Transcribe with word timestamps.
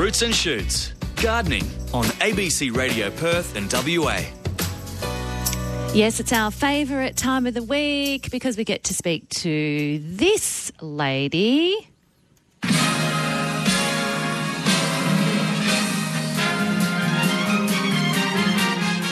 Roots 0.00 0.22
and 0.22 0.34
Shoots. 0.34 0.94
Gardening 1.16 1.64
on 1.92 2.06
ABC 2.22 2.74
Radio 2.74 3.10
Perth 3.10 3.54
and 3.54 3.70
WA. 3.70 4.22
Yes, 5.92 6.20
it's 6.20 6.32
our 6.32 6.50
favourite 6.50 7.18
time 7.18 7.46
of 7.46 7.52
the 7.52 7.62
week 7.62 8.30
because 8.30 8.56
we 8.56 8.64
get 8.64 8.84
to 8.84 8.94
speak 8.94 9.28
to 9.28 10.00
this 10.02 10.72
lady. 10.80 11.76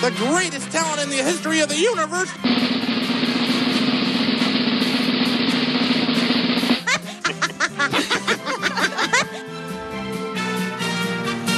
the 0.01 0.15
greatest 0.17 0.71
talent 0.71 1.03
in 1.03 1.11
the 1.11 1.23
history 1.23 1.61
of 1.61 1.69
the 1.69 1.77
universe. 1.77 2.78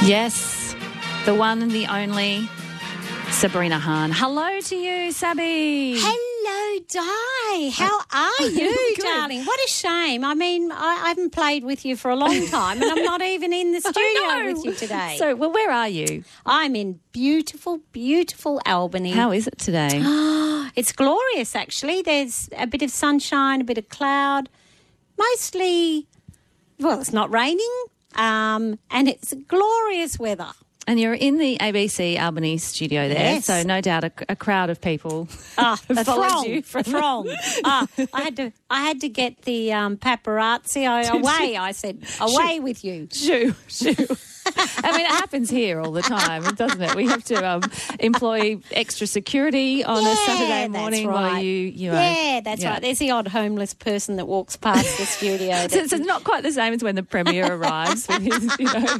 Yes, 0.03 0.75
the 1.25 1.35
one 1.35 1.61
and 1.61 1.69
the 1.71 1.85
only 1.85 2.49
Sabrina 3.29 3.77
Hahn. 3.77 4.11
Hello 4.11 4.59
to 4.59 4.75
you, 4.75 5.11
Sabby. 5.11 5.93
Hello, 5.95 6.79
Di. 6.89 7.69
How 7.69 8.01
are 8.11 8.45
you, 8.47 8.95
darling? 8.97 9.45
What 9.45 9.59
a 9.63 9.67
shame. 9.69 10.25
I 10.25 10.33
mean, 10.33 10.71
I, 10.71 11.01
I 11.03 11.07
haven't 11.09 11.29
played 11.31 11.63
with 11.63 11.85
you 11.85 11.95
for 11.95 12.09
a 12.09 12.15
long 12.15 12.47
time, 12.47 12.81
and 12.81 12.91
I'm 12.91 13.03
not 13.05 13.21
even 13.21 13.53
in 13.53 13.73
the 13.73 13.81
studio 13.81 14.51
with 14.51 14.65
you 14.65 14.73
today. 14.73 15.17
So, 15.19 15.35
well, 15.35 15.51
where 15.51 15.69
are 15.71 15.87
you? 15.87 16.23
I'm 16.47 16.75
in 16.75 16.99
beautiful, 17.11 17.79
beautiful 17.91 18.59
Albany. 18.65 19.11
How 19.11 19.31
is 19.31 19.47
it 19.47 19.57
today? 19.57 20.01
It's 20.73 20.93
glorious, 20.93 21.53
actually. 21.53 22.01
There's 22.01 22.49
a 22.57 22.65
bit 22.65 22.81
of 22.81 22.91
sunshine, 22.91 23.59
a 23.59 23.63
bit 23.65 23.77
of 23.77 23.89
cloud. 23.89 24.47
Mostly, 25.17 26.07
well, 26.79 27.01
it's 27.01 27.11
not 27.11 27.29
raining, 27.29 27.69
um, 28.15 28.79
and 28.89 29.07
it's 29.07 29.33
glorious 29.47 30.19
weather. 30.19 30.51
And 30.87 30.99
you're 30.99 31.13
in 31.13 31.37
the 31.37 31.57
ABC 31.59 32.19
Albany 32.19 32.57
studio 32.57 33.07
there, 33.07 33.35
Yes. 33.35 33.45
so 33.45 33.63
no 33.63 33.81
doubt 33.81 34.03
a, 34.03 34.11
a 34.29 34.35
crowd 34.35 34.69
of 34.69 34.81
people. 34.81 35.27
Ah, 35.57 35.75
followed 35.87 36.05
throng, 36.05 36.45
you 36.45 36.59
a 36.59 36.61
from- 36.63 36.83
throng. 36.83 37.35
ah, 37.63 37.87
I 38.13 38.21
had 38.21 38.35
to, 38.37 38.51
I 38.69 38.81
had 38.81 39.01
to 39.01 39.09
get 39.09 39.43
the 39.43 39.73
um, 39.73 39.97
paparazzi 39.97 40.85
away. 41.11 41.55
I 41.57 41.71
said, 41.71 42.03
away 42.19 42.59
with 42.59 42.83
you. 42.83 43.07
Shoo, 43.11 43.53
shoo. 43.67 43.95
I 44.83 44.91
mean, 44.91 45.01
it 45.01 45.07
happens 45.11 45.51
here 45.51 45.79
all 45.79 45.91
the 45.91 46.01
time, 46.01 46.43
doesn't 46.55 46.81
it? 46.81 46.95
We 46.95 47.05
have 47.07 47.23
to 47.25 47.35
um, 47.47 47.61
employ 47.99 48.57
extra 48.71 49.05
security 49.05 49.83
on 49.83 50.03
a 50.05 50.15
Saturday 50.15 50.67
morning 50.67 51.07
while 51.07 51.33
right. 51.33 51.45
you, 51.45 51.51
you 51.67 51.91
know. 51.91 52.01
Yeah, 52.01 52.41
that's 52.43 52.65
right. 52.65 52.81
There's 52.81 52.97
the 52.97 53.11
odd 53.11 53.27
homeless 53.27 53.75
person 53.75 54.15
that 54.15 54.27
walks 54.27 54.55
past 54.57 54.97
the 54.97 55.05
studio. 55.05 55.67
So 55.67 55.83
that- 55.83 55.93
it's 55.93 56.05
not 56.05 56.23
quite 56.23 56.41
the 56.41 56.51
same 56.51 56.73
as 56.73 56.83
when 56.83 56.95
the 56.95 57.03
premier 57.03 57.53
arrives 57.53 58.07
with 58.07 58.23
his, 58.23 58.55
you 58.59 58.65
know, 58.65 58.97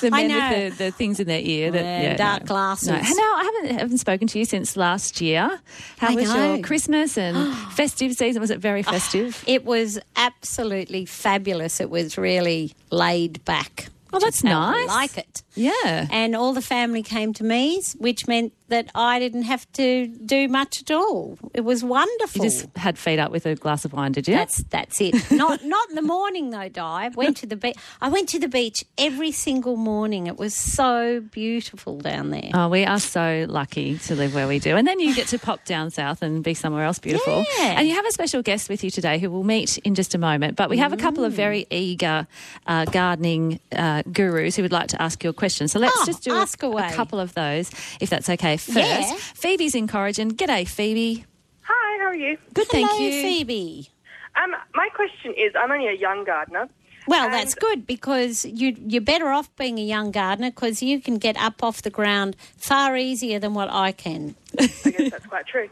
the 0.00 0.10
men 0.10 0.28
know. 0.28 0.50
with 0.50 0.78
the, 0.78 0.84
the 0.84 0.90
things 0.90 1.20
in 1.20 1.26
their 1.26 1.40
ear. 1.40 1.70
That, 1.70 1.82
Yeah, 1.82 2.02
yeah, 2.02 2.16
dark 2.16 2.42
no. 2.42 2.46
glasses. 2.46 2.88
No. 2.88 2.94
Now, 2.94 3.02
I 3.36 3.50
haven't, 3.62 3.78
haven't 3.78 3.98
spoken 3.98 4.28
to 4.28 4.38
you 4.38 4.44
since 4.44 4.76
last 4.76 5.20
year. 5.20 5.60
How 5.98 6.08
I 6.08 6.14
was 6.14 6.34
your. 6.34 6.58
Christmas 6.60 7.16
and 7.18 7.54
festive 7.72 8.12
season? 8.14 8.40
Was 8.40 8.50
it 8.50 8.58
very 8.60 8.84
ah, 8.86 8.92
festive? 8.92 9.42
It 9.46 9.64
was 9.64 9.98
absolutely 10.16 11.04
fabulous. 11.06 11.80
It 11.80 11.90
was 11.90 12.18
really 12.18 12.72
laid 12.90 13.44
back. 13.44 13.88
Oh, 14.12 14.18
that's 14.18 14.42
how 14.42 14.58
I 14.60 14.72
nice. 14.72 14.88
like 14.88 15.18
it. 15.18 15.42
yeah. 15.54 16.06
And 16.10 16.34
all 16.34 16.54
the 16.54 16.62
family 16.62 17.02
came 17.02 17.34
to 17.34 17.44
me, 17.44 17.82
which 17.98 18.26
meant 18.26 18.54
that 18.68 18.90
I 18.94 19.18
didn't 19.18 19.42
have 19.42 19.70
to 19.72 20.06
do 20.06 20.48
much 20.48 20.82
at 20.82 20.90
all. 20.90 21.38
It 21.54 21.62
was 21.62 21.82
wonderful. 21.82 22.44
You 22.44 22.50
just 22.50 22.66
had 22.76 22.98
feet 22.98 23.18
up 23.18 23.32
with 23.32 23.46
a 23.46 23.54
glass 23.54 23.84
of 23.84 23.92
wine, 23.92 24.12
did 24.12 24.28
you? 24.28 24.34
That's 24.34 24.62
that's 24.64 25.00
it. 25.00 25.14
Not 25.30 25.64
not 25.64 25.88
in 25.90 25.94
the 25.96 26.02
morning 26.02 26.50
though, 26.50 26.68
Di. 26.68 27.10
Went 27.14 27.36
to 27.38 27.46
the 27.46 27.56
beach. 27.56 27.76
I 28.00 28.08
went 28.08 28.28
to 28.30 28.38
the 28.38 28.48
beach 28.48 28.84
every 28.98 29.32
single 29.32 29.76
morning. 29.76 30.26
It 30.26 30.36
was 30.36 30.54
so 30.54 31.20
beautiful 31.20 31.98
down 31.98 32.30
there. 32.30 32.50
Oh, 32.54 32.68
we 32.68 32.84
are 32.84 32.98
so 33.00 33.46
lucky 33.48 33.98
to 33.98 34.14
live 34.14 34.34
where 34.34 34.46
we 34.48 34.58
do. 34.58 34.76
And 34.76 34.86
then 34.86 35.00
you 35.00 35.14
get 35.14 35.28
to 35.28 35.38
pop 35.38 35.64
down 35.64 35.90
south 35.90 36.22
and 36.22 36.44
be 36.44 36.54
somewhere 36.54 36.84
else 36.84 36.98
beautiful. 36.98 37.44
Yeah. 37.58 37.74
And 37.78 37.88
you 37.88 37.94
have 37.94 38.04
a 38.06 38.12
special 38.12 38.42
guest 38.42 38.68
with 38.68 38.84
you 38.84 38.90
today 38.90 39.18
who 39.18 39.30
we'll 39.30 39.44
meet 39.44 39.78
in 39.78 39.94
just 39.94 40.14
a 40.14 40.18
moment. 40.18 40.56
But 40.56 40.68
we 40.70 40.76
have 40.78 40.92
a 40.92 40.96
couple 40.96 41.24
of 41.24 41.32
very 41.32 41.66
eager 41.70 42.26
uh, 42.66 42.84
gardening 42.86 43.60
uh, 43.72 44.02
gurus 44.12 44.56
who 44.56 44.62
would 44.62 44.72
like 44.72 44.88
to 44.88 45.00
ask 45.02 45.24
you 45.24 45.30
a 45.30 45.32
question. 45.32 45.68
So 45.68 45.78
let's 45.78 45.96
Oh, 45.98 46.04
just 46.06 46.22
do 46.22 46.34
a- 46.34 46.38
ask 46.38 46.62
a, 46.62 46.90
couple 46.92 47.18
of 47.18 47.32
those, 47.34 47.70
if 48.00 48.10
that's 48.10 48.28
okay. 48.28 48.56
First, 48.58 48.76
Yeah. 48.76 49.14
Phoebe's 49.34 49.74
in 49.74 49.86
Corrigin. 49.88 50.32
G'day, 50.32 50.66
Phoebe. 50.68 51.24
Hi, 51.62 51.98
how 52.02 52.06
are 52.08 52.14
you? 52.14 52.36
Good, 52.54 52.66
Hello, 52.70 52.86
thank 52.88 53.00
you. 53.00 53.10
Phoebe. 53.22 53.90
Um, 54.36 54.54
my 54.74 54.88
question 54.94 55.34
is, 55.36 55.52
I'm 55.58 55.70
only 55.70 55.88
a 55.88 55.92
young 55.96 56.24
gardener. 56.24 56.68
Well, 57.06 57.24
And- 57.24 57.32
that's 57.34 57.54
good 57.54 57.86
because 57.86 58.44
you 58.44 58.76
you're 58.86 59.00
better 59.00 59.28
off 59.28 59.54
being 59.56 59.78
a 59.78 59.82
young 59.82 60.10
gardener 60.10 60.50
because 60.50 60.82
you 60.82 61.00
can 61.00 61.16
get 61.16 61.38
up 61.38 61.62
off 61.64 61.80
the 61.80 61.88
ground 61.90 62.36
far 62.58 62.96
easier 62.98 63.38
than 63.38 63.54
what 63.54 63.70
I 63.72 63.92
can. 63.92 64.34
I 64.60 64.66
guess 64.66 65.10
that's 65.10 65.26
quite 65.26 65.46
true. 65.46 65.70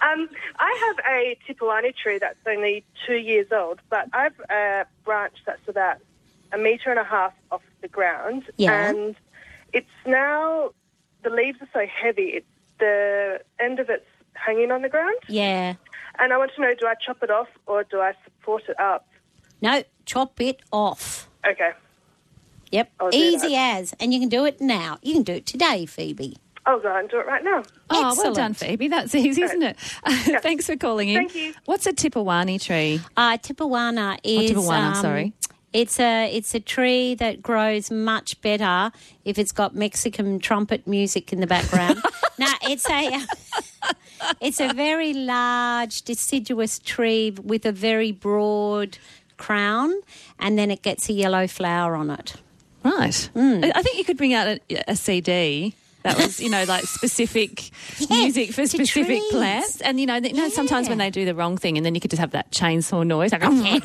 Um, 0.00 0.28
I 0.60 0.76
have 0.86 0.98
a 1.12 1.36
Tipawani 1.48 1.94
tree 1.96 2.18
that's 2.18 2.38
only 2.46 2.84
two 3.04 3.16
years 3.16 3.48
old, 3.50 3.80
but 3.90 4.08
I've 4.12 4.38
a 4.48 4.86
branch 5.04 5.34
that's 5.44 5.66
about 5.66 5.96
a 6.52 6.58
metre 6.58 6.90
and 6.90 7.00
a 7.00 7.04
half 7.04 7.32
off 7.50 7.62
the 7.80 7.88
ground. 7.88 8.44
Yeah. 8.56 8.88
And 8.90 9.16
it's 9.72 9.90
now, 10.06 10.70
the 11.26 11.34
leaves 11.34 11.60
are 11.60 11.68
so 11.72 11.86
heavy, 11.86 12.28
it's, 12.34 12.46
the 12.78 13.40
end 13.58 13.80
of 13.80 13.88
it's 13.90 14.06
hanging 14.34 14.70
on 14.70 14.82
the 14.82 14.88
ground. 14.88 15.16
Yeah. 15.28 15.74
And 16.18 16.32
I 16.32 16.38
want 16.38 16.52
to 16.54 16.60
know, 16.60 16.74
do 16.78 16.86
I 16.86 16.94
chop 16.94 17.22
it 17.22 17.30
off 17.30 17.48
or 17.66 17.84
do 17.84 18.00
I 18.00 18.12
support 18.24 18.64
it 18.68 18.78
up? 18.78 19.08
No, 19.60 19.82
chop 20.04 20.40
it 20.40 20.60
off. 20.70 21.28
Okay. 21.46 21.72
Yep. 22.70 22.92
I'll 23.00 23.14
Easy 23.14 23.56
as. 23.56 23.94
And 23.98 24.12
you 24.12 24.20
can 24.20 24.28
do 24.28 24.44
it 24.44 24.60
now. 24.60 24.98
You 25.02 25.14
can 25.14 25.22
do 25.22 25.32
it 25.32 25.46
today, 25.46 25.86
Phoebe. 25.86 26.36
I'll 26.66 26.80
go 26.80 26.94
and 26.94 27.08
do 27.08 27.18
it 27.18 27.26
right 27.26 27.42
now. 27.42 27.62
Oh, 27.90 28.14
well 28.18 28.34
done, 28.34 28.52
Phoebe. 28.52 28.88
That's 28.88 29.14
easy, 29.14 29.42
isn't 29.42 29.62
it? 29.62 29.78
Thanks 30.42 30.66
for 30.66 30.76
calling 30.76 31.08
in. 31.08 31.16
Thank 31.16 31.34
you. 31.34 31.54
What's 31.64 31.86
a 31.86 31.92
Tipawani 31.92 32.60
tree? 32.60 33.00
Uh, 33.16 33.38
Tipuana 33.38 34.18
is. 34.24 34.50
Oh, 34.50 34.54
Tipuana, 34.54 34.88
um, 34.88 34.94
sorry. 34.96 35.32
It's 35.76 36.00
a 36.00 36.34
it's 36.34 36.54
a 36.54 36.60
tree 36.60 37.14
that 37.16 37.42
grows 37.42 37.90
much 37.90 38.40
better 38.40 38.90
if 39.26 39.38
it's 39.38 39.52
got 39.52 39.74
Mexican 39.74 40.38
trumpet 40.38 40.86
music 40.86 41.34
in 41.34 41.40
the 41.40 41.46
background. 41.46 42.02
no, 42.38 42.46
it's 42.62 42.88
a 42.88 43.20
it's 44.40 44.58
a 44.58 44.72
very 44.72 45.12
large 45.12 46.00
deciduous 46.00 46.78
tree 46.78 47.36
with 47.42 47.66
a 47.66 47.72
very 47.72 48.10
broad 48.10 48.96
crown, 49.36 49.92
and 50.38 50.58
then 50.58 50.70
it 50.70 50.80
gets 50.80 51.10
a 51.10 51.12
yellow 51.12 51.46
flower 51.46 51.94
on 51.94 52.08
it. 52.08 52.36
Right. 52.82 53.28
Hmm. 53.34 53.62
I 53.62 53.82
think 53.82 53.98
you 53.98 54.04
could 54.04 54.16
bring 54.16 54.32
out 54.32 54.46
a, 54.46 54.60
a 54.88 54.96
CD 54.96 55.74
that 56.04 56.16
was, 56.16 56.40
you 56.40 56.48
know, 56.48 56.64
like 56.64 56.84
specific 56.84 57.70
music 58.10 58.52
for 58.52 58.66
specific 58.66 59.18
trees. 59.18 59.30
plants. 59.30 59.80
And, 59.82 60.00
you 60.00 60.06
know, 60.06 60.16
you 60.16 60.32
know, 60.32 60.48
sometimes 60.48 60.88
when 60.88 60.98
they 60.98 61.10
do 61.10 61.24
the 61.26 61.34
wrong 61.34 61.58
thing 61.58 61.76
and 61.76 61.84
then 61.84 61.94
you 61.94 62.00
could 62.00 62.10
just 62.10 62.20
have 62.20 62.30
that 62.30 62.50
chainsaw 62.52 63.04
noise. 63.04 63.32
Like, 63.32 63.42
you 63.42 63.82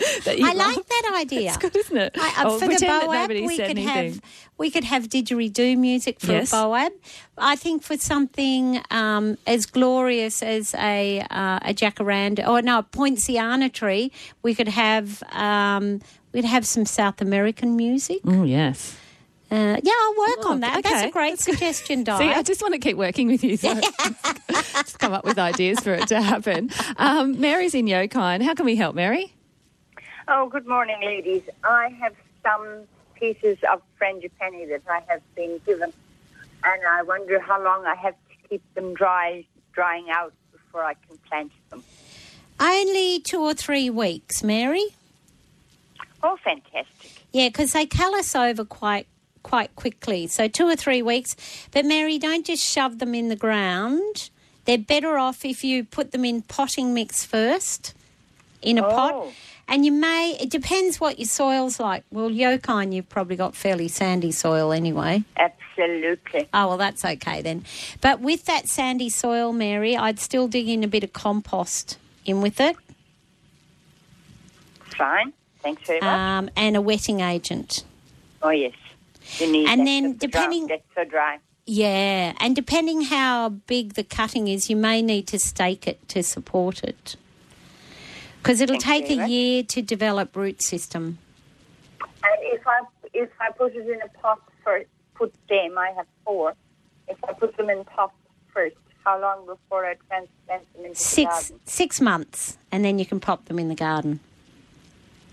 I 0.00 0.52
like 0.54 0.86
that 0.86 1.12
idea. 1.20 1.48
It's 1.48 1.56
good, 1.56 1.74
isn't 1.76 1.96
it? 1.96 2.12
I, 2.18 2.42
uh, 2.44 2.50
Or 2.50 2.58
for 2.58 2.68
the 2.68 2.74
Boab, 2.76 3.28
we 3.28 3.56
could 3.56 3.60
anything. 3.70 3.86
have 3.88 4.20
we 4.58 4.70
could 4.70 4.84
have 4.84 5.08
didgeridoo 5.08 5.76
music 5.78 6.20
for 6.20 6.32
Yes. 6.32 6.52
a 6.52 6.56
Boab. 6.56 6.90
I 7.38 7.56
think 7.56 7.82
for 7.82 7.96
something 7.96 8.80
um, 8.90 9.38
as 9.46 9.66
glorious 9.66 10.42
as 10.42 10.74
a 10.74 11.20
uh, 11.30 11.58
a 11.62 11.72
jacaranda 11.74 12.46
or 12.46 12.62
no 12.62 12.78
a 12.78 12.82
poinciana 12.82 13.68
tree, 13.70 14.12
we 14.42 14.54
could 14.54 14.68
have 14.68 15.22
um, 15.32 16.00
we'd 16.32 16.44
have 16.44 16.66
some 16.66 16.84
South 16.86 17.20
American 17.20 17.76
music. 17.76 18.18
Oh, 18.26 18.44
yes. 18.44 18.96
Uh, 19.48 19.78
yeah, 19.82 19.92
I'll 20.02 20.18
work 20.18 20.38
Oh, 20.40 20.50
on 20.50 20.60
that. 20.60 20.82
That's 20.82 21.04
a 21.04 21.10
great 21.10 21.38
suggestion, 21.38 22.02
Di. 22.02 22.18
See, 22.18 22.24
I 22.30 22.42
just 22.42 22.60
want 22.60 22.74
to 22.74 22.80
keep 22.80 22.96
working 22.96 23.28
with 23.28 23.44
you. 23.44 23.56
So 23.56 23.74
just 24.50 24.98
come 24.98 25.12
up 25.12 25.24
with 25.24 25.38
ideas 25.38 25.78
for 25.78 25.94
it 25.94 26.08
to 26.08 26.20
happen. 26.20 26.68
Um, 26.96 27.40
Mary's 27.40 27.72
in 27.74 27.86
Yokine. 27.86 28.42
How 28.42 28.54
can 28.54 28.66
we 28.66 28.74
help, 28.74 28.96
Mary? 28.96 29.32
Oh, 30.28 30.48
good 30.48 30.66
morning, 30.66 30.96
ladies. 31.02 31.42
I 31.62 31.88
have 32.00 32.14
some 32.42 32.82
pieces 33.14 33.58
of 33.70 33.80
frangipani 34.00 34.68
that 34.68 34.82
I 34.90 35.00
have 35.08 35.22
been 35.36 35.60
given, 35.64 35.92
and 36.64 36.82
I 36.88 37.02
wonder 37.02 37.38
how 37.38 37.62
long 37.62 37.86
I 37.86 37.94
have 37.94 38.14
to 38.14 38.48
keep 38.48 38.74
them 38.74 38.92
dry, 38.94 39.44
drying 39.72 40.10
out 40.10 40.32
before 40.50 40.82
I 40.82 40.94
can 40.94 41.16
plant 41.28 41.52
them. 41.70 41.84
Only 42.58 43.20
two 43.20 43.40
or 43.40 43.54
three 43.54 43.88
weeks, 43.88 44.42
Mary. 44.42 44.86
Oh, 46.24 46.36
fantastic. 46.42 47.22
Yeah, 47.32 47.48
because 47.48 47.72
they 47.72 47.86
callus 47.86 48.34
over 48.34 48.64
quite 48.64 49.06
quite 49.44 49.76
quickly. 49.76 50.26
So 50.26 50.48
two 50.48 50.66
or 50.66 50.74
three 50.74 51.02
weeks. 51.02 51.36
But 51.70 51.84
Mary, 51.84 52.18
don't 52.18 52.44
just 52.44 52.64
shove 52.64 52.98
them 52.98 53.14
in 53.14 53.28
the 53.28 53.36
ground. 53.36 54.30
They're 54.64 54.76
better 54.76 55.18
off 55.18 55.44
if 55.44 55.62
you 55.62 55.84
put 55.84 56.10
them 56.10 56.24
in 56.24 56.42
potting 56.42 56.92
mix 56.92 57.24
first, 57.24 57.94
in 58.60 58.76
a 58.76 58.82
pot. 58.82 59.12
Oh. 59.14 59.32
And 59.68 59.84
you 59.84 59.90
may. 59.92 60.36
It 60.40 60.50
depends 60.50 61.00
what 61.00 61.18
your 61.18 61.26
soil's 61.26 61.80
like. 61.80 62.04
Well, 62.10 62.30
Yokine, 62.30 62.92
you've 62.94 63.08
probably 63.08 63.34
got 63.36 63.54
fairly 63.56 63.88
sandy 63.88 64.30
soil 64.30 64.72
anyway. 64.72 65.24
Absolutely. 65.36 66.48
Oh 66.54 66.68
well, 66.68 66.76
that's 66.76 67.04
okay 67.04 67.42
then. 67.42 67.64
But 68.00 68.20
with 68.20 68.44
that 68.44 68.68
sandy 68.68 69.08
soil, 69.08 69.52
Mary, 69.52 69.96
I'd 69.96 70.20
still 70.20 70.46
dig 70.46 70.68
in 70.68 70.84
a 70.84 70.88
bit 70.88 71.02
of 71.02 71.12
compost 71.12 71.98
in 72.24 72.40
with 72.42 72.60
it. 72.60 72.76
Fine. 74.96 75.32
Thanks 75.62 75.82
very 75.86 76.00
much. 76.00 76.08
um, 76.08 76.50
and 76.56 76.76
a 76.76 76.80
wetting 76.80 77.20
agent. 77.20 77.84
oh, 78.42 78.50
yes. 78.50 78.72
You 79.38 79.50
need 79.50 79.68
and 79.68 79.80
that 79.80 79.84
then 79.84 80.16
depending- 80.16 80.68
so 80.94 81.04
dry. 81.04 81.38
Yeah, 81.68 82.32
and 82.38 82.54
depending 82.54 83.00
how 83.02 83.48
big 83.48 83.94
the 83.94 84.04
cutting 84.04 84.46
is, 84.46 84.70
you 84.70 84.76
may 84.76 85.02
need 85.02 85.26
to 85.26 85.38
stake 85.40 85.88
it 85.88 86.08
to 86.10 86.22
support 86.22 86.84
it. 86.84 87.16
Because 88.46 88.60
it'll 88.60 88.78
Thank 88.78 88.84
take 88.84 89.06
very 89.08 89.14
a 89.14 89.22
much. 89.22 89.30
year 89.30 89.62
to 89.64 89.82
develop 89.82 90.36
root 90.36 90.62
system. 90.62 91.18
And 92.00 92.38
if 92.42 92.64
I 92.64 92.80
if 93.12 93.28
I 93.40 93.50
put 93.50 93.74
it 93.74 93.88
in 93.88 94.00
a 94.00 94.08
pot 94.20 94.40
first, 94.64 94.86
put 95.16 95.34
them. 95.48 95.76
I 95.76 95.90
have 95.96 96.06
four. 96.24 96.54
If 97.08 97.18
I 97.28 97.32
put 97.32 97.56
them 97.56 97.70
in 97.70 97.84
pots 97.84 98.14
first, 98.54 98.76
how 99.04 99.20
long 99.20 99.46
before 99.46 99.84
I 99.84 99.94
transplant 100.08 100.72
them 100.74 100.84
into 100.84 100.88
the 100.90 100.94
Six 100.94 101.28
garden? 101.28 101.60
six 101.64 102.00
months, 102.00 102.56
and 102.70 102.84
then 102.84 103.00
you 103.00 103.06
can 103.06 103.18
pop 103.18 103.46
them 103.46 103.58
in 103.58 103.66
the 103.68 103.74
garden. 103.74 104.20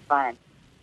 Fine. 0.10 0.36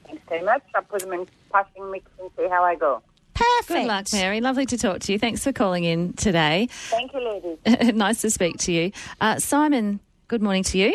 Thanks 0.07 0.23
very 0.29 0.45
much. 0.45 0.63
I'll 0.77 0.83
put 0.83 1.01
them 1.01 1.13
in 1.13 1.27
potting 1.51 1.91
mix 1.91 2.09
and 2.21 2.31
see 2.37 2.47
how 2.49 2.63
I 2.63 2.77
go. 2.77 3.03
Perfect. 3.35 3.69
Good 3.81 3.87
luck, 3.89 4.07
Mary. 4.13 4.41
Lovely 4.41 4.67
to 4.67 4.79
talk 4.79 5.01
to 5.01 5.13
you. 5.13 5.19
Thanks 5.19 5.43
for 5.43 5.51
calling 5.53 5.83
in 5.83 6.13
today. 6.13 6.69
Thank 6.71 7.13
you, 7.13 7.59
ladies. 7.67 7.95
nice 7.97 8.21
to 8.21 8.31
speak 8.31 8.57
to 8.59 8.73
you. 8.73 8.93
Uh, 9.21 9.41
Simon, 9.41 9.99
good 10.29 10.43
morning 10.43 10.63
to 10.63 10.79
you. 10.79 10.95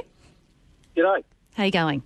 G'day. 0.95 1.23
How 1.55 1.63
you 1.63 1.71
going? 1.71 2.03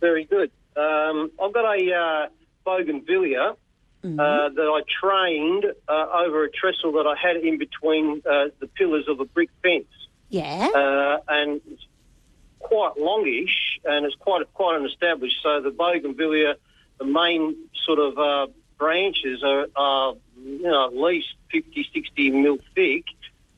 Very 0.00 0.24
good. 0.24 0.50
Um, 0.76 1.30
I've 1.42 1.52
got 1.52 1.64
a 1.64 1.94
uh, 1.94 2.28
bougainvillea 2.64 3.50
uh, 3.50 3.56
that 4.04 4.58
I 4.58 4.80
trained 5.00 5.64
uh, 5.88 6.06
over 6.26 6.44
a 6.44 6.50
trestle 6.50 6.92
that 6.92 7.06
I 7.06 7.16
had 7.16 7.36
in 7.36 7.58
between 7.58 8.22
uh, 8.28 8.46
the 8.60 8.66
pillars 8.68 9.06
of 9.08 9.18
a 9.20 9.24
brick 9.24 9.50
fence, 9.62 9.86
Yeah. 10.28 10.68
uh, 10.74 11.18
and 11.28 11.60
it's 11.70 11.84
quite 12.60 12.96
longish 12.98 13.80
and 13.84 14.04
it's 14.06 14.14
quite 14.16 14.42
quite 14.54 14.78
an 14.78 14.86
established. 14.86 15.36
So 15.42 15.60
the 15.60 15.70
bougainvillea, 15.70 16.54
the 16.98 17.04
main 17.04 17.56
sort 17.84 17.98
of 17.98 18.18
uh, 18.18 18.46
branches 18.78 19.42
are, 19.42 19.66
are 19.74 20.14
you 20.40 20.62
know 20.62 20.86
at 20.86 20.96
least 20.96 21.28
50, 21.50 21.88
60 21.92 22.30
mil 22.30 22.58
thick, 22.74 23.04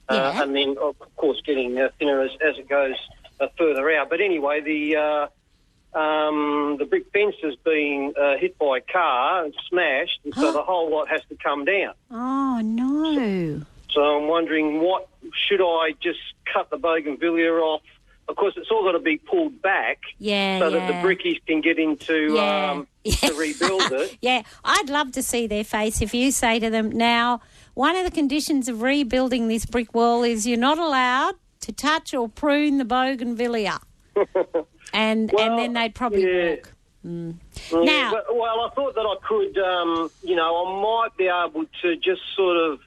uh, 0.09 0.15
Yeah. 0.15 0.43
and 0.43 0.55
then 0.57 0.77
of 0.81 0.97
course 1.17 1.41
getting 1.45 1.79
uh, 1.79 1.91
thinner 1.99 2.21
as, 2.23 2.31
as 2.41 2.57
it 2.57 2.69
goes 2.69 2.95
uh, 2.95 3.18
further 3.57 3.91
out. 3.93 4.09
But 4.11 4.21
anyway, 4.21 4.61
the 4.61 4.97
uh, 4.97 5.99
um, 5.99 6.77
the 6.79 6.85
brick 6.85 7.07
fence 7.13 7.37
has 7.43 7.55
been 7.57 8.13
uh, 8.21 8.37
hit 8.37 8.59
by 8.59 8.79
a 8.79 8.81
car 8.81 9.45
and 9.45 9.55
smashed, 9.69 10.21
and 10.25 10.35
so 10.35 10.53
the 10.53 10.63
whole 10.63 10.91
lot 10.91 11.09
has 11.09 11.23
to 11.31 11.37
come 11.37 11.65
down. 11.65 11.95
oh 12.11 12.61
no. 12.63 13.63
So 13.91 14.03
I'm 14.03 14.29
wondering, 14.29 14.81
what 14.83 15.09
should 15.47 15.63
I 15.63 15.93
just 16.01 16.19
cut 16.53 16.69
the 16.69 16.77
bougainvillea 16.77 17.51
off? 17.53 17.81
Of 18.29 18.37
course, 18.37 18.53
it's 18.59 18.71
all 18.71 18.85
got 18.85 18.93
to 18.93 18.99
be 18.99 19.17
pulled 19.17 19.63
back 19.63 20.01
Yeah. 20.19 20.59
so 20.59 20.69
yeah. 20.69 20.87
that 20.87 20.87
the 21.03 21.09
brickies 21.09 21.41
can 21.47 21.63
get 21.63 21.79
into 21.79 22.35
Yeah. 22.35 22.73
um, 22.73 22.87
to 23.07 23.33
rebuild 23.33 23.91
it. 23.93 24.19
Yeah, 24.21 24.43
I'd 24.63 24.91
love 24.91 25.13
to 25.13 25.23
see 25.23 25.47
their 25.47 25.65
face 25.65 26.03
if 26.03 26.13
you 26.13 26.31
say 26.33 26.59
to 26.61 26.69
them, 26.69 26.91
now, 26.91 27.41
one 27.73 27.97
of 27.97 28.05
the 28.05 28.11
conditions 28.11 28.69
of 28.69 28.83
rebuilding 28.83 29.49
this 29.49 29.65
brick 29.65 29.95
wall 29.95 30.23
is 30.23 30.47
you're 30.47 30.59
not 30.59 30.77
allowed 30.79 31.37
to 31.69 31.75
touch 31.75 32.15
or 32.15 32.29
prune 32.29 32.79
the 32.79 32.85
bougainvillea. 32.85 33.79
and 34.93 35.31
Well, 35.33 35.51
and 35.51 35.59
then 35.59 35.73
they'd 35.75 35.95
probably 35.95 36.23
yeah. 36.25 36.51
walk. 36.51 36.73
Mm. 37.07 37.35
Yeah, 37.71 37.81
Now- 37.85 38.11
but- 38.13 38.35
well, 38.37 38.61
I 38.61 38.71
thought 38.75 38.95
that 38.95 39.03
I 39.07 39.15
could, 39.27 39.59
um, 39.59 40.11
you 40.23 40.35
know, 40.35 40.67
I 40.67 40.83
might 40.83 41.17
be 41.17 41.29
able 41.29 41.65
to 41.83 41.97
just 41.97 42.23
sort 42.35 42.57
of, 42.57 42.81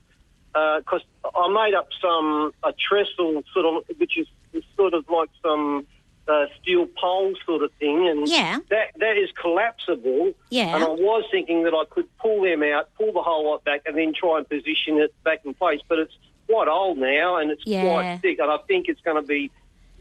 because 0.84 1.02
I 1.24 1.48
made 1.48 1.76
up 1.76 1.90
some 2.02 2.52
a 2.64 2.74
trestle 2.74 3.44
sort 3.54 3.66
of, 3.66 3.98
which 4.00 4.18
is, 4.18 4.28
is 4.54 4.64
sort 4.76 4.94
of 4.94 5.08
like 5.10 5.30
some 5.42 5.88
uh, 6.28 6.46
steel 6.62 6.88
pole 7.00 7.34
sort 7.46 7.64
of 7.64 7.72
thing, 7.80 8.08
and 8.08 8.28
Yeah. 8.28 8.60
that 8.70 8.88
that 8.98 9.18
is 9.18 9.30
collapsible. 9.42 10.34
Yeah. 10.50 10.76
And 10.76 10.84
I 10.84 10.88
was 10.90 11.24
thinking 11.32 11.64
that 11.64 11.74
I 11.74 11.84
could 11.90 12.06
pull 12.18 12.42
them 12.44 12.64
out, 12.64 12.90
pull 12.98 13.12
the 13.14 13.22
whole 13.22 13.46
lot 13.50 13.64
back, 13.64 13.82
and 13.86 13.98
then 13.98 14.14
try 14.14 14.38
and 14.40 14.48
position 14.50 14.98
it 15.00 15.14
back 15.24 15.40
in 15.46 15.54
place. 15.54 15.80
But 15.88 16.00
it's 16.00 16.14
quite 16.52 16.68
old 16.68 16.98
now, 16.98 17.38
and 17.38 17.52
it's 17.52 17.64
Yeah. 17.66 17.84
quite 17.84 18.20
thick, 18.22 18.40
and 18.40 18.52
I 18.52 18.58
think 18.68 18.88
it's 18.88 19.02
going 19.02 19.22
to 19.22 19.28
be. 19.28 19.50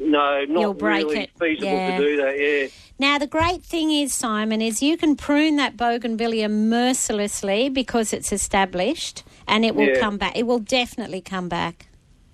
No, 0.03 0.45
not 0.49 0.79
break 0.79 1.05
really 1.05 1.21
it. 1.25 1.31
feasible 1.39 1.67
Yeah. 1.67 1.99
to 1.99 2.03
do 2.05 2.17
that. 2.23 2.41
Yeah. 2.41 2.69
Now, 2.99 3.19
the 3.19 3.27
great 3.27 3.63
thing 3.63 3.91
is, 3.93 4.15
Simon, 4.15 4.63
is 4.63 4.83
you 4.83 4.97
can 4.97 5.15
prune 5.15 5.57
that 5.57 5.77
bougainvillea 5.77 6.49
mercilessly 6.49 7.69
because 7.69 8.15
it's 8.15 8.33
established 8.33 9.23
and 9.47 9.63
it 9.63 9.75
will 9.75 9.89
Yeah. 9.89 10.01
come 10.01 10.17
back. 10.17 10.39
It 10.39 10.47
will 10.47 10.59
definitely 10.59 11.21
come 11.21 11.51
back. 11.51 11.89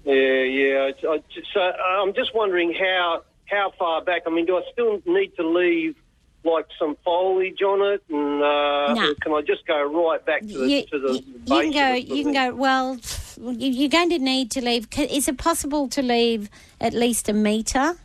Yeah, 0.05 0.43
yeah. 0.43 0.91
I, 1.11 1.21
so 1.53 1.61
I'm 1.61 2.15
just 2.15 2.35
wondering 2.37 2.73
how 2.73 3.23
how 3.47 3.73
far 3.79 4.01
back. 4.01 4.23
I 4.27 4.31
mean, 4.31 4.47
do 4.47 4.57
I 4.59 4.63
still 4.73 5.01
need 5.05 5.35
to 5.37 5.43
leave 5.47 5.97
like 6.45 6.67
some 6.79 6.97
foliage 7.05 7.61
on 7.63 7.83
it, 7.95 8.03
and 8.09 8.43
uh, 8.43 8.95
No. 8.95 9.15
can 9.23 9.33
I 9.33 9.41
just 9.43 9.67
go 9.67 9.83
right 9.83 10.25
back 10.25 10.43
to 10.43 10.47
the 10.59 10.69
you, 10.71 10.83
to 10.87 10.99
the 11.01 11.13
you- 11.15 11.21
base 11.21 11.65
you 11.67 11.73
can 11.73 11.73
go. 11.73 12.15
You 12.15 12.23
can 12.23 12.33
go. 12.33 12.55
Well, 12.55 12.99
you're 13.39 13.89
going 13.89 14.11
to 14.11 14.19
need 14.19 14.51
to 14.53 14.61
leave. 14.65 14.89
Is 14.99 15.29
it 15.29 15.39
possible 15.39 15.89
to 15.89 16.03
leave 16.03 16.49
at 16.81 16.93
least 16.95 17.29
a 17.29 17.33
metre? 17.33 17.97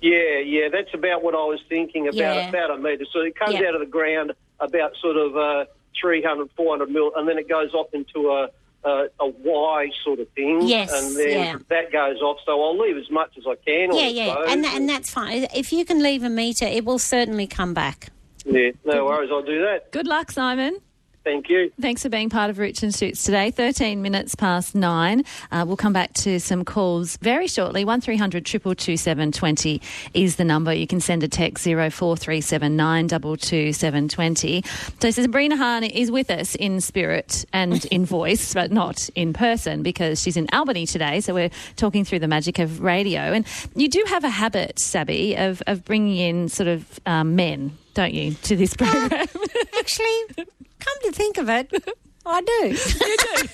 Yeah, 0.00 0.38
yeah. 0.44 0.68
That's 0.70 0.92
about 0.94 1.22
what 1.22 1.34
I 1.34 1.38
was 1.44 1.60
thinking. 1.68 2.06
About 2.08 2.14
Yeah. 2.16 2.48
about 2.48 2.70
a 2.70 2.78
metre. 2.78 3.04
So 3.12 3.20
it 3.20 3.36
comes 3.38 3.54
Yeah. 3.54 3.68
out 3.68 3.74
of 3.74 3.80
the 3.80 3.86
ground 3.86 4.32
about 4.60 4.92
sort 5.00 5.16
of 5.16 5.36
uh, 5.36 5.64
300, 6.00 6.50
400 6.56 6.90
mil, 6.90 7.12
and 7.16 7.28
then 7.28 7.38
it 7.38 7.48
goes 7.48 7.72
off 7.74 7.88
into 7.92 8.30
a. 8.30 8.48
A, 8.84 9.08
a 9.18 9.26
Y 9.26 9.90
sort 10.04 10.20
of 10.20 10.28
thing, 10.36 10.60
Yes, 10.62 10.92
and 10.92 11.16
then 11.16 11.30
yeah. 11.30 11.58
that 11.70 11.90
goes 11.90 12.20
off. 12.22 12.36
So 12.46 12.62
I'll 12.62 12.78
leave 12.78 12.96
as 12.96 13.10
much 13.10 13.32
as 13.36 13.42
I 13.44 13.56
can. 13.66 13.92
Yeah, 13.92 14.02
I 14.04 14.06
yeah, 14.10 14.44
and 14.46 14.62
tha- 14.62 14.68
and 14.74 14.88
that's 14.88 15.10
fine. 15.10 15.48
If 15.52 15.72
you 15.72 15.84
can 15.84 16.00
leave 16.04 16.22
a 16.22 16.28
metre, 16.28 16.66
it 16.66 16.84
will 16.84 17.00
certainly 17.00 17.48
come 17.48 17.74
back. 17.74 18.10
yeah, 18.44 18.70
no 18.84 19.06
worries. 19.06 19.30
I'll 19.32 19.42
do 19.42 19.60
that. 19.62 19.90
Good 19.90 20.06
luck, 20.06 20.30
Simon. 20.30 20.78
Thank 21.26 21.48
you. 21.48 21.72
Thanks 21.80 22.04
for 22.04 22.08
being 22.08 22.30
part 22.30 22.50
of 22.50 22.58
Roots 22.60 22.84
and 22.84 22.94
Shoots 22.94 23.24
today. 23.24 23.50
13 23.50 24.00
minutes 24.00 24.36
past 24.36 24.76
nine. 24.76 25.24
Uh, 25.50 25.64
we'll 25.66 25.76
come 25.76 25.92
back 25.92 26.12
to 26.12 26.38
some 26.38 26.64
calls 26.64 27.16
very 27.16 27.48
shortly. 27.48 27.84
1300 27.84 28.46
222 28.46 28.96
720 28.96 29.82
is 30.14 30.36
the 30.36 30.44
number. 30.44 30.72
You 30.72 30.86
can 30.86 31.00
send 31.00 31.24
a 31.24 31.28
text 31.28 31.64
0437 31.64 32.76
922 32.76 33.72
720. 33.72 34.62
So 35.00 35.10
Sabrina 35.10 35.56
Hahn 35.56 35.82
is 35.82 36.12
with 36.12 36.30
us 36.30 36.54
in 36.54 36.80
spirit 36.80 37.44
and 37.52 37.84
in 37.86 38.04
voice, 38.06 38.54
but 38.54 38.70
not 38.70 39.10
in 39.16 39.32
person 39.32 39.82
because 39.82 40.22
she's 40.22 40.36
in 40.36 40.46
Albany 40.52 40.86
today. 40.86 41.18
So 41.20 41.34
we're 41.34 41.50
talking 41.74 42.04
through 42.04 42.20
the 42.20 42.28
magic 42.28 42.60
of 42.60 42.82
radio. 42.82 43.32
And 43.32 43.44
you 43.74 43.88
do 43.88 44.04
have 44.06 44.22
a 44.22 44.28
habit, 44.30 44.78
Sabby, 44.78 45.36
of, 45.36 45.60
of 45.66 45.84
bringing 45.84 46.18
in 46.18 46.48
sort 46.48 46.68
of 46.68 47.00
um, 47.04 47.34
men, 47.34 47.76
don't 47.94 48.14
you, 48.14 48.34
to 48.34 48.54
this 48.54 48.76
program? 48.76 49.26
Actually, 49.76 50.46
come 50.86 50.98
to 51.02 51.12
think 51.12 51.38
of 51.38 51.48
it, 51.48 51.70
I 52.26 52.40
do. 52.40 52.68
You 52.68 53.16
do. 53.16 53.48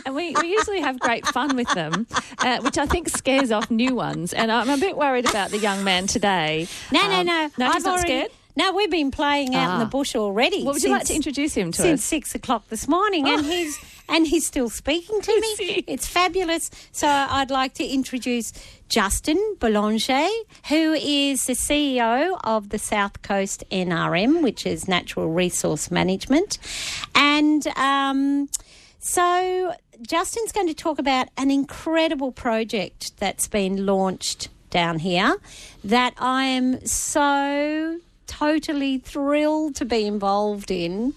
and 0.06 0.14
we, 0.16 0.34
we 0.40 0.50
usually 0.50 0.80
have 0.80 0.98
great 0.98 1.24
fun 1.26 1.54
with 1.56 1.68
them, 1.74 2.06
uh, 2.38 2.58
which 2.62 2.76
I 2.78 2.86
think 2.86 3.08
scares 3.08 3.52
off 3.52 3.70
new 3.70 3.94
ones. 3.94 4.32
And 4.32 4.50
I'm 4.50 4.68
a 4.70 4.76
bit 4.78 4.96
worried 4.96 5.28
about 5.28 5.50
the 5.50 5.58
young 5.58 5.84
man 5.84 6.06
today. 6.08 6.66
No, 6.90 7.00
no, 7.08 7.20
Um, 7.20 7.26
no. 7.26 7.50
No, 7.58 7.66
I've 7.66 7.74
he's 7.74 7.84
not 7.84 7.92
already, 7.98 8.08
scared. 8.08 8.30
No, 8.54 8.72
we've 8.74 8.90
been 8.90 9.10
playing 9.10 9.54
out 9.54 9.64
in 9.74 9.76
Ah. 9.76 9.78
the 9.78 9.86
bush 9.86 10.14
already. 10.14 10.62
What 10.62 10.74
would 10.74 10.82
you 10.82 10.90
like 10.90 11.04
to 11.06 11.14
introduce 11.14 11.54
him 11.54 11.72
to 11.72 11.82
since 11.82 12.00
us? 12.00 12.04
six 12.04 12.34
o'clock 12.34 12.68
this 12.68 12.86
morning, 12.86 13.26
and 13.28 13.44
he's 13.46 13.78
and 14.08 14.26
he's 14.26 14.46
still 14.46 14.68
speaking 14.68 15.20
to 15.22 15.32
me. 15.40 15.54
he? 15.56 15.84
It's 15.86 16.06
fabulous. 16.06 16.70
So 16.92 17.06
I'd 17.08 17.50
like 17.50 17.72
to 17.74 17.84
introduce 17.84 18.52
Justin 18.90 19.38
Boulanger, 19.58 20.28
who 20.68 20.92
is 20.92 21.46
the 21.46 21.54
CEO 21.54 22.38
of 22.44 22.68
the 22.68 22.78
South 22.78 23.22
Coast 23.22 23.64
NRM, 23.70 24.42
which 24.42 24.66
is 24.66 24.86
Natural 24.88 25.28
Resource 25.30 25.90
Management, 25.90 26.58
and. 27.14 27.66
Um, 27.76 28.48
so, 29.04 29.74
Justin's 30.00 30.52
going 30.52 30.68
to 30.68 30.74
talk 30.74 31.00
about 31.00 31.26
an 31.36 31.50
incredible 31.50 32.30
project 32.30 33.16
that's 33.18 33.48
been 33.48 33.84
launched 33.84 34.48
down 34.70 35.00
here 35.00 35.38
that 35.82 36.14
I 36.18 36.44
am 36.44 36.86
so 36.86 37.98
totally 38.26 38.98
thrilled 38.98 39.74
to 39.76 39.84
be 39.84 40.06
involved 40.06 40.70
in. 40.70 41.14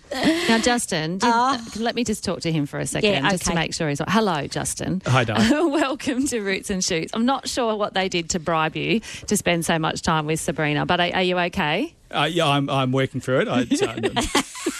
Now, 0.47 0.57
Justin, 0.59 1.17
did, 1.17 1.29
Ah. 1.31 1.61
let 1.77 1.95
me 1.95 2.03
just 2.03 2.23
talk 2.23 2.41
to 2.41 2.51
him 2.51 2.65
for 2.65 2.79
a 2.79 2.85
second, 2.85 3.09
Yeah, 3.09 3.29
just 3.31 3.45
to 3.45 3.55
make 3.55 3.73
sure 3.73 3.89
he's. 3.89 4.01
Hello, 4.07 4.47
Justin. 4.47 5.01
Hi, 5.05 5.23
Di. 5.23 5.33
Welcome 5.51 6.27
to 6.27 6.39
Roots 6.41 6.69
and 6.69 6.83
Shoots. 6.83 7.11
I'm 7.13 7.25
not 7.25 7.47
sure 7.47 7.75
what 7.75 7.93
they 7.93 8.09
did 8.09 8.29
to 8.31 8.39
bribe 8.39 8.75
you 8.75 8.99
to 9.27 9.37
spend 9.37 9.65
so 9.65 9.79
much 9.79 10.01
time 10.01 10.25
with 10.25 10.39
Sabrina, 10.39 10.85
but 10.85 10.99
are, 10.99 11.11
are 11.13 11.23
you 11.23 11.37
okay? 11.39 11.93
Uh, 12.11 12.29
yeah, 12.31 12.47
I'm, 12.47 12.69
I'm 12.69 12.91
working 12.91 13.19
through 13.21 13.41
it. 13.41 13.47
I, 13.47 13.61
uh, 13.61 14.41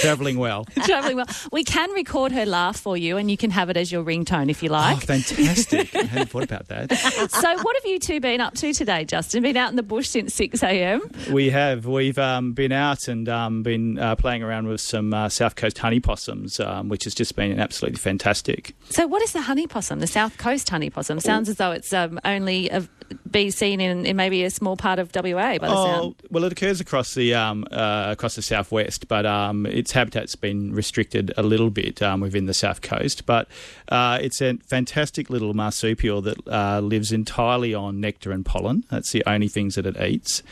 travelling 0.00 0.38
well. 0.38 0.64
Travelling 0.84 1.16
well. 1.16 1.26
We 1.52 1.64
can 1.64 1.90
record 1.92 2.32
her 2.32 2.46
laugh 2.46 2.78
for 2.78 2.96
you, 2.96 3.16
and 3.16 3.30
you 3.30 3.36
can 3.36 3.50
have 3.50 3.70
it 3.70 3.76
as 3.76 3.90
your 3.92 4.04
ringtone 4.04 4.50
if 4.50 4.62
you 4.62 4.68
Oh, 4.70 4.72
like. 4.72 5.02
fantastic! 5.04 5.94
I 5.94 6.02
hadn't 6.04 6.30
thought 6.30 6.44
about 6.44 6.68
that. 6.68 6.92
so, 7.30 7.62
what 7.62 7.76
have 7.76 7.84
you 7.90 7.98
two 7.98 8.20
been 8.20 8.40
up 8.40 8.54
to 8.54 8.72
today, 8.72 9.04
Justin? 9.04 9.42
Been 9.42 9.56
out 9.56 9.70
in 9.70 9.76
the 9.76 9.82
bush 9.82 10.08
since 10.08 10.34
six 10.34 10.62
a.m. 10.62 11.02
We 11.30 11.50
have. 11.50 11.86
We've 11.86 12.18
um, 12.18 12.52
been 12.52 12.72
out 12.72 13.08
and 13.08 13.28
um, 13.28 13.62
been 13.62 13.98
uh, 13.98 14.16
playing 14.16 14.42
around 14.42 14.68
with 14.68 14.80
some 14.80 15.12
uh, 15.14 15.28
South 15.28 15.56
Coast 15.56 15.78
honey 15.78 16.00
possums, 16.00 16.58
um, 16.60 16.88
which 16.88 17.04
has 17.04 17.14
just 17.14 17.36
been 17.36 17.58
absolutely 17.58 17.98
fantastic. 17.98 18.74
So, 18.90 19.06
what 19.06 19.22
is 19.22 19.32
the 19.32 19.42
honey 19.42 19.66
possum? 19.66 20.00
The 20.00 20.06
South 20.06 20.36
Coast 20.38 20.68
honey 20.70 20.90
possum 20.90 21.20
sounds 21.20 21.48
as 21.48 21.56
though 21.56 21.72
it's 21.72 21.92
um, 21.92 22.18
only 22.24 22.70
uh, 22.70 22.82
be 23.30 23.50
seen 23.50 23.80
in, 23.80 24.04
in 24.06 24.16
maybe 24.16 24.42
a 24.44 24.50
small 24.50 24.76
part 24.76 24.98
of 24.98 25.10
WA. 25.14 25.58
By 25.58 25.58
the 25.58 25.66
Oh, 25.68 25.84
sound. 25.84 26.14
well, 26.30 26.44
it 26.44 26.52
occurs 26.52 26.80
across 26.80 27.14
the 27.14 27.34
um, 27.34 27.64
uh, 27.70 28.06
across 28.10 28.34
the 28.36 28.42
southwest, 28.42 29.08
but 29.08 29.26
its 29.66 29.92
habitat's 29.92 30.36
been 30.36 30.72
restricted 30.72 31.32
a 31.36 31.42
little 31.42 31.70
bit 31.70 32.02
um, 32.02 32.20
within 32.20 32.46
the 32.46 32.54
south 32.54 32.82
coast. 32.82 33.26
But 33.26 33.48
uh, 33.88 34.18
it's 34.20 34.40
a 34.40 34.54
fantastic 34.58 35.30
little 35.30 35.54
marsupial 35.54 36.22
that 36.22 36.48
uh, 36.48 36.80
lives 36.80 37.12
entirely 37.12 37.74
on 37.74 38.00
nectar 38.00 38.32
and 38.32 38.44
pollen. 38.44 38.84
That's 38.90 39.12
the 39.12 39.22
only 39.26 39.48
things 39.48 39.74
that 39.74 39.86
it 39.86 40.00
eats. 40.00 40.42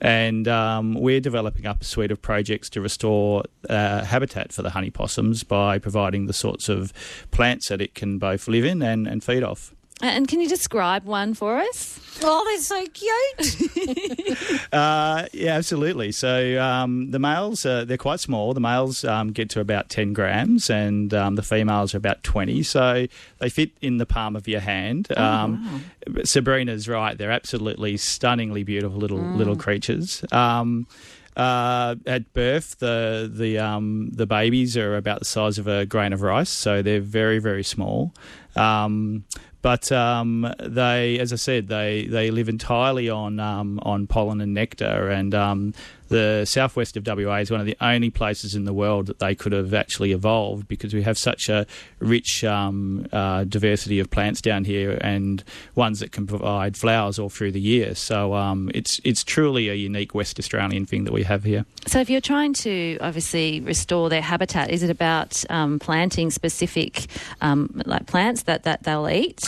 And 0.00 0.48
um, 0.48 0.94
we're 0.94 1.20
developing 1.20 1.64
up 1.66 1.82
a 1.82 1.84
suite 1.84 2.10
of 2.10 2.20
projects 2.20 2.68
to 2.70 2.80
restore 2.80 3.44
uh, 3.70 4.04
habitat 4.04 4.52
for 4.52 4.62
the 4.62 4.70
honey 4.70 4.90
possums 4.90 5.44
by 5.44 5.78
providing 5.78 6.26
the 6.26 6.32
sorts 6.32 6.68
of 6.68 6.92
plants 7.30 7.68
that 7.68 7.80
it 7.80 7.94
can 7.94 8.18
both 8.18 8.48
live 8.48 8.64
in 8.64 8.82
and, 8.82 9.06
and 9.06 9.22
feed 9.22 9.44
off. 9.44 9.72
And 10.02 10.26
can 10.26 10.40
you 10.40 10.48
describe 10.48 11.04
one 11.04 11.32
for 11.32 11.58
us? 11.58 12.00
Oh, 12.24 12.44
they're 12.44 12.58
so 12.60 12.86
cute. 12.92 14.38
Uh, 14.72 15.26
yeah, 15.32 15.54
absolutely. 15.56 16.12
So 16.12 16.58
um, 16.60 17.10
the 17.10 17.18
males, 17.18 17.66
uh, 17.66 17.84
they're 17.84 17.98
quite 17.98 18.20
small. 18.20 18.54
The 18.54 18.60
males 18.60 19.04
um, 19.04 19.30
get 19.30 19.50
to 19.50 19.60
about 19.60 19.90
10 19.90 20.14
grams 20.14 20.70
and 20.70 21.12
um, 21.12 21.34
the 21.34 21.42
females 21.42 21.94
are 21.94 21.98
about 21.98 22.22
20. 22.22 22.62
So 22.62 23.06
they 23.38 23.50
fit 23.50 23.70
in 23.82 23.98
the 23.98 24.06
palm 24.06 24.34
of 24.34 24.48
your 24.48 24.60
hand. 24.60 25.08
um, 25.18 25.84
but 26.06 26.26
Sabrina's 26.26 26.88
right. 26.88 27.16
They're 27.18 27.30
absolutely 27.30 27.98
stunningly 27.98 28.62
beautiful 28.64 28.98
little 28.98 29.18
little 29.18 29.56
creatures. 29.56 30.24
Um, 30.32 30.86
uh, 31.36 31.96
at 32.06 32.32
birth, 32.32 32.78
the 32.78 33.30
the 33.32 33.58
um, 33.58 34.10
the 34.12 34.26
babies 34.26 34.76
are 34.76 34.96
about 34.96 35.20
the 35.20 35.24
size 35.24 35.58
of 35.58 35.66
a 35.66 35.86
grain 35.86 36.12
of 36.12 36.22
rice, 36.22 36.50
so 36.50 36.82
they're 36.82 37.00
very 37.00 37.38
very 37.38 37.64
small. 37.64 38.14
Um, 38.56 39.24
but 39.62 39.92
um, 39.92 40.52
they, 40.58 41.20
as 41.20 41.32
I 41.32 41.36
said, 41.36 41.68
they, 41.68 42.06
they 42.06 42.32
live 42.32 42.48
entirely 42.48 43.08
on 43.08 43.38
um, 43.38 43.78
on 43.82 44.08
pollen 44.08 44.40
and 44.40 44.52
nectar, 44.52 45.08
and 45.08 45.34
um, 45.34 45.72
the 46.12 46.44
southwest 46.44 46.96
of 46.96 47.06
WA 47.06 47.36
is 47.36 47.50
one 47.50 47.60
of 47.60 47.66
the 47.66 47.76
only 47.80 48.10
places 48.10 48.54
in 48.54 48.64
the 48.64 48.72
world 48.72 49.06
that 49.06 49.18
they 49.18 49.34
could 49.34 49.52
have 49.52 49.72
actually 49.72 50.12
evolved 50.12 50.68
because 50.68 50.92
we 50.92 51.02
have 51.02 51.16
such 51.16 51.48
a 51.48 51.66
rich 52.00 52.44
um, 52.44 53.06
uh, 53.12 53.44
diversity 53.44 53.98
of 53.98 54.10
plants 54.10 54.40
down 54.40 54.64
here, 54.64 54.98
and 55.00 55.42
ones 55.74 56.00
that 56.00 56.12
can 56.12 56.26
provide 56.26 56.76
flowers 56.76 57.18
all 57.18 57.30
through 57.30 57.52
the 57.52 57.60
year. 57.60 57.94
So 57.94 58.34
um, 58.34 58.70
it's 58.74 59.00
it's 59.04 59.24
truly 59.24 59.68
a 59.70 59.74
unique 59.74 60.14
West 60.14 60.38
Australian 60.38 60.84
thing 60.84 61.04
that 61.04 61.12
we 61.12 61.22
have 61.22 61.44
here. 61.44 61.64
So, 61.86 62.00
if 62.00 62.08
you're 62.08 62.20
trying 62.20 62.52
to 62.54 62.98
obviously 63.00 63.60
restore 63.60 64.08
their 64.08 64.22
habitat, 64.22 64.70
is 64.70 64.82
it 64.82 64.90
about 64.90 65.44
um, 65.50 65.78
planting 65.78 66.30
specific 66.30 67.06
um, 67.40 67.82
like 67.86 68.06
plants 68.06 68.42
that, 68.42 68.64
that 68.64 68.84
they'll 68.84 69.08
eat? 69.08 69.40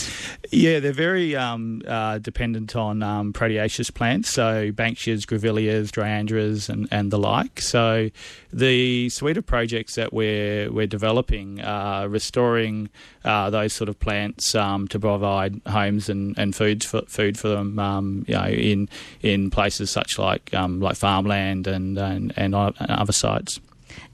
Yeah, 0.50 0.80
they're 0.80 0.92
very 0.92 1.36
um, 1.36 1.82
uh, 1.86 2.18
dependent 2.18 2.74
on 2.74 3.02
um, 3.02 3.32
proteaceous 3.32 3.92
plants, 3.92 4.30
so 4.30 4.72
Banksias, 4.72 5.26
Grevilleas, 5.26 5.90
Dryandras, 5.90 6.53
and, 6.68 6.88
and 6.90 7.10
the 7.10 7.18
like. 7.18 7.60
So 7.60 8.10
the 8.52 9.08
suite 9.10 9.36
of 9.36 9.46
projects 9.46 9.94
that 9.94 10.12
we're 10.12 10.70
we're 10.70 10.86
developing 10.86 11.60
are 11.60 12.08
restoring 12.08 12.90
uh, 13.24 13.50
those 13.50 13.72
sort 13.72 13.88
of 13.88 13.98
plants 13.98 14.54
um, 14.54 14.88
to 14.88 14.98
provide 14.98 15.60
homes 15.66 16.08
and, 16.08 16.38
and 16.38 16.54
food 16.54 16.84
for 16.84 17.02
food 17.02 17.38
for 17.38 17.48
them. 17.48 17.78
Um, 17.78 18.24
you 18.28 18.34
know, 18.34 18.46
in 18.46 18.88
in 19.22 19.50
places 19.50 19.90
such 19.90 20.18
like 20.18 20.52
um, 20.54 20.80
like 20.80 20.96
farmland 20.96 21.66
and 21.66 21.98
and, 21.98 22.32
and 22.36 22.54
other 22.54 23.12
sites. 23.12 23.60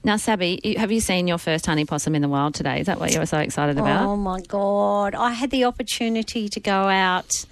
Now, 0.03 0.17
Sabby, 0.17 0.75
have 0.77 0.91
you 0.91 0.99
seen 0.99 1.27
your 1.27 1.37
first 1.37 1.65
honey 1.65 1.85
possum 1.85 2.15
in 2.15 2.21
the 2.21 2.29
wild 2.29 2.55
today? 2.55 2.79
Is 2.79 2.87
that 2.87 2.99
what 2.99 3.13
you 3.13 3.19
were 3.19 3.25
so 3.25 3.37
excited 3.37 3.77
about? 3.77 4.07
Oh 4.07 4.15
my 4.15 4.41
God. 4.41 5.15
I 5.15 5.31
had 5.31 5.51
the 5.51 5.65
opportunity 5.65 6.49
to 6.49 6.59
go 6.59 6.71
out 6.71 7.45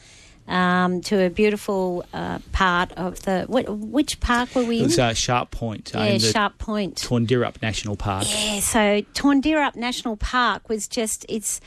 um, 0.50 1.02
to 1.02 1.22
a 1.26 1.30
beautiful 1.30 2.04
uh, 2.14 2.40
part 2.52 2.92
of 2.94 3.22
the. 3.24 3.46
What, 3.48 3.70
which 3.70 4.20
park 4.20 4.54
were 4.56 4.64
we 4.66 4.80
It 4.82 4.84
was 4.84 5.00
uh, 5.00 5.14
Sharp 5.14 5.52
Point, 5.52 5.96
uh, 5.96 6.00
yeah, 6.00 6.06
in 6.06 6.22
the 6.22 6.32
Sharp 6.32 6.58
Point. 6.58 6.96
Torndirrup 6.96 7.62
National 7.62 7.96
Park. 7.96 8.26
Yeah, 8.30 8.60
so 8.60 9.02
Torndirrup 9.14 9.76
National 9.76 10.18
Park 10.18 10.68
was 10.68 10.88
just 10.88 11.26
it's. 11.30 11.62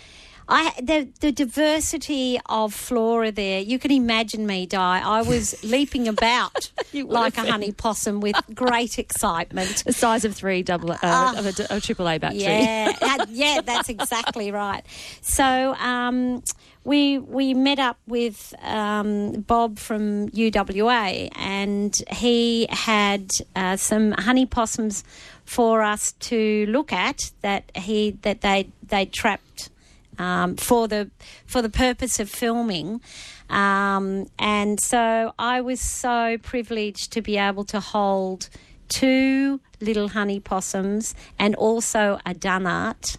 I 0.49 0.73
the 0.83 1.09
the 1.21 1.31
diversity 1.31 2.39
of 2.47 2.75
flora 2.75 3.31
there. 3.31 3.61
You 3.61 3.79
can 3.79 3.93
imagine 3.93 4.45
me, 4.45 4.67
Di. 4.67 4.77
I 5.01 5.23
was 5.23 5.63
leaping 5.73 6.09
about 6.09 6.71
like 6.93 7.39
a 7.39 7.43
honey 7.51 7.71
possum 7.71 8.21
with 8.21 8.35
great 8.53 8.99
excitement. 8.99 9.85
The 9.87 9.93
size 9.93 10.25
of 10.25 10.35
three 10.35 10.65
double 10.65 10.93
uh, 10.93 11.35
of 11.37 11.47
a, 11.47 11.67
a 11.77 11.81
triple 11.81 12.09
A 12.09 12.19
battery. 12.19 12.41
Yeah, 12.41 12.93
that- 13.01 13.27
yeah, 13.31 13.61
that's 13.65 13.89
exactly 13.89 14.51
right. 14.51 14.83
So 15.23 15.75
um, 15.75 16.43
we 16.85 17.19
we 17.19 17.55
met 17.55 17.79
up 17.79 17.99
with 18.07 18.55
um, 18.63 19.43
Bob 19.43 19.79
from 19.79 20.29
UWA, 20.31 21.31
and 21.37 21.95
he 22.11 22.67
had 22.71 23.31
uh, 23.55 23.77
some 23.77 24.13
honey 24.13 24.47
possums 24.47 25.05
for 25.45 25.83
us 25.83 26.13
to 26.13 26.67
look 26.67 26.93
at 26.93 27.31
that 27.43 27.71
he 27.77 28.13
that 28.23 28.41
they 28.41 28.69
they 28.87 29.07
trapped 29.07 29.71
um, 30.19 30.57
for 30.57 30.89
the 30.89 31.11
for 31.47 31.63
the 31.63 31.71
purpose 31.71 32.19
of 32.19 32.29
filming. 32.29 33.01
Um, 33.49 34.29
and 34.39 34.81
so 34.81 35.35
I 35.39 35.61
was 35.61 35.81
so 35.81 36.39
privileged 36.39 37.13
to 37.13 37.21
be 37.21 37.37
able 37.37 37.65
to 37.65 37.81
hold 37.81 38.49
two 38.89 39.61
little 39.81 40.09
honey 40.09 40.41
possums 40.41 41.15
and 41.39 41.55
also 41.57 42.19
a 42.25 42.35
dunnart, 42.35 43.19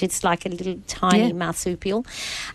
which 0.00 0.12
is 0.14 0.24
like 0.24 0.46
a 0.46 0.48
little 0.48 0.76
tiny 0.86 1.28
Yeah. 1.28 1.32
marsupial. 1.32 2.06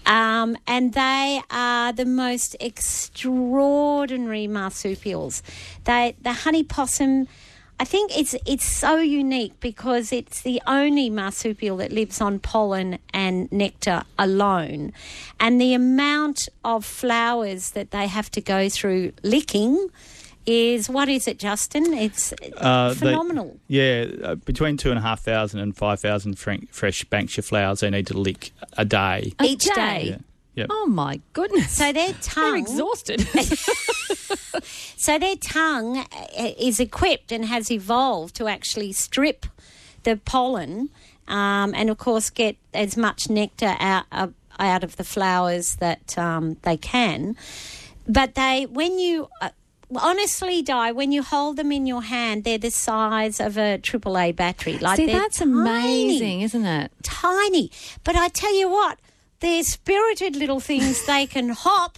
Um, 0.05 0.57
and 0.67 0.93
they 0.93 1.41
are 1.51 1.91
the 1.93 2.05
most 2.05 2.55
extraordinary 2.59 4.47
marsupials. 4.47 5.43
They, 5.85 6.15
the 6.21 6.33
honey 6.33 6.63
possum. 6.63 7.27
I 7.79 7.85
think 7.85 8.15
it's 8.17 8.35
it's 8.45 8.63
so 8.65 8.97
unique 8.97 9.59
because 9.59 10.13
it's 10.13 10.41
the 10.41 10.62
only 10.67 11.09
marsupial 11.09 11.77
that 11.77 11.91
lives 11.91 12.21
on 12.21 12.39
pollen 12.39 13.00
and 13.13 13.51
nectar 13.51 14.03
alone, 14.17 14.93
and 15.39 15.59
the 15.59 15.73
amount 15.73 16.47
of 16.63 16.85
flowers 16.85 17.71
that 17.71 17.89
they 17.91 18.07
have 18.07 18.29
to 18.31 18.41
go 18.41 18.69
through 18.69 19.12
licking 19.23 19.89
is 20.45 20.89
what 20.89 21.09
is 21.09 21.27
it, 21.27 21.39
Justin? 21.39 21.93
It's 21.93 22.33
Uh, 22.57 22.89
they- 22.89 22.95
phenomenal. 22.95 23.57
yeah, 23.67 24.05
uh, 24.23 24.35
between 24.35 24.77
two 24.77 24.89
and 24.89 25.00
a 25.00 25.01
half 25.01 25.21
thousand 25.21 25.59
and 25.62 25.75
five 25.75 26.00
thousand 26.00 26.38
fre- 26.39 26.65
fresh 26.71 27.03
Banksia 27.05 27.43
flowers 27.43 27.79
they 27.81 27.89
need 27.89 28.07
to 28.07 28.17
lick 28.17 28.51
a 28.77 28.85
day. 28.85 29.33
A 29.39 29.43
Each 29.45 29.65
day. 29.65 29.73
day. 29.75 30.03
Yeah. 30.09 30.17
Yep. 30.55 30.67
Oh 30.69 30.85
my 30.85 31.19
goodness. 31.33 31.71
So 31.71 31.91
their 31.91 32.07
They're 32.12 32.21
tongue, 32.21 32.59
exhausted. 32.59 33.21
so 34.97 35.17
their 35.19 35.35
tongue 35.35 35.97
uh, 36.00 36.51
is 36.59 36.79
equipped 36.79 37.31
and 37.31 37.45
has 37.45 37.71
evolved 37.71 38.35
to 38.35 38.47
actually 38.47 38.91
strip 38.93 39.45
the 40.03 40.17
pollen, 40.17 40.89
um, 41.27 41.73
and 41.75 41.89
of 41.89 41.97
course 41.97 42.29
get 42.29 42.57
as 42.73 42.95
much 42.97 43.29
nectar 43.29 43.75
out 43.79 44.05
of, 44.12 44.33
out 44.59 44.83
of 44.83 44.97
the 44.97 45.03
flowers 45.03 45.75
that 45.77 46.17
um, 46.17 46.57
they 46.63 46.77
can. 46.77 47.35
But 48.07 48.35
they, 48.35 48.65
when 48.69 49.00
you 49.00 49.29
uh, 49.41 49.50
honestly, 49.97 50.62
Di, 50.62 50.91
when 50.91 51.12
you 51.12 51.23
hold 51.23 51.57
them 51.57 51.71
in 51.71 51.85
your 51.85 52.03
hand, 52.03 52.43
they're 52.43 52.57
the 52.57 52.71
size 52.71 53.39
of 53.39 53.57
a 53.57 53.77
AAA 53.79 54.35
battery. 54.35 54.77
Like 54.77 54.97
See, 54.97 55.05
that's 55.07 55.39
tiny. 55.39 55.51
amazing, 55.51 56.41
isn't 56.41 56.65
it? 56.65 56.91
tiny. 57.03 57.71
But 58.03 58.15
I 58.15 58.27
tell 58.29 58.55
you 58.57 58.69
what, 58.69 59.00
they're 59.39 59.63
spirited 59.63 60.35
little 60.35 60.59
things. 60.59 61.05
They 61.05 61.25
can 61.35 61.50
hop. 61.50 61.97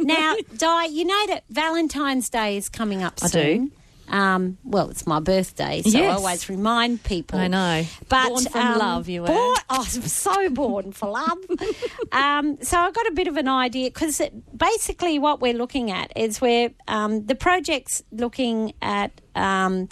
now, 0.00 0.36
Di, 0.56 0.84
you 0.86 1.04
know 1.04 1.26
that 1.28 1.44
Valentine's 1.50 2.28
Day 2.28 2.56
is 2.56 2.68
coming 2.68 3.02
up 3.02 3.14
I 3.22 3.28
do. 3.28 3.70
Um, 4.12 4.58
well, 4.62 4.90
it's 4.90 5.06
my 5.06 5.20
birthday, 5.20 5.80
so 5.80 5.98
I 5.98 6.08
always 6.08 6.50
remind 6.50 7.02
people. 7.02 7.38
I 7.38 7.48
know. 7.48 7.84
But 8.10 8.28
Born 8.28 8.44
from 8.44 8.60
um, 8.72 8.78
love, 8.78 9.08
you 9.08 9.22
were. 9.22 9.28
born- 9.28 9.56
oh, 9.70 9.80
I'm 9.80 9.84
so 10.02 10.50
born 10.50 10.92
for 10.92 11.08
love. 11.10 11.38
um, 12.12 12.58
so 12.62 12.78
I 12.78 12.90
got 12.90 13.06
a 13.06 13.12
bit 13.12 13.26
of 13.26 13.38
an 13.38 13.48
idea 13.48 13.88
because 13.88 14.20
basically 14.54 15.18
what 15.18 15.40
we're 15.40 15.54
looking 15.54 15.90
at 15.90 16.12
is 16.14 16.42
we're 16.42 16.72
um, 16.88 17.24
the 17.24 17.34
project's 17.34 18.02
looking 18.12 18.74
at 18.82 19.18
um, 19.34 19.88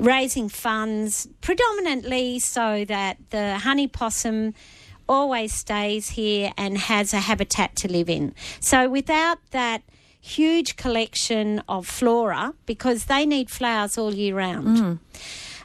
raising 0.00 0.48
funds 0.48 1.28
predominantly 1.40 2.40
so 2.40 2.84
that 2.86 3.18
the 3.30 3.56
honey 3.58 3.86
possum 3.86 4.52
always 5.08 5.52
stays 5.52 6.10
here 6.10 6.52
and 6.56 6.76
has 6.76 7.14
a 7.14 7.20
habitat 7.20 7.76
to 7.76 7.88
live 7.90 8.10
in. 8.10 8.34
So 8.58 8.88
without 8.88 9.38
that 9.52 9.82
huge 10.20 10.76
collection 10.76 11.62
of 11.68 11.86
flora, 11.86 12.54
because 12.66 13.06
they 13.06 13.26
need 13.26 13.50
flowers 13.50 13.98
all 13.98 14.14
year 14.14 14.36
round. 14.36 14.98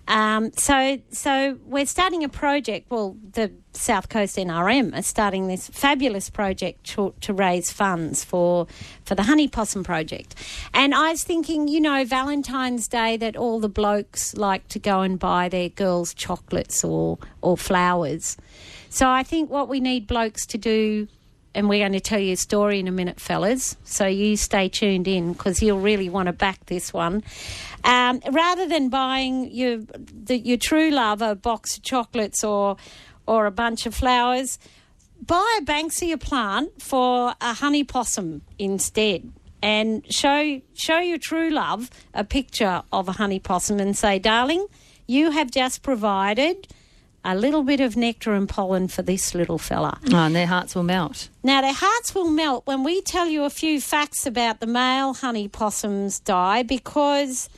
Um, 0.07 0.51
so, 0.53 0.99
so 1.09 1.57
we're 1.65 1.87
starting 1.87 2.23
a 2.23 2.29
project. 2.29 2.91
Well, 2.91 3.17
the 3.33 3.51
South 3.73 4.09
Coast 4.09 4.37
NRM 4.37 4.95
are 4.97 5.01
starting 5.01 5.47
this 5.47 5.67
fabulous 5.67 6.29
project 6.29 6.83
to, 6.91 7.13
to 7.21 7.33
raise 7.33 7.71
funds 7.71 8.23
for 8.23 8.67
for 9.03 9.15
the 9.15 9.23
honey 9.23 9.47
possum 9.47 9.83
project. 9.83 10.35
And 10.73 10.93
I 10.93 11.11
was 11.11 11.23
thinking, 11.23 11.67
you 11.67 11.81
know, 11.81 12.05
Valentine's 12.05 12.87
Day 12.87 13.17
that 13.17 13.35
all 13.35 13.59
the 13.59 13.69
blokes 13.69 14.35
like 14.37 14.67
to 14.69 14.79
go 14.79 15.01
and 15.01 15.17
buy 15.17 15.49
their 15.49 15.69
girls 15.69 16.13
chocolates 16.13 16.83
or 16.83 17.17
or 17.41 17.57
flowers. 17.57 18.37
So 18.89 19.09
I 19.09 19.23
think 19.23 19.49
what 19.49 19.67
we 19.67 19.79
need 19.79 20.07
blokes 20.07 20.45
to 20.47 20.57
do 20.57 21.07
and 21.55 21.69
we're 21.69 21.79
going 21.79 21.93
to 21.93 22.01
tell 22.01 22.19
you 22.19 22.33
a 22.33 22.37
story 22.37 22.79
in 22.79 22.87
a 22.87 22.91
minute, 22.91 23.19
fellas. 23.19 23.77
So 23.85 24.05
you 24.05 24.35
stay 24.35 24.69
tuned 24.69 25.07
in 25.07 25.33
because 25.33 25.63
you'll 25.63 25.79
really 25.79 26.09
want 26.09 26.27
to 26.27 26.33
back 26.33 26.65
this 26.65 26.93
one. 26.93 27.23
Um, 27.83 28.21
rather 28.31 28.67
than 28.67 28.89
buying 28.89 29.49
your 29.51 29.77
the, 29.77 30.37
your 30.37 30.57
true 30.57 30.91
love 30.91 31.21
a 31.21 31.33
box 31.33 31.77
of 31.77 31.83
chocolates 31.83 32.43
or 32.43 32.75
or 33.25 33.45
a 33.45 33.51
bunch 33.51 33.85
of 33.85 33.95
flowers, 33.95 34.59
buy 35.25 35.59
a 35.61 35.65
banksia 35.65 36.19
plant 36.19 36.81
for 36.81 37.33
a 37.41 37.53
honey 37.53 37.83
possum 37.83 38.41
instead. 38.59 39.31
And 39.61 40.05
show 40.13 40.61
show 40.73 40.99
your 40.99 41.17
true 41.17 41.49
love 41.49 41.89
a 42.13 42.23
picture 42.23 42.83
of 42.91 43.07
a 43.07 43.13
honey 43.13 43.39
possum 43.39 43.79
and 43.79 43.97
say, 43.97 44.19
darling, 44.19 44.67
you 45.07 45.31
have 45.31 45.49
just 45.49 45.81
provided 45.81 46.67
a 47.25 47.35
little 47.35 47.63
bit 47.63 47.81
of 47.81 47.97
nectar 47.97 48.33
and 48.33 48.47
pollen 48.47 48.87
for 48.87 49.01
this 49.01 49.33
little 49.33 49.57
fella. 49.57 49.99
Oh, 50.13 50.17
and 50.17 50.35
their 50.35 50.45
hearts 50.45 50.75
will 50.75 50.83
melt. 50.83 51.29
Now, 51.43 51.61
their 51.61 51.73
hearts 51.73 52.13
will 52.13 52.29
melt 52.29 52.65
when 52.67 52.83
we 52.83 53.01
tell 53.01 53.27
you 53.27 53.43
a 53.43 53.49
few 53.49 53.81
facts 53.81 54.25
about 54.25 54.59
the 54.59 54.67
male 54.67 55.13
honey 55.13 55.47
possums 55.47 56.19
die 56.19 56.63
because 56.63 57.49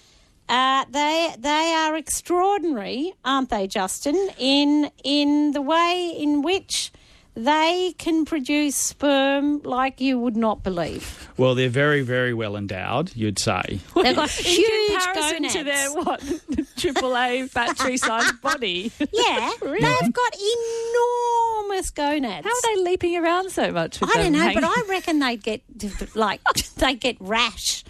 uh, 0.50 0.86
they 0.89 1.36
they 1.38 1.74
are 1.77 1.95
extraordinary, 1.95 3.13
aren't 3.25 3.50
they, 3.50 3.67
Justin? 3.67 4.29
In 4.39 4.89
in 5.03 5.51
the 5.51 5.62
way 5.62 6.15
in 6.17 6.41
which 6.41 6.91
they 7.38 7.94
can 8.00 8.25
produce 8.25 8.75
sperm 8.75 9.62
like 9.62 10.01
you 10.01 10.17
would 10.17 10.36
not 10.36 10.63
believe. 10.63 11.29
Well, 11.38 11.53
they're 11.53 11.70
very, 11.70 12.01
very 12.01 12.34
well 12.34 12.56
endowed, 12.56 13.15
you'd 13.15 13.38
say. 13.38 13.79
They've 13.96 14.15
got 14.15 14.29
huge 14.32 15.06
gonads. 15.13 15.53
to 15.53 15.63
their 15.63 15.94
what 15.94 16.24
triple 16.77 17.15
A 17.15 17.44
battery 17.53 17.98
sized 17.98 18.41
body. 18.41 18.91
yeah, 19.13 19.51
really? 19.62 19.82
they've 19.82 20.13
got 20.13 20.36
enormous 20.96 21.91
gonads. 21.91 22.44
How 22.44 22.50
are 22.50 22.75
they 22.75 22.82
leaping 22.82 23.15
around 23.17 23.51
so 23.51 23.72
much? 23.72 24.01
With 24.01 24.10
I 24.15 24.24
don't 24.24 24.34
know, 24.34 24.51
but 24.56 24.63
I 24.63 24.84
reckon 24.89 25.20
they'd 25.20 25.44
get 25.44 25.62
like 26.15 26.41
they 26.77 26.96
get 26.96 27.17
rash 27.20 27.84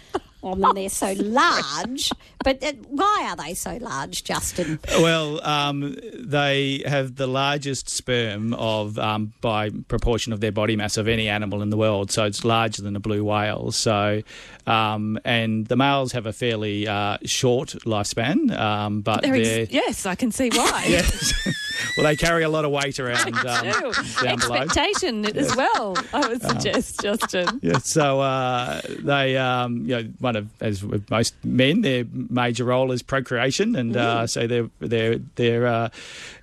on 0.48 0.60
them. 0.60 0.74
They're 0.74 0.88
so 0.88 1.12
large. 1.12 2.10
But 2.44 2.62
uh, 2.62 2.72
why 2.88 3.26
are 3.30 3.36
they 3.36 3.54
so 3.54 3.76
large, 3.80 4.24
Justin? 4.24 4.78
Well, 4.98 5.44
um, 5.44 5.96
they 6.14 6.82
have 6.86 7.16
the 7.16 7.26
largest 7.26 7.90
sperm 7.90 8.54
of 8.54 8.98
um, 8.98 9.32
by 9.40 9.70
proportion 9.88 10.32
of 10.32 10.40
their 10.40 10.52
body 10.52 10.76
mass 10.76 10.96
of 10.96 11.08
any 11.08 11.28
animal 11.28 11.62
in 11.62 11.70
the 11.70 11.76
world. 11.76 12.10
So 12.10 12.24
it's 12.24 12.44
larger 12.44 12.82
than 12.82 12.96
a 12.96 13.00
blue 13.00 13.24
whale. 13.24 13.72
So, 13.72 14.22
um, 14.66 15.18
and 15.24 15.66
the 15.66 15.76
males 15.76 16.12
have 16.12 16.26
a 16.26 16.32
fairly 16.32 16.86
uh, 16.86 17.18
short 17.24 17.70
lifespan, 17.84 18.56
um, 18.58 19.00
but 19.00 19.22
They're 19.22 19.32
they're 19.32 19.62
ex- 19.62 19.72
yes, 19.72 20.06
I 20.06 20.14
can 20.14 20.30
see 20.30 20.50
why. 20.50 20.84
yes. 20.88 21.32
Well, 21.96 22.04
they 22.06 22.16
carry 22.16 22.42
a 22.42 22.48
lot 22.48 22.64
of 22.64 22.70
weight 22.70 22.98
around 23.00 23.34
um, 23.46 23.66
Ew. 23.66 23.92
down 24.22 24.38
below. 24.38 24.54
Expectation 24.56 25.24
as 25.36 25.54
well, 25.56 25.96
I 26.12 26.28
would 26.28 26.42
suggest, 26.42 27.00
Justin. 27.02 27.60
Yeah, 27.62 27.78
so 27.78 28.20
uh, 28.20 28.80
they, 29.00 29.36
um, 29.36 29.86
you 29.86 29.96
know, 29.96 30.08
one 30.18 30.36
of 30.36 30.48
as 30.60 30.84
with 30.84 31.08
most 31.10 31.34
men, 31.44 31.82
their 31.82 32.04
major 32.12 32.64
role 32.64 32.92
is 32.92 33.02
procreation, 33.02 33.76
and 33.76 33.96
uh, 33.96 34.26
so 34.26 34.46
they're 34.46 34.70
they're 34.80 35.18
they're 35.36 35.66
uh, 35.66 35.88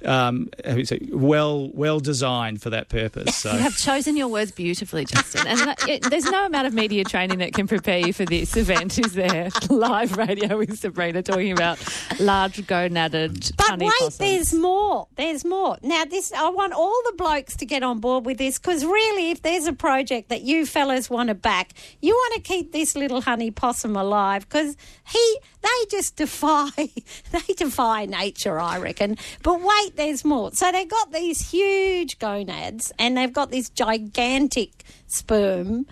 um, 0.05 0.49
how 0.65 0.73
do 0.73 0.79
you 0.79 0.85
say, 0.85 0.99
well 1.11 1.69
well 1.73 1.99
designed 1.99 2.61
for 2.61 2.69
that 2.69 2.89
purpose. 2.89 3.35
So 3.45 3.51
You 3.51 3.59
have 3.59 3.77
chosen 3.77 4.17
your 4.17 4.27
words 4.27 4.51
beautifully, 4.51 5.05
Justin. 5.05 5.45
And 5.45 5.59
that, 5.59 5.87
it, 5.87 6.01
there's 6.09 6.25
no 6.25 6.45
amount 6.45 6.65
of 6.67 6.73
media 6.73 7.03
training 7.03 7.39
that 7.39 7.53
can 7.53 7.67
prepare 7.67 7.99
you 7.99 8.11
for 8.13 8.25
this 8.25 8.55
event, 8.57 8.97
is 8.97 9.13
there? 9.13 9.49
Live 9.69 10.17
radio 10.17 10.57
with 10.57 10.79
Sabrina 10.79 11.21
talking 11.21 11.51
about 11.51 11.77
large 12.19 12.57
gonaded 12.65 13.55
But 13.57 13.67
honey 13.67 13.85
wait, 13.85 13.93
possums. 13.99 14.17
there's 14.17 14.53
more. 14.53 15.07
There's 15.15 15.24
more. 15.45 15.77
Now, 15.81 16.05
this 16.05 16.31
I 16.31 16.49
want 16.49 16.73
all 16.73 17.01
the 17.05 17.13
blokes 17.17 17.55
to 17.57 17.65
get 17.65 17.83
on 17.83 17.99
board 17.99 18.25
with 18.25 18.37
this 18.37 18.59
because 18.59 18.85
really, 18.85 19.31
if 19.31 19.41
there's 19.41 19.65
a 19.65 19.73
project 19.73 20.29
that 20.29 20.41
you 20.43 20.65
fellas 20.65 21.09
want 21.09 21.29
to 21.29 21.35
back, 21.35 21.73
you 22.01 22.13
want 22.13 22.35
to 22.35 22.41
keep 22.41 22.71
this 22.71 22.95
little 22.95 23.21
honey 23.21 23.51
possum 23.51 23.95
alive 23.95 24.47
because 24.47 24.77
he, 25.07 25.39
they 25.61 25.85
just 25.89 26.15
defy, 26.15 26.69
they 26.77 27.53
defy 27.55 28.05
nature, 28.05 28.59
I 28.59 28.77
reckon. 28.77 29.17
But 29.43 29.61
wait, 29.61 29.95
there's 29.95 30.23
more. 30.23 30.51
So 30.53 30.71
they've 30.71 30.87
got 30.87 31.11
these 31.11 31.51
huge 31.51 32.19
gonads 32.19 32.91
and 32.99 33.17
they've 33.17 33.33
got 33.33 33.51
this 33.51 33.69
gigantic 33.69 34.83
sperm. 35.07 35.87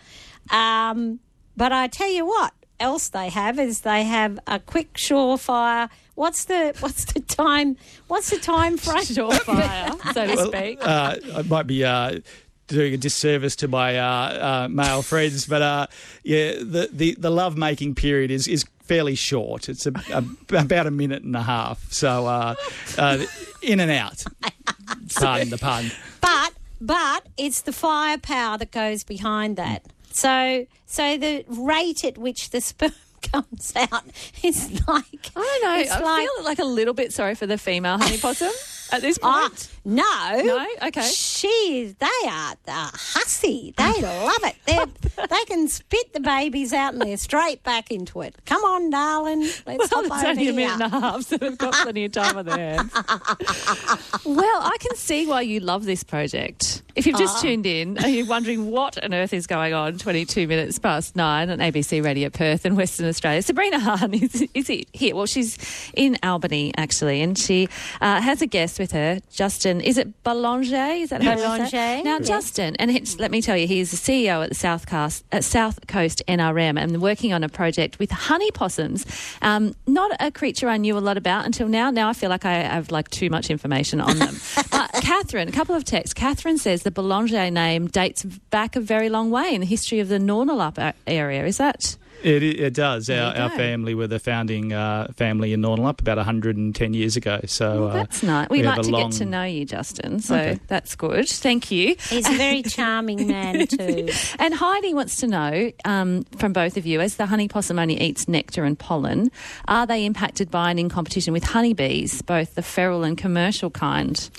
Um, 0.52 1.20
but 1.58 1.72
I 1.72 1.88
tell 1.88 2.10
you 2.10 2.26
what 2.26 2.54
else 2.80 3.10
they 3.10 3.30
have 3.30 3.60
is 3.60 3.82
they 3.82 4.04
have 4.04 4.40
a 4.46 4.60
quick 4.60 4.94
surefire. 4.94 5.90
What's 6.16 6.46
the 6.46 6.74
what's 6.80 7.06
the 7.06 7.20
time? 7.22 7.78
What's 8.08 8.30
the 8.30 8.38
time 8.40 8.78
frame? 8.78 8.98
surefire, 9.04 10.14
so 10.14 10.28
to 10.28 10.36
Well, 10.36 10.48
speak. 10.48 10.80
uh, 10.82 11.16
I 11.36 11.42
might 11.44 11.68
be. 11.68 11.84
Uh, 11.84 12.20
Doing 12.68 12.94
a 12.94 12.98
disservice 12.98 13.58
to 13.58 13.68
my 13.68 13.98
uh, 14.00 14.06
uh, 14.06 14.68
male 14.70 15.02
friends, 15.02 15.46
but 15.46 15.62
uh, 15.62 15.88
yeah, 16.24 16.54
the, 16.54 16.90
the, 16.94 17.14
the 17.20 17.30
love 17.30 17.58
making 17.58 17.94
period 17.94 18.32
is, 18.32 18.48
is 18.48 18.64
fairly 18.84 19.16
short. 19.16 19.68
It's 19.68 19.86
a, 19.86 19.92
a, 20.14 20.24
about 20.56 20.88
a 20.88 20.92
minute 20.92 21.24
and 21.24 21.36
a 21.36 21.44
half, 21.44 21.92
so 21.92 22.26
uh, 22.26 22.56
uh, 22.98 23.26
in 23.62 23.82
and 23.82 23.92
out. 23.92 24.24
Pardon 25.16 25.50
the 25.50 25.58
pun. 25.58 25.92
But 26.22 26.54
but 26.80 27.28
it's 27.38 27.62
the 27.62 27.74
firepower 27.74 28.58
that 28.58 28.72
goes 28.72 29.04
behind 29.04 29.58
that. 29.58 29.84
So 30.12 30.66
so 30.86 31.18
the 31.18 31.44
rate 31.50 32.06
at 32.06 32.18
which 32.18 32.52
the 32.52 32.62
sperm 32.62 32.92
comes 33.32 33.74
out 33.76 34.04
is 34.44 34.88
like 34.88 35.32
I 35.36 35.60
don't 35.62 35.64
know. 35.64 35.80
It's 35.80 35.92
I 35.92 36.00
like, 36.00 36.28
feel 36.28 36.44
like 36.44 36.60
a 36.60 36.66
little 36.66 36.94
bit 36.94 37.14
sorry 37.14 37.36
for 37.36 37.48
the 37.48 37.58
female 37.58 37.98
honey 37.98 38.18
possum 38.18 38.52
at 38.94 39.02
this 39.02 39.18
Ah, 39.24 39.48
point. 39.50 39.70
no, 39.86 40.42
No? 40.44 40.66
Okay. 40.88 41.02
She 41.02 41.48
is. 41.48 41.96
They 41.96 42.28
are 42.30 42.54
uh, 42.68 42.90
hussy. 42.94 43.74
They 43.78 44.02
love 44.02 44.44
it. 44.44 44.56
They 44.66 44.80
they 45.28 45.44
can 45.46 45.68
spit 45.68 46.14
the 46.14 46.20
babies 46.20 46.74
out 46.74 46.94
and 46.94 47.02
they're 47.02 47.18
straight 47.18 47.64
back 47.64 47.92
into 47.92 48.22
it. 48.22 48.36
Come 48.46 48.64
on, 48.64 48.90
darling. 48.90 49.42
Let's 49.42 49.66
Well, 49.66 49.88
hop 49.90 50.06
it's 50.06 50.16
over 50.16 50.28
only 50.28 50.48
a 50.50 50.54
minute 50.54 50.74
and 50.74 50.84
a 50.84 50.90
half, 50.90 51.22
so 51.24 51.38
they've 51.38 51.58
got 51.58 51.74
plenty 51.74 52.06
of 52.06 52.12
time 52.14 52.38
on 52.38 52.46
their 52.46 52.58
hands. 52.58 52.92
well, 54.26 54.62
I 54.62 54.78
can 54.80 54.96
see 54.96 55.26
why 55.28 55.42
you 55.42 55.60
love 55.60 55.86
this 55.86 56.04
project. 56.04 56.82
If 56.96 57.06
you've 57.08 57.16
Ah. 57.16 57.20
just 57.20 57.42
tuned 57.42 57.66
in, 57.66 57.98
are 58.00 58.08
you 58.10 58.26
wondering 58.26 58.70
what 58.70 59.04
on 59.04 59.14
earth 59.14 59.34
is 59.34 59.48
going 59.48 59.74
on 59.74 59.98
22 59.98 60.48
minutes 60.48 60.78
past 60.80 61.16
nine 61.16 61.50
on 61.50 61.58
ABC 61.60 62.04
Radio 62.04 62.30
Perth 62.30 62.66
in 62.66 62.76
Western 62.76 63.08
Australia? 63.08 63.42
Sabrina 63.42 63.80
Hahn 63.80 64.14
is, 64.14 64.48
is 64.54 64.70
it 64.70 64.88
here? 64.94 65.16
Well, 65.16 65.26
she's 65.26 65.58
in 65.96 66.18
Albany, 66.24 66.72
actually, 66.78 67.22
and 67.22 67.38
she 67.38 67.68
uh, 68.02 68.22
has 68.22 68.42
a 68.42 68.48
guest 68.48 68.80
with 68.84 68.92
her, 68.92 69.22
Justin. 69.32 69.80
Is 69.80 69.98
it 69.98 70.24
Boulanger? 70.26 71.02
Is 71.02 71.10
that 71.12 71.24
how 71.24 71.32
you 71.32 71.38
say? 71.38 71.44
Boulanger, 71.46 72.04
Now, 72.04 72.18
yes. 72.18 72.28
Justin, 72.28 72.76
and 72.76 72.92
it's, 72.92 73.18
let 73.18 73.32
me 73.32 73.42
tell 73.42 73.56
you, 73.56 73.66
he's 73.66 73.92
the 73.92 73.98
CEO 73.98 74.44
at 74.44 74.50
the 74.50 74.56
South 74.56 74.86
Coast, 74.88 75.24
at 75.32 75.46
South 75.46 75.88
Coast 75.88 76.22
NRM 76.28 76.78
and 76.78 77.02
working 77.02 77.32
on 77.32 77.46
a 77.46 77.48
project 77.48 77.98
with 77.98 78.12
honey 78.12 78.52
possums. 78.52 79.06
Um, 79.42 79.74
not 79.88 80.12
a 80.20 80.32
creature 80.32 80.68
I 80.68 80.76
knew 80.76 80.98
a 80.98 81.00
lot 81.00 81.16
about 81.16 81.46
until 81.46 81.70
now. 81.70 81.92
Now 81.92 82.10
I 82.10 82.14
feel 82.14 82.30
like 82.30 82.44
I 82.44 82.56
have 82.56 82.92
like 82.92 83.10
too 83.10 83.30
much 83.30 83.50
information 83.50 84.02
on 84.02 84.20
them. 84.20 84.36
but 84.72 84.92
Catherine, 84.96 85.48
a 85.48 85.54
couple 85.54 85.76
of 85.76 85.86
texts. 85.86 86.14
Catherine 86.14 86.58
says 86.58 86.84
the 86.84 86.92
Boulanger 86.92 87.50
name 87.52 87.88
dates 87.88 88.24
back 88.26 88.76
a 88.76 88.82
very 88.82 89.08
long 89.08 89.32
way 89.32 89.56
in 89.56 89.62
the 89.62 89.68
history 89.68 90.02
of 90.02 90.10
the 90.10 90.20
Nornalup 90.20 90.94
area. 91.08 91.46
Is 91.46 91.58
that? 91.58 91.96
It, 92.24 92.42
it 92.44 92.74
does. 92.74 93.10
Our, 93.10 93.36
our 93.36 93.50
family 93.50 93.96
were 93.96 94.08
the 94.08 94.20
founding 94.20 94.72
uh, 94.74 95.08
family 95.16 95.52
in 95.54 95.62
Nornalup 95.62 96.00
about 96.02 96.18
110 96.18 96.94
years 96.94 97.18
ago. 97.18 97.42
So 97.46 97.88
uh, 97.88 97.94
That's 97.94 98.24
nice. 98.24 98.50
We, 98.50 98.60
we 98.60 98.64
like 98.64 98.82
to 98.82 98.88
a 98.88 98.92
get 98.92 99.12
to 99.14 99.26
know 99.26 99.44
you, 99.44 99.66
Justin. 99.66 100.20
So 100.20 100.36
Okay. 100.36 100.60
that's 100.68 100.96
good. 100.96 101.28
Thank 101.28 101.70
you. 101.72 101.96
He's 102.10 102.28
a 102.28 102.34
very 102.38 102.64
charming 102.64 103.28
man 103.28 103.68
too. 103.68 104.10
And 104.40 104.54
Heidi 104.54 104.94
wants 104.94 105.18
to 105.18 105.28
know 105.28 105.72
um, 105.86 106.24
from 106.38 106.54
both 106.54 106.78
of 106.78 106.86
you, 106.86 107.02
as 107.02 107.16
the 107.16 107.26
honey 107.26 107.48
possum 107.48 107.78
only 107.78 108.00
eats 108.02 108.28
nectar 108.28 108.64
and 108.64 108.78
pollen, 108.80 109.30
are 109.68 109.86
they 109.86 110.06
impacted 110.06 110.50
by 110.50 110.70
and 110.72 110.80
in 110.80 110.90
competition 110.90 111.34
with 111.34 111.44
honeybees, 111.44 112.22
both 112.22 112.56
the 112.56 112.62
feral 112.64 113.04
and 113.04 113.18
commercial 113.18 113.70
kind? 113.70 114.30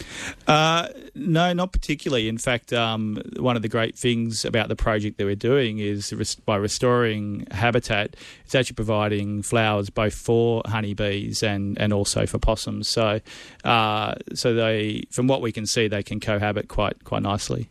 Uh, 0.47 0.89
no, 1.15 1.53
not 1.53 1.73
particularly. 1.73 2.29
In 2.29 2.39
fact, 2.39 2.73
um, 2.73 3.21
one 3.39 3.57
of 3.57 3.63
the 3.63 3.69
great 3.69 3.97
things 3.97 4.45
about 4.45 4.69
the 4.69 4.77
project 4.77 5.19
that 5.19 5.25
we're 5.25 5.35
doing 5.35 5.79
is 5.79 6.13
res- 6.13 6.35
by 6.35 6.57
restoring 6.57 7.47
habitat, 7.51 7.74
it's 8.45 8.55
actually 8.55 8.75
providing 8.75 9.43
flowers 9.43 9.91
both 9.91 10.15
for 10.15 10.63
honeybees 10.67 11.43
and, 11.43 11.79
and 11.81 11.93
also 11.93 12.27
for 12.27 12.39
possums. 12.39 12.89
So, 12.89 13.21
uh, 13.65 14.15
so 14.35 14.55
they, 14.55 15.05
from 15.11 15.27
what 15.27 15.41
we 15.41 15.53
can 15.53 15.67
see, 15.67 15.89
they 15.89 16.03
can 16.03 16.21
cohabit 16.21 16.69
quite 16.69 17.05
quite 17.05 17.23
nicely. 17.23 17.69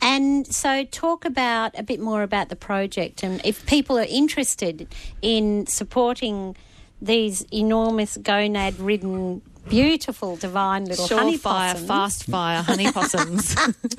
And 0.00 0.46
so, 0.46 0.84
talk 0.84 1.24
about 1.24 1.76
a 1.76 1.82
bit 1.82 1.98
more 1.98 2.22
about 2.22 2.50
the 2.50 2.56
project, 2.56 3.24
and 3.24 3.40
if 3.44 3.66
people 3.66 3.98
are 3.98 4.06
interested 4.08 4.86
in 5.22 5.66
supporting 5.66 6.56
these 7.02 7.44
enormous 7.52 8.16
gonad 8.18 8.74
ridden, 8.78 9.42
beautiful, 9.68 10.36
divine 10.36 10.84
little 10.84 11.06
honey 11.08 11.36
Surefire, 11.36 11.72
possums. 11.72 11.86
fast 11.86 12.24
fire 12.24 12.62
honey 12.62 12.92
possums. 12.92 13.56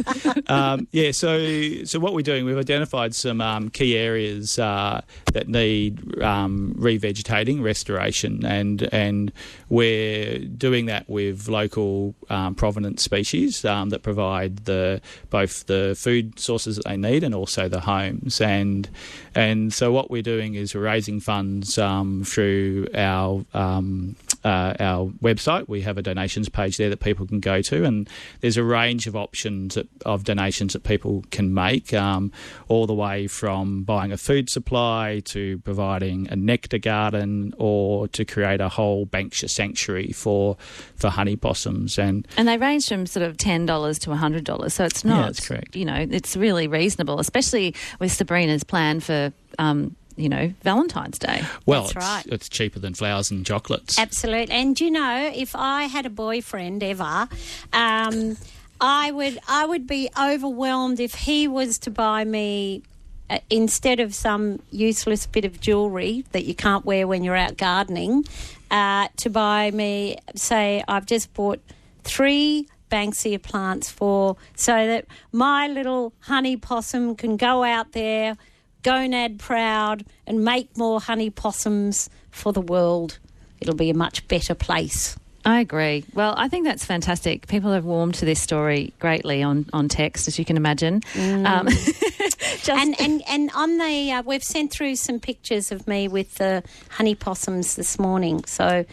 um, 0.47 0.87
yeah, 0.91 1.11
so 1.11 1.83
so 1.83 1.99
what 1.99 2.13
we're 2.13 2.21
doing, 2.21 2.45
we've 2.45 2.57
identified 2.57 3.15
some 3.15 3.41
um, 3.41 3.69
key 3.69 3.97
areas 3.97 4.59
uh, 4.59 5.01
that 5.33 5.47
need 5.47 6.21
um, 6.21 6.75
revegetating, 6.77 7.61
restoration, 7.63 8.45
and 8.45 8.87
and 8.93 9.31
we're 9.69 10.39
doing 10.39 10.85
that 10.87 11.09
with 11.09 11.47
local 11.47 12.15
um, 12.29 12.55
provenance 12.55 13.03
species 13.03 13.63
um, 13.65 13.89
that 13.89 14.03
provide 14.03 14.65
the 14.65 15.01
both 15.29 15.65
the 15.67 15.95
food 15.97 16.39
sources 16.39 16.77
that 16.77 16.85
they 16.85 16.97
need 16.97 17.23
and 17.23 17.35
also 17.35 17.67
the 17.67 17.81
homes. 17.81 18.41
And 18.41 18.89
and 19.35 19.73
so 19.73 19.91
what 19.91 20.09
we're 20.09 20.21
doing 20.21 20.55
is 20.55 20.73
we're 20.73 20.81
raising 20.81 21.19
funds 21.19 21.77
um, 21.77 22.23
through 22.23 22.87
our 22.93 23.45
um, 23.53 24.15
uh, 24.43 24.73
our 24.79 25.07
website. 25.21 25.58
We 25.67 25.81
have 25.81 25.97
a 25.97 26.01
donations 26.01 26.47
page 26.47 26.77
there 26.77 26.89
that 26.89 26.99
people 26.99 27.27
can 27.27 27.39
go 27.39 27.61
to, 27.63 27.83
and 27.83 28.09
there's 28.41 28.57
a 28.57 28.63
range 28.63 29.07
of 29.07 29.15
options 29.15 29.75
that, 29.75 29.87
of 30.05 30.23
donations 30.23 30.73
that 30.73 30.83
people 30.83 31.23
can 31.31 31.53
make, 31.53 31.93
um, 31.93 32.31
all 32.67 32.85
the 32.85 32.93
way 32.93 33.27
from 33.27 33.83
buying 33.83 34.11
a 34.11 34.17
food 34.17 34.49
supply 34.49 35.21
to 35.25 35.57
providing 35.59 36.27
a 36.29 36.35
nectar 36.35 36.77
garden 36.77 37.53
or 37.57 38.07
to 38.09 38.23
create 38.25 38.61
a 38.61 38.69
whole 38.69 39.05
Banksia 39.05 39.49
sanctuary 39.49 40.11
for 40.11 40.57
for 40.95 41.09
honey 41.09 41.35
possums. 41.35 41.97
And 41.97 42.27
and 42.37 42.47
they 42.47 42.57
range 42.57 42.87
from 42.87 43.05
sort 43.05 43.25
of 43.25 43.37
ten 43.37 43.65
dollars 43.65 43.99
to 43.99 44.15
hundred 44.15 44.43
dollars. 44.43 44.73
So 44.75 44.85
it's 44.85 45.03
not. 45.03 45.17
yeah, 45.17 45.25
that's 45.25 45.47
correct. 45.47 45.75
You 45.75 45.85
know, 45.85 46.07
it's 46.09 46.35
really 46.35 46.67
reasonable, 46.67 47.19
especially 47.19 47.75
with 47.99 48.11
Sabrina's 48.11 48.63
plan 48.63 48.99
for. 48.99 49.33
Um, 49.57 49.95
you 50.19 50.27
know, 50.27 50.53
Valentine's 50.63 51.17
Day. 51.17 51.41
well, 51.65 51.83
That's 51.83 51.95
it's, 51.95 52.05
right. 52.05 52.25
it's 52.27 52.49
cheaper 52.49 52.79
than 52.79 52.93
flowers 52.93 53.31
and 53.31 53.45
chocolates. 53.45 53.97
Absolutely. 53.97 54.53
And 54.53 54.79
you 54.79 54.91
know, 54.91 55.31
if 55.33 55.55
I 55.55 55.83
had 55.83 56.05
a 56.05 56.09
boyfriend 56.09 56.83
ever, 56.83 57.29
um, 57.71 58.35
I 58.81 59.11
would 59.11 59.39
I 59.47 59.65
would 59.65 59.87
be 59.87 60.09
overwhelmed 60.21 60.99
if 60.99 61.15
he 61.15 61.47
was 61.47 61.79
to 61.79 61.91
buy 61.91 62.25
me 62.25 62.83
uh, 63.29 63.39
instead 63.49 64.01
of 64.01 64.13
some 64.13 64.61
useless 64.71 65.25
bit 65.25 65.45
of 65.45 65.61
jewellery 65.61 66.25
that 66.33 66.43
you 66.43 66.53
can't 66.53 66.83
wear 66.83 67.07
when 67.07 67.23
you're 67.23 67.35
out 67.37 67.55
gardening, 67.55 68.25
uh, 68.71 69.07
to 69.17 69.29
buy 69.29 69.71
me 69.71 70.17
say 70.35 70.83
I've 70.87 71.05
just 71.05 71.33
bought 71.33 71.61
three 72.03 72.67
Banksia 72.91 73.41
plants 73.41 73.89
for 73.89 74.35
so 74.55 74.73
that 74.73 75.05
my 75.31 75.67
little 75.67 76.11
honey 76.21 76.57
possum 76.57 77.15
can 77.15 77.37
go 77.37 77.63
out 77.63 77.93
there 77.93 78.35
gonad 78.83 79.39
proud 79.39 80.05
and 80.25 80.43
make 80.43 80.77
more 80.77 80.99
honey 80.99 81.29
possums 81.29 82.09
for 82.31 82.53
the 82.53 82.61
world. 82.61 83.19
It'll 83.59 83.75
be 83.75 83.89
a 83.89 83.93
much 83.95 84.27
better 84.27 84.55
place. 84.55 85.17
I 85.45 85.61
agree. 85.61 86.03
Well, 86.13 86.33
I 86.37 86.49
think 86.49 86.65
that's 86.65 86.83
fantastic. 86.83 87.47
People 87.47 87.71
have 87.71 87.85
warmed 87.85 88.15
to 88.15 88.25
this 88.25 88.41
story 88.41 88.93
greatly 88.99 89.41
on, 89.41 89.65
on 89.71 89.87
text, 89.87 90.27
as 90.27 90.37
you 90.37 90.45
can 90.45 90.57
imagine. 90.57 91.01
Um, 91.17 91.67
just, 91.69 92.69
And 92.69 92.99
and 92.99 93.23
and 93.27 93.49
on 93.55 93.77
the 93.77 94.11
uh, 94.11 94.23
we've 94.23 94.43
sent 94.43 94.71
through 94.71 94.97
some 94.97 95.19
pictures 95.19 95.71
of 95.71 95.87
me 95.87 96.07
with 96.07 96.35
the 96.35 96.63
honey 96.89 97.15
possums 97.15 97.75
this 97.75 97.97
morning. 97.97 98.43
So 98.45 98.85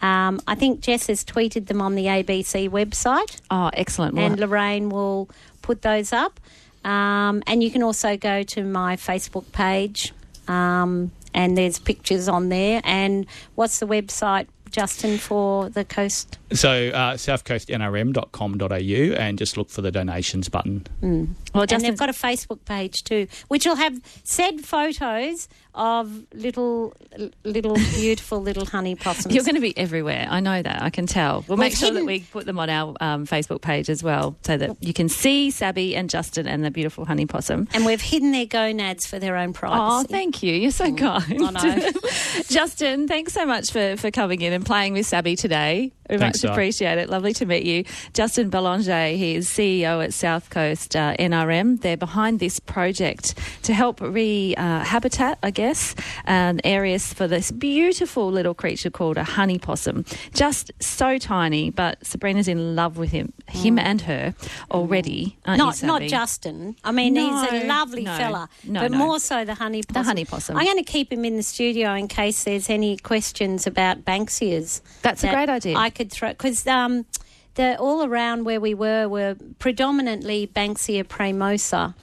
um, 0.00 0.40
I 0.46 0.54
think 0.54 0.80
Jess 0.80 1.06
has 1.06 1.24
tweeted 1.24 1.66
them 1.66 1.80
on 1.80 1.94
the 1.94 2.06
ABC 2.06 2.68
website, 2.68 3.40
oh, 3.50 3.70
excellent. 3.72 4.18
And 4.18 4.38
Lorraine 4.38 4.88
will 4.90 5.30
put 5.62 5.82
those 5.82 6.12
up. 6.12 6.40
Um, 6.84 7.42
and 7.46 7.62
you 7.62 7.70
can 7.70 7.82
also 7.82 8.16
go 8.16 8.42
to 8.42 8.62
my 8.62 8.96
Facebook 8.96 9.50
page, 9.52 10.12
um, 10.48 11.10
and 11.32 11.56
there's 11.56 11.78
pictures 11.78 12.28
on 12.28 12.48
there. 12.48 12.80
And 12.84 13.26
what's 13.54 13.80
the 13.80 13.86
website, 13.86 14.46
Justin, 14.70 15.18
for 15.18 15.70
the 15.70 15.84
coast? 15.84 16.38
So 16.52 16.88
uh, 16.88 17.14
southcoastnrm.com.au 17.14 19.16
and 19.16 19.38
just 19.38 19.56
look 19.56 19.70
for 19.70 19.82
the 19.82 19.90
donations 19.90 20.48
button. 20.48 21.36
Well, 21.54 21.62
and 21.62 21.70
Justin, 21.70 21.90
they've 21.90 21.98
got 21.98 22.10
a 22.10 22.12
Facebook 22.12 22.64
page 22.64 23.04
too, 23.04 23.26
which 23.48 23.64
will 23.66 23.76
have 23.76 24.00
said 24.24 24.60
photos 24.64 25.48
of 25.74 26.24
little, 26.32 26.94
little 27.42 27.74
beautiful 27.94 28.40
little 28.40 28.64
honey 28.66 28.94
possums. 28.94 29.34
You're 29.34 29.44
going 29.44 29.56
to 29.56 29.60
be 29.60 29.76
everywhere. 29.76 30.26
I 30.30 30.40
know 30.40 30.62
that. 30.62 30.82
I 30.82 30.90
can 30.90 31.06
tell. 31.06 31.44
We'll 31.48 31.56
We've 31.56 31.70
make 31.70 31.76
sure 31.76 31.90
that 31.90 32.04
we 32.04 32.20
put 32.20 32.46
them 32.46 32.58
on 32.58 32.70
our 32.70 32.94
um, 33.00 33.26
Facebook 33.26 33.60
page 33.60 33.88
as 33.90 34.02
well 34.02 34.36
so 34.42 34.56
that 34.56 34.76
you 34.80 34.92
can 34.92 35.08
see 35.08 35.50
Sabby 35.50 35.96
and 35.96 36.08
Justin 36.08 36.46
and 36.46 36.64
the 36.64 36.70
beautiful 36.70 37.04
honey 37.04 37.26
possum. 37.26 37.68
and 37.74 37.84
we've 37.84 38.00
hidden 38.00 38.30
their 38.32 38.46
gonads 38.46 39.06
for 39.06 39.18
their 39.18 39.36
own 39.36 39.54
Oh, 39.62 40.04
thank 40.04 40.42
you. 40.42 40.54
You're 40.54 40.70
so 40.70 40.92
kind. 40.94 41.42
I 41.42 41.50
know. 41.50 41.90
Justin, 42.48 43.08
thanks 43.08 43.32
so 43.32 43.46
much 43.46 43.70
for, 43.70 43.96
for 43.96 44.10
coming 44.10 44.40
in 44.40 44.52
and 44.52 44.64
playing 44.66 44.92
with 44.92 45.06
Sabby 45.06 45.36
today. 45.36 45.92
We 46.10 46.18
Thanks, 46.18 46.42
much 46.42 46.52
appreciate 46.52 46.98
it. 46.98 47.08
Lovely 47.08 47.32
to 47.34 47.46
meet 47.46 47.64
you. 47.64 47.84
Justin 48.12 48.50
Bellanger, 48.50 49.16
he 49.16 49.36
is 49.36 49.48
CEO 49.48 50.04
at 50.04 50.12
South 50.12 50.50
Coast 50.50 50.94
uh, 50.94 51.14
NRM. 51.18 51.80
They're 51.80 51.96
behind 51.96 52.40
this 52.40 52.60
project 52.60 53.34
to 53.62 53.72
help 53.72 54.00
re-habitat, 54.00 55.38
I 55.42 55.50
guess, 55.50 55.94
um, 56.26 56.60
areas 56.64 57.12
for 57.12 57.26
this 57.26 57.50
beautiful 57.50 58.30
little 58.30 58.54
creature 58.54 58.90
called 58.90 59.16
a 59.16 59.24
honey 59.24 59.58
possum. 59.58 60.04
Just 60.34 60.72
so 60.80 61.18
tiny, 61.18 61.70
but 61.70 62.04
Sabrina's 62.04 62.48
in 62.48 62.76
love 62.76 62.98
with 62.98 63.10
him, 63.10 63.32
him 63.48 63.78
and 63.78 64.00
her 64.02 64.34
already. 64.70 65.36
aren't 65.46 65.58
you, 65.58 65.64
Mm. 65.64 65.82
Not 65.82 66.00
not 66.00 66.02
Justin. 66.08 66.76
I 66.84 66.92
mean, 66.92 67.16
he's 67.16 67.52
a 67.52 67.66
lovely 67.66 68.04
no, 68.04 68.16
fella, 68.16 68.48
no, 68.64 68.80
but 68.80 68.90
no. 68.90 68.98
more 68.98 69.18
so 69.18 69.44
the 69.44 69.54
honey 69.54 69.82
possum. 69.82 70.02
The 70.02 70.06
honey 70.06 70.24
possum. 70.24 70.56
I'm 70.56 70.64
going 70.64 70.76
to 70.76 70.82
keep 70.82 71.12
him 71.12 71.24
in 71.24 71.36
the 71.36 71.42
studio 71.42 71.94
in 71.94 72.08
case 72.08 72.44
there's 72.44 72.68
any 72.68 72.96
questions 72.96 73.66
about 73.66 74.04
Banksias. 74.04 74.82
That's 75.02 75.24
a 75.24 75.30
great 75.30 75.48
idea. 75.48 75.76
I 75.76 75.90
could 75.94 76.10
throw 76.10 76.30
because 76.30 76.66
um, 76.66 77.06
the 77.54 77.78
all 77.78 78.04
around 78.04 78.44
where 78.44 78.60
we 78.60 78.74
were 78.74 79.08
were 79.08 79.36
predominantly 79.58 80.46
Banksia 80.46 81.04
praemorsa, 81.04 81.94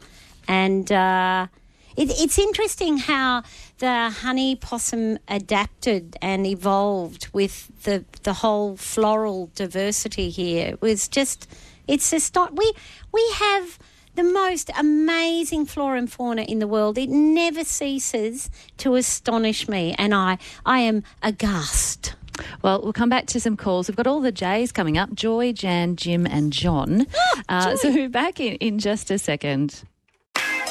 and 0.48 0.92
uh, 0.92 1.48
it, 1.96 2.10
it's 2.12 2.40
interesting 2.40 2.98
how 2.98 3.44
the 3.80 4.10
honey 4.10 4.56
possum 4.56 5.18
adapted 5.28 6.16
and 6.22 6.46
evolved 6.46 7.28
with 7.34 7.72
the 7.84 8.06
the 8.24 8.34
whole 8.34 8.78
floral 8.78 9.50
diversity 9.56 10.30
here. 10.30 10.70
It 10.70 10.82
was 10.82 11.08
just 11.08 11.48
it's 11.88 12.12
just 12.12 12.34
not 12.36 12.56
we 12.56 12.72
we 13.12 13.32
have 13.36 13.78
the 14.16 14.24
most 14.24 14.70
amazing 14.78 15.66
flora 15.66 15.98
and 15.98 16.12
fauna 16.12 16.44
in 16.44 16.60
the 16.60 16.68
world. 16.68 16.98
It 16.98 17.10
never 17.10 17.64
ceases 17.64 18.50
to 18.78 18.96
astonish 18.96 19.68
me, 19.68 19.96
and 19.98 20.14
I 20.14 20.38
I 20.66 20.80
am 20.80 21.04
aghast. 21.22 22.16
Well, 22.62 22.82
we'll 22.82 22.94
come 22.94 23.10
back 23.10 23.26
to 23.28 23.40
some 23.40 23.58
calls. 23.58 23.88
We've 23.88 23.96
got 23.96 24.08
all 24.08 24.22
the 24.22 24.32
J's 24.32 24.72
coming 24.72 24.98
up 24.98 25.14
Joy, 25.14 25.54
Jan, 25.54 25.96
Jim, 25.96 26.26
and 26.26 26.52
John. 26.54 27.08
uh, 27.50 27.76
so 27.76 28.08
back 28.10 28.40
in, 28.40 28.56
in 28.56 28.80
just 28.80 29.12
a 29.12 29.18
second. 29.18 29.84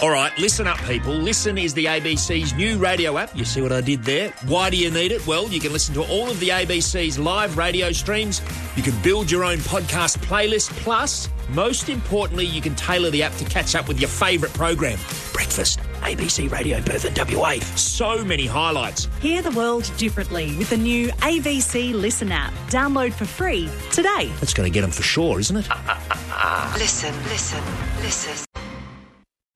All 0.03 0.09
right, 0.09 0.33
listen 0.39 0.67
up, 0.67 0.79
people. 0.85 1.13
Listen 1.13 1.59
is 1.59 1.75
the 1.75 1.85
ABC's 1.85 2.55
new 2.55 2.79
radio 2.79 3.19
app. 3.19 3.37
You 3.37 3.45
see 3.45 3.61
what 3.61 3.71
I 3.71 3.83
did 3.83 4.03
there? 4.03 4.31
Why 4.47 4.71
do 4.71 4.79
you 4.79 4.91
need 4.91 5.13
it? 5.13 5.27
Well, 5.27 5.47
you 5.49 5.61
can 5.61 5.75
listen 5.75 5.95
to 5.97 6.03
all 6.11 6.31
of 6.31 6.41
the 6.41 6.49
ABC's 6.49 7.19
live 7.19 7.59
radio 7.59 7.93
streams. 7.93 8.41
You 8.77 8.83
can 8.83 8.95
build 9.03 9.31
your 9.31 9.45
own 9.45 9.59
podcast 9.59 10.17
playlist. 10.21 10.71
Plus, 10.79 11.29
most 11.51 11.91
importantly, 11.91 12.47
you 12.47 12.63
can 12.63 12.75
tailor 12.77 13.11
the 13.11 13.23
app 13.23 13.35
to 13.35 13.45
catch 13.45 13.75
up 13.75 13.89
with 13.89 14.01
your 14.01 14.09
favourite 14.09 14.55
program. 14.55 14.99
Breakfast, 15.35 15.81
ABC 16.01 16.51
Radio 16.51 16.81
Perth 16.81 17.05
and 17.05 17.37
WA. 17.37 17.57
So 17.77 18.25
many 18.25 18.47
highlights. 18.47 19.07
Hear 19.21 19.43
the 19.43 19.51
world 19.51 19.93
differently 19.99 20.57
with 20.57 20.71
the 20.71 20.79
new 20.79 21.09
ABC 21.09 21.93
Listen 21.93 22.33
app. 22.33 22.55
Download 22.69 23.13
for 23.13 23.27
free 23.27 23.69
today. 23.93 24.33
That's 24.41 24.55
going 24.55 24.67
to 24.67 24.73
get 24.73 24.81
them 24.81 24.93
for 24.93 25.03
sure, 25.03 25.41
isn't 25.41 25.59
it? 25.59 25.69
Listen, 26.79 27.15
listen, 27.29 27.63
listen. 28.01 28.47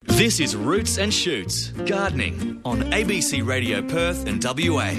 This 0.07 0.39
is 0.41 0.55
Roots 0.55 0.99
and 0.99 1.13
Shoots 1.13 1.69
Gardening 1.87 2.61
on 2.65 2.83
ABC 2.93 3.45
Radio 3.47 3.83
Perth 3.83 4.27
and 4.27 4.43
WA. 4.45 4.95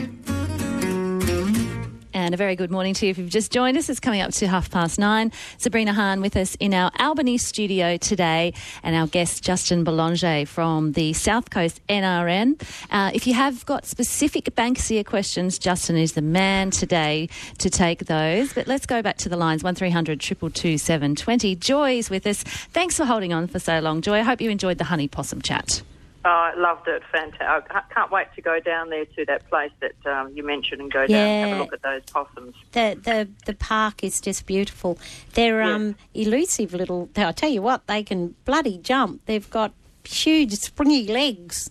And 2.16 2.34
a 2.34 2.38
very 2.38 2.56
good 2.56 2.72
morning 2.72 2.94
to 2.94 3.06
you 3.06 3.10
if 3.10 3.18
you've 3.18 3.30
just 3.30 3.52
joined 3.52 3.78
us. 3.78 3.90
It's 3.90 4.00
coming 4.00 4.22
up 4.22 4.32
to 4.36 4.48
half 4.48 4.72
past 4.72 4.98
nine. 4.98 5.34
Sabrina 5.58 5.92
Hahn 5.92 6.22
with 6.22 6.38
us 6.38 6.56
in 6.62 6.74
our 6.74 6.90
Albany 6.98 7.38
studio 7.38 7.98
today, 7.98 8.54
and 8.84 8.96
our 8.96 9.06
guest 9.06 9.44
Justin 9.44 9.84
Bellanger 9.84 10.48
from 10.48 10.94
the 10.94 11.12
South 11.12 11.50
Coast 11.50 11.82
NRM. 11.90 12.62
Uh, 12.90 13.12
if 13.14 13.28
you 13.28 13.34
have 13.34 13.66
got 13.66 13.86
specific 13.86 14.46
Banksia 14.56 15.06
questions, 15.06 15.60
Justin 15.60 15.98
is 15.98 16.14
the 16.14 16.22
man 16.22 16.72
today 16.72 17.28
to 17.58 17.70
take 17.70 18.06
those. 18.06 18.54
But 18.54 18.66
let's 18.66 18.86
go 18.86 19.02
back 19.02 19.18
to 19.18 19.28
the 19.28 19.36
lines 19.36 19.62
one 19.62 19.76
222 19.76 20.78
720. 20.78 21.58
Joy's 21.58 22.10
with 22.10 22.26
us. 22.26 22.44
Thanks 22.44 22.96
for 22.96 23.04
holding 23.04 23.34
on 23.34 23.48
for 23.48 23.60
so 23.60 23.80
long, 23.80 24.00
Joy. 24.00 24.20
I 24.20 24.22
hope 24.22 24.40
you 24.40 24.50
enjoyed 24.50 24.78
the 24.78 24.86
honey 24.86 25.10
possum 25.10 25.42
chat. 25.42 25.82
Oh, 26.28 26.30
I 26.30 26.56
loved 26.56 26.88
it. 26.88 27.04
Fantastic. 27.12 27.72
I 27.72 27.84
can't 27.94 28.12
wait 28.12 28.28
to 28.34 28.42
go 28.42 28.60
down 28.60 28.90
there 28.90 29.06
to 29.06 29.26
that 29.26 29.48
place 29.48 29.70
that 29.80 30.12
um, 30.12 30.36
you 30.36 30.44
mentioned 30.44 30.82
and 30.82 30.92
go 30.92 31.06
down 31.06 31.20
and 31.20 31.50
have 31.50 31.60
a 31.60 31.62
look 31.62 31.74
at 31.74 31.84
those 31.84 32.02
possums. 32.12 32.56
The 32.72 32.98
the 33.04 33.30
the 33.46 33.54
park 33.54 34.04
is 34.04 34.20
just 34.20 34.48
beautiful. 34.48 34.98
They're 35.34 35.62
um 35.62 35.96
elusive 36.16 36.74
little. 36.74 37.10
I 37.16 37.32
tell 37.32 37.52
you 37.52 37.62
what, 37.62 37.86
they 37.86 38.02
can 38.02 38.34
bloody 38.44 38.80
jump. 38.80 39.22
They've 39.28 39.48
got 39.48 39.72
huge 40.04 40.54
springy 40.54 41.06
legs. 41.06 41.70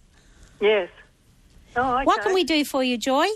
Yes. 0.61 0.89
Oh, 1.75 1.97
okay. 1.97 2.05
What 2.05 2.23
can 2.23 2.33
we 2.33 2.45
do 2.45 2.65
for 2.65 2.85
you, 2.85 2.97
Joy? 2.97 3.27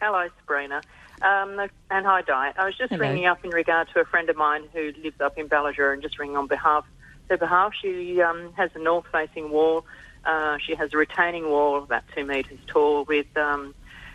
Hello, 0.00 0.28
Sabrina. 0.38 0.80
Um, 1.22 1.58
and 1.90 2.06
hi, 2.06 2.22
Di. 2.22 2.52
I 2.56 2.64
was 2.64 2.78
just 2.78 2.92
Hello. 2.92 3.00
ringing 3.00 3.26
up 3.26 3.44
in 3.44 3.50
regard 3.50 3.88
to 3.94 4.00
a 4.00 4.04
friend 4.04 4.30
of 4.30 4.36
mine 4.36 4.62
who 4.72 4.92
lives 5.02 5.20
up 5.20 5.36
in 5.36 5.48
Ballajura 5.48 5.92
and 5.92 6.02
just 6.02 6.20
ringing 6.20 6.36
on 6.36 6.46
behalf 6.46 6.84
her 7.28 7.36
behalf. 7.36 7.72
She 7.80 8.20
um, 8.22 8.52
has 8.54 8.70
a 8.74 8.78
north-facing 8.78 9.50
wall. 9.50 9.84
Uh, 10.28 10.58
she 10.58 10.74
has 10.74 10.92
a 10.92 10.96
retaining 10.98 11.48
wall 11.48 11.82
about 11.82 12.04
two 12.14 12.22
metres 12.22 12.58
tall 12.66 13.04
with 13.04 13.34
um, 13.38 13.74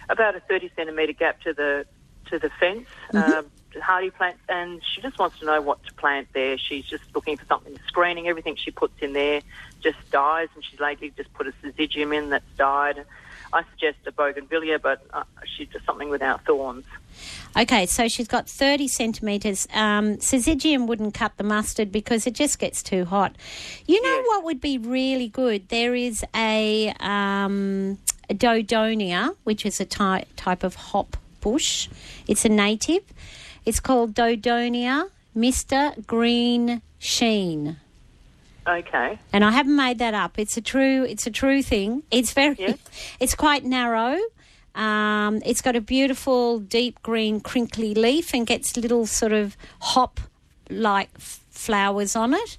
about 0.09 0.35
a 0.35 0.39
30 0.41 0.69
centimetre 0.75 1.11
gap 1.13 1.41
to 1.41 1.53
the 1.53 1.87
to 2.29 2.37
the 2.37 2.51
fence. 2.59 2.87
Uh, 3.13 3.41
hardy 3.81 4.11
plant, 4.11 4.37
and 4.47 4.81
she 4.85 5.01
just 5.01 5.17
wants 5.17 5.39
to 5.39 5.45
know 5.45 5.59
what 5.59 5.83
to 5.83 5.93
plant 5.95 6.27
there. 6.33 6.59
She's 6.59 6.85
just 6.85 7.03
looking 7.15 7.37
for 7.37 7.45
something 7.45 7.75
screening. 7.87 8.27
Everything 8.27 8.55
she 8.55 8.69
puts 8.69 8.93
in 9.01 9.13
there 9.13 9.41
just 9.81 9.97
dies, 10.11 10.49
and 10.53 10.63
she's 10.63 10.79
lately 10.79 11.11
just 11.17 11.33
put 11.33 11.47
a 11.47 11.53
syzygium 11.63 12.15
in 12.15 12.29
that's 12.29 12.45
died. 12.57 13.03
I 13.51 13.63
suggest 13.71 13.97
a 14.05 14.11
bougainvillea, 14.11 14.79
but 14.79 15.03
uh, 15.11 15.23
she's 15.45 15.69
just 15.69 15.83
something 15.85 16.09
without 16.09 16.45
thorns. 16.45 16.85
Okay, 17.55 17.85
so 17.85 18.07
she's 18.07 18.27
got 18.27 18.49
30 18.49 18.87
centimetres. 18.87 19.67
Um, 19.73 20.17
Syzygium 20.17 20.87
wouldn't 20.87 21.13
cut 21.13 21.37
the 21.37 21.43
mustard 21.43 21.91
because 21.91 22.25
it 22.25 22.33
just 22.33 22.57
gets 22.57 22.81
too 22.81 23.05
hot. 23.05 23.35
You 23.85 24.01
know 24.01 24.23
what 24.27 24.43
would 24.43 24.59
be 24.59 24.77
really 24.79 25.27
good? 25.27 25.69
There 25.69 25.93
is 25.93 26.25
a, 26.35 26.93
um, 26.99 27.99
a 28.29 28.33
Dodonaea, 28.33 29.35
which 29.43 29.65
is 29.65 29.79
a 29.79 29.85
ty- 29.85 30.25
type 30.35 30.63
of 30.63 30.75
hop 30.75 31.15
bush. 31.41 31.89
It's 32.27 32.43
a 32.43 32.49
native. 32.49 33.03
It's 33.65 33.79
called 33.79 34.15
Dodonaea 34.15 35.09
Mr. 35.35 36.05
Green 36.07 36.81
Sheen. 36.99 37.77
Okay. 38.65 39.19
And 39.33 39.43
I 39.43 39.51
haven't 39.51 39.75
made 39.75 39.99
that 39.99 40.13
up. 40.13 40.39
It's 40.39 40.55
a 40.57 40.61
true. 40.61 41.03
It's 41.03 41.27
a 41.27 41.31
true 41.31 41.61
thing. 41.61 42.03
It's 42.11 42.31
very. 42.31 42.55
Yes. 42.57 42.77
It's 43.19 43.35
quite 43.35 43.65
narrow. 43.65 44.17
Um, 44.75 45.41
it's 45.45 45.61
got 45.61 45.75
a 45.75 45.81
beautiful 45.81 46.59
deep 46.59 47.01
green 47.03 47.39
crinkly 47.39 47.93
leaf 47.93 48.33
and 48.33 48.47
gets 48.47 48.75
little 48.75 49.05
sort 49.05 49.31
of 49.31 49.55
hop 49.81 50.19
like 50.69 51.09
flowers 51.19 52.15
on 52.15 52.33
it. 52.33 52.57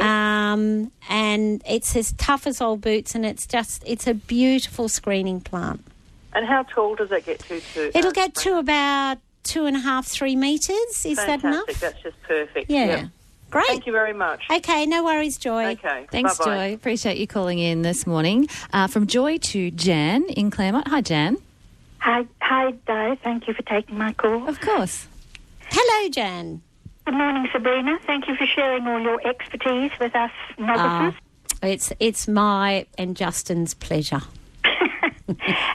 Um, 0.00 0.92
and 1.08 1.62
it's 1.68 1.96
as 1.96 2.12
tough 2.12 2.46
as 2.46 2.60
old 2.60 2.80
boots, 2.80 3.14
and 3.14 3.24
it's 3.24 3.46
just 3.46 3.82
it's 3.86 4.06
a 4.06 4.14
beautiful 4.14 4.88
screening 4.88 5.40
plant. 5.40 5.84
And 6.34 6.46
how 6.46 6.62
tall 6.64 6.94
does 6.94 7.10
it 7.10 7.24
get 7.24 7.40
to? 7.40 7.60
to 7.60 7.96
It'll 7.96 8.10
uh, 8.10 8.12
get 8.12 8.34
to 8.36 8.58
about 8.58 9.18
two 9.42 9.66
and 9.66 9.76
a 9.76 9.80
half, 9.80 10.06
three 10.06 10.36
meters. 10.36 11.06
Is 11.06 11.16
that 11.16 11.42
enough? 11.42 11.66
That's 11.80 12.00
just 12.02 12.22
perfect. 12.22 12.70
Yeah. 12.70 12.86
Yep. 12.86 13.04
Great. 13.50 13.66
Thank 13.66 13.86
you 13.86 13.92
very 13.92 14.12
much. 14.12 14.42
Okay, 14.50 14.84
no 14.84 15.02
worries, 15.02 15.38
Joy. 15.38 15.70
Okay. 15.70 16.06
Thanks, 16.12 16.36
Bye-bye. 16.36 16.68
Joy. 16.68 16.74
Appreciate 16.74 17.16
you 17.16 17.26
calling 17.26 17.58
in 17.58 17.80
this 17.80 18.06
morning. 18.06 18.46
Uh, 18.74 18.88
from 18.88 19.06
Joy 19.06 19.38
to 19.38 19.70
Jan 19.70 20.24
in 20.24 20.50
Claremont. 20.50 20.86
Hi, 20.88 21.00
Jan. 21.00 21.38
Hi, 22.00 22.26
hi, 22.40 22.72
Di. 22.86 23.16
Thank 23.22 23.48
you 23.48 23.54
for 23.54 23.62
taking 23.62 23.98
my 23.98 24.12
call. 24.12 24.48
Of 24.48 24.60
course. 24.60 25.06
Hello, 25.70 26.08
Jan. 26.10 26.62
Good 27.04 27.14
morning, 27.14 27.48
Sabrina. 27.52 27.98
Thank 28.06 28.28
you 28.28 28.36
for 28.36 28.46
sharing 28.46 28.86
all 28.86 29.00
your 29.00 29.20
expertise 29.26 29.90
with 30.00 30.14
us 30.14 30.30
novices. 30.58 31.18
Ah, 31.62 31.66
it's 31.66 31.92
it's 31.98 32.28
my 32.28 32.86
and 32.96 33.16
Justin's 33.16 33.74
pleasure. 33.74 34.20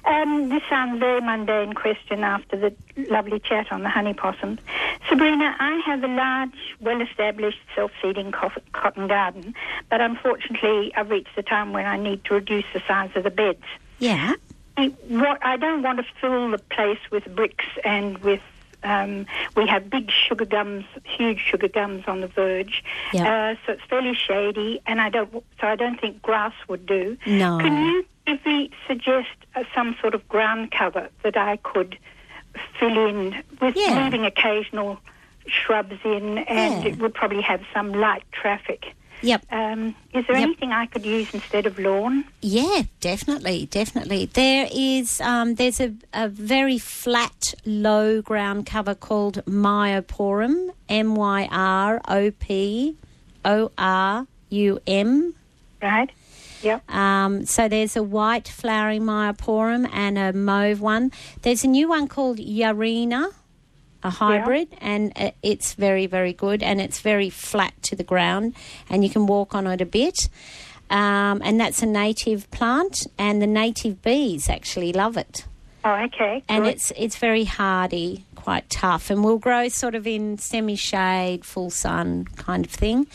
Um, 0.05 0.49
this 0.49 0.63
sounds 0.67 0.95
a 0.95 0.99
very 0.99 1.21
mundane 1.21 1.73
question 1.73 2.23
after 2.23 2.57
the 2.57 2.73
lovely 3.09 3.39
chat 3.39 3.71
on 3.71 3.83
the 3.83 3.89
honey 3.89 4.13
possums. 4.13 4.59
Sabrina, 5.07 5.55
I 5.59 5.79
have 5.85 6.03
a 6.03 6.07
large, 6.07 6.75
well-established 6.81 7.59
self-seeding 7.75 8.31
co- 8.31 8.49
cotton 8.73 9.07
garden, 9.07 9.53
but 9.91 10.01
unfortunately 10.01 10.91
I've 10.95 11.09
reached 11.11 11.35
the 11.35 11.43
time 11.43 11.71
when 11.71 11.85
I 11.85 11.97
need 11.97 12.25
to 12.25 12.33
reduce 12.33 12.65
the 12.73 12.81
size 12.87 13.11
of 13.15 13.23
the 13.23 13.29
beds. 13.29 13.63
Yeah. 13.99 14.33
I- 14.77 14.93
What 15.07 15.45
I 15.45 15.57
don't 15.57 15.81
want 15.83 15.99
to 15.99 16.05
fill 16.19 16.49
the 16.51 16.57
place 16.57 16.99
with 17.11 17.25
bricks 17.35 17.65
and 17.83 18.17
with. 18.19 18.41
Um, 18.85 19.27
we 19.55 19.65
have 19.67 19.89
big 19.89 20.11
sugar 20.11 20.43
gums, 20.43 20.83
huge 21.05 21.39
sugar 21.39 21.69
gums 21.69 22.03
on 22.05 22.19
the 22.19 22.27
verge, 22.27 22.83
Yeah. 23.13 23.53
uh, 23.53 23.55
so 23.65 23.71
it's 23.73 23.83
fairly 23.83 24.13
shady, 24.13 24.81
and 24.85 24.99
I 24.99 25.07
don't. 25.07 25.31
So 25.31 25.67
I 25.67 25.77
don't 25.77 25.97
think 26.01 26.21
grass 26.21 26.51
would 26.67 26.85
do. 26.85 27.17
No. 27.25 27.59
Can 27.59 27.85
you 27.85 28.05
give 28.25 28.45
me 28.45 28.71
suggest 28.85 29.29
uh, 29.55 29.63
some 29.73 29.95
sort 30.01 30.13
of 30.15 30.27
ground 30.27 30.71
cover 30.71 31.07
that 31.21 31.37
I 31.37 31.55
could 31.63 31.97
fill 32.77 33.07
in 33.07 33.41
with 33.61 33.77
Yeah. 33.77 34.03
leaving 34.03 34.25
occasional 34.25 34.99
shrubs 35.47 35.95
in, 36.03 36.39
and 36.39 36.83
Yeah. 36.83 36.89
it 36.91 36.97
would 36.99 37.13
probably 37.13 37.41
have 37.41 37.61
some 37.73 37.93
light 37.93 38.23
traffic. 38.33 38.93
Yep. 39.23 39.45
Um, 39.51 39.95
is 40.13 40.27
there 40.27 40.35
Yep. 40.37 40.43
anything 40.47 40.71
I 40.73 40.85
could 40.85 41.05
use 41.05 41.33
instead 41.33 41.65
of 41.65 41.79
lawn? 41.79 42.25
Yeah, 42.41 42.83
definitely, 42.99 43.67
definitely. 43.71 44.25
There 44.25 44.67
is 44.71 45.19
um, 45.21 45.55
there's 45.55 45.79
a, 45.79 45.93
a 46.13 46.27
very 46.27 46.77
flat, 46.77 47.53
low 47.65 48.21
ground 48.21 48.65
cover 48.65 48.93
called 48.93 49.43
Myoporum, 49.45 50.69
M 50.89 51.15
Y 51.15 51.47
R 51.51 52.01
O 52.07 52.31
P 52.31 52.97
O 53.45 53.71
R 53.77 54.27
U 54.49 54.79
M. 54.85 55.33
Right. 55.81 56.11
Yep. 56.61 56.89
Um, 56.91 57.45
so 57.45 57.67
there's 57.67 57.95
a 57.97 58.03
white 58.03 58.47
flowering 58.47 59.03
Myoporum 59.03 59.89
and 59.91 60.17
a 60.17 60.31
mauve 60.33 60.79
one. 60.79 61.11
There's 61.41 61.63
a 61.63 61.67
new 61.67 61.89
one 61.89 62.07
called 62.07 62.37
Yareena, 62.39 63.31
a 64.03 64.09
hybrid, 64.09 64.67
and 64.81 65.13
uh, 65.15 65.31
it's 65.41 65.73
very, 65.73 66.05
very 66.05 66.33
good, 66.33 66.61
and 66.61 66.81
it's 66.81 66.99
very 66.99 67.29
flat 67.29 67.73
to 67.83 67.95
the 67.95 68.03
ground, 68.03 68.53
and 68.89 69.03
you 69.03 69.09
can 69.09 69.25
walk 69.27 69.55
on 69.55 69.67
it 69.67 69.81
a 69.81 69.85
bit. 69.85 70.29
Um, 70.89 71.41
and 71.43 71.59
that's 71.59 71.81
a 71.81 71.85
native 71.85 72.49
plant, 72.51 73.07
and 73.17 73.41
the 73.41 73.47
native 73.47 74.01
bees 74.01 74.49
actually 74.49 74.93
love 74.93 75.17
it. 75.17 75.45
Oh, 75.85 75.93
okay. 76.05 76.43
And 76.47 76.63
good. 76.63 76.73
it's 76.73 76.91
it's 76.95 77.17
very 77.17 77.45
hardy, 77.45 78.25
quite 78.35 78.69
tough, 78.69 79.09
and 79.09 79.23
will 79.23 79.39
grow 79.39 79.67
sort 79.69 79.95
of 79.95 80.05
in 80.07 80.37
semi 80.37 80.75
shade, 80.75 81.43
full 81.45 81.69
sun 81.69 82.25
kind 82.35 82.65
of 82.65 82.71
thing. 82.71 83.07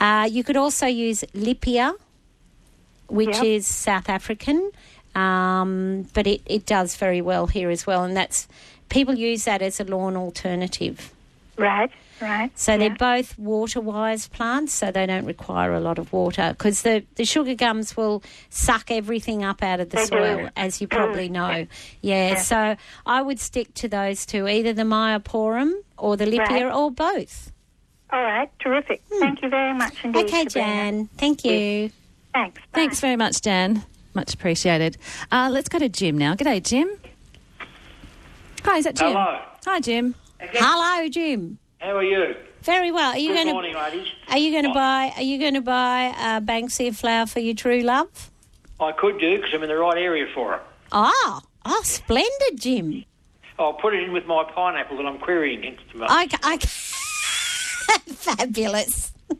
Uh, 0.00 0.28
you 0.30 0.42
could 0.42 0.56
also 0.56 0.86
use 0.86 1.22
Lippia, 1.34 1.94
which 3.08 3.36
Yep. 3.36 3.44
is 3.44 3.66
South 3.66 4.08
African, 4.08 4.70
um, 5.14 6.08
but 6.14 6.26
it, 6.26 6.40
it 6.46 6.66
does 6.66 6.96
very 6.96 7.20
well 7.20 7.46
here 7.46 7.70
as 7.70 7.86
well, 7.86 8.02
and 8.04 8.16
that's 8.16 8.48
people 8.90 9.14
use 9.14 9.44
that 9.44 9.62
as 9.62 9.80
a 9.80 9.84
lawn 9.84 10.16
alternative. 10.16 11.12
right, 11.56 11.90
right. 12.20 12.50
So 12.58 12.76
they're 12.78 12.90
both 12.94 13.38
water 13.38 13.80
wise 13.80 14.28
plants, 14.28 14.72
so 14.74 14.90
they 14.90 15.06
don't 15.06 15.24
require 15.24 15.72
a 15.74 15.80
lot 15.80 15.98
of 15.98 16.12
water 16.12 16.54
because 16.56 16.82
the, 16.82 17.04
the 17.16 17.24
sugar 17.24 17.54
gums 17.54 17.96
will 17.96 18.22
suck 18.50 18.90
everything 18.90 19.42
up 19.44 19.62
out 19.62 19.80
of 19.80 19.90
the 19.90 19.96
They 19.96 20.02
do. 20.04 20.08
soil, 20.08 20.48
as 20.56 20.80
you 20.80 20.88
probably 20.88 21.28
know. 21.28 21.66
Yeah, 22.02 22.36
so 22.36 22.76
I 23.06 23.22
would 23.22 23.40
stick 23.40 23.72
to 23.74 23.88
those 23.88 24.24
two 24.26 24.46
either 24.48 24.72
the 24.72 24.82
Myoporum 24.82 25.72
or 25.98 26.16
the 26.16 26.26
Lippia 26.26 26.48
Right. 26.64 26.74
or 26.74 26.90
both. 26.90 27.52
All 28.12 28.22
right, 28.22 28.50
terrific. 28.58 29.02
Thank 29.20 29.40
you 29.42 29.48
very 29.48 29.72
much 29.72 30.04
indeed. 30.04 30.24
Okay, 30.26 30.44
Sabrina. 30.44 30.66
Jan. 30.66 31.06
Thank 31.16 31.44
you. 31.44 31.90
Thanks. 32.34 32.60
Thanks 32.72 33.00
very 33.00 33.16
much, 33.16 33.40
Jan. 33.42 33.84
Much 34.14 34.34
appreciated. 34.34 34.96
Uh, 35.30 35.48
let's 35.52 35.68
go 35.68 35.78
to 35.78 35.88
Jim 35.88 36.18
now. 36.18 36.34
G'day, 36.34 36.62
Jim. 36.62 36.90
Hi, 38.64 38.78
is 38.78 38.84
that 38.84 38.96
Jim? 38.96 39.08
Hello. 39.08 39.40
Hi, 39.66 39.80
Jim. 39.80 40.14
Hello, 40.38 41.08
Jim. 41.08 41.58
How 41.78 41.96
are 41.96 42.02
you? 42.02 42.34
Very 42.62 42.92
well. 42.92 43.12
Are 43.12 43.18
you 43.18 43.28
Good 43.28 43.34
going 43.36 43.46
to? 43.48 43.52
morning, 43.54 43.74
ladies. 43.74 44.08
Are 44.28 44.38
you 44.38 44.50
going 44.50 44.64
to 44.64 44.74
buy? 44.74 45.12
Are 45.16 45.22
you 45.22 45.38
going 45.38 45.54
to 45.54 45.60
buy 45.62 46.14
a 46.18 46.40
Banksia 46.40 46.94
flower 46.94 47.26
for 47.26 47.40
your 47.40 47.54
true 47.54 47.80
love? 47.80 48.30
I 48.78 48.92
could 48.92 49.18
do 49.18 49.36
because 49.36 49.50
I'm 49.54 49.62
in 49.62 49.68
the 49.68 49.76
right 49.76 49.96
area 49.98 50.26
for 50.34 50.54
it. 50.56 50.62
Ah, 50.92 51.42
oh, 51.64 51.80
splendid, 51.84 52.56
Jim. 52.60 53.04
I'll 53.58 53.74
put 53.74 53.94
it 53.94 54.02
in 54.02 54.12
with 54.12 54.26
my 54.26 54.44
pineapple 54.54 54.96
that 54.98 55.06
I'm 55.06 55.18
querying 55.18 55.64
into 55.64 55.82
tomorrow. 55.90 56.22
Okay, 56.24 56.36
okay. 56.54 56.66
fabulous. 58.14 59.12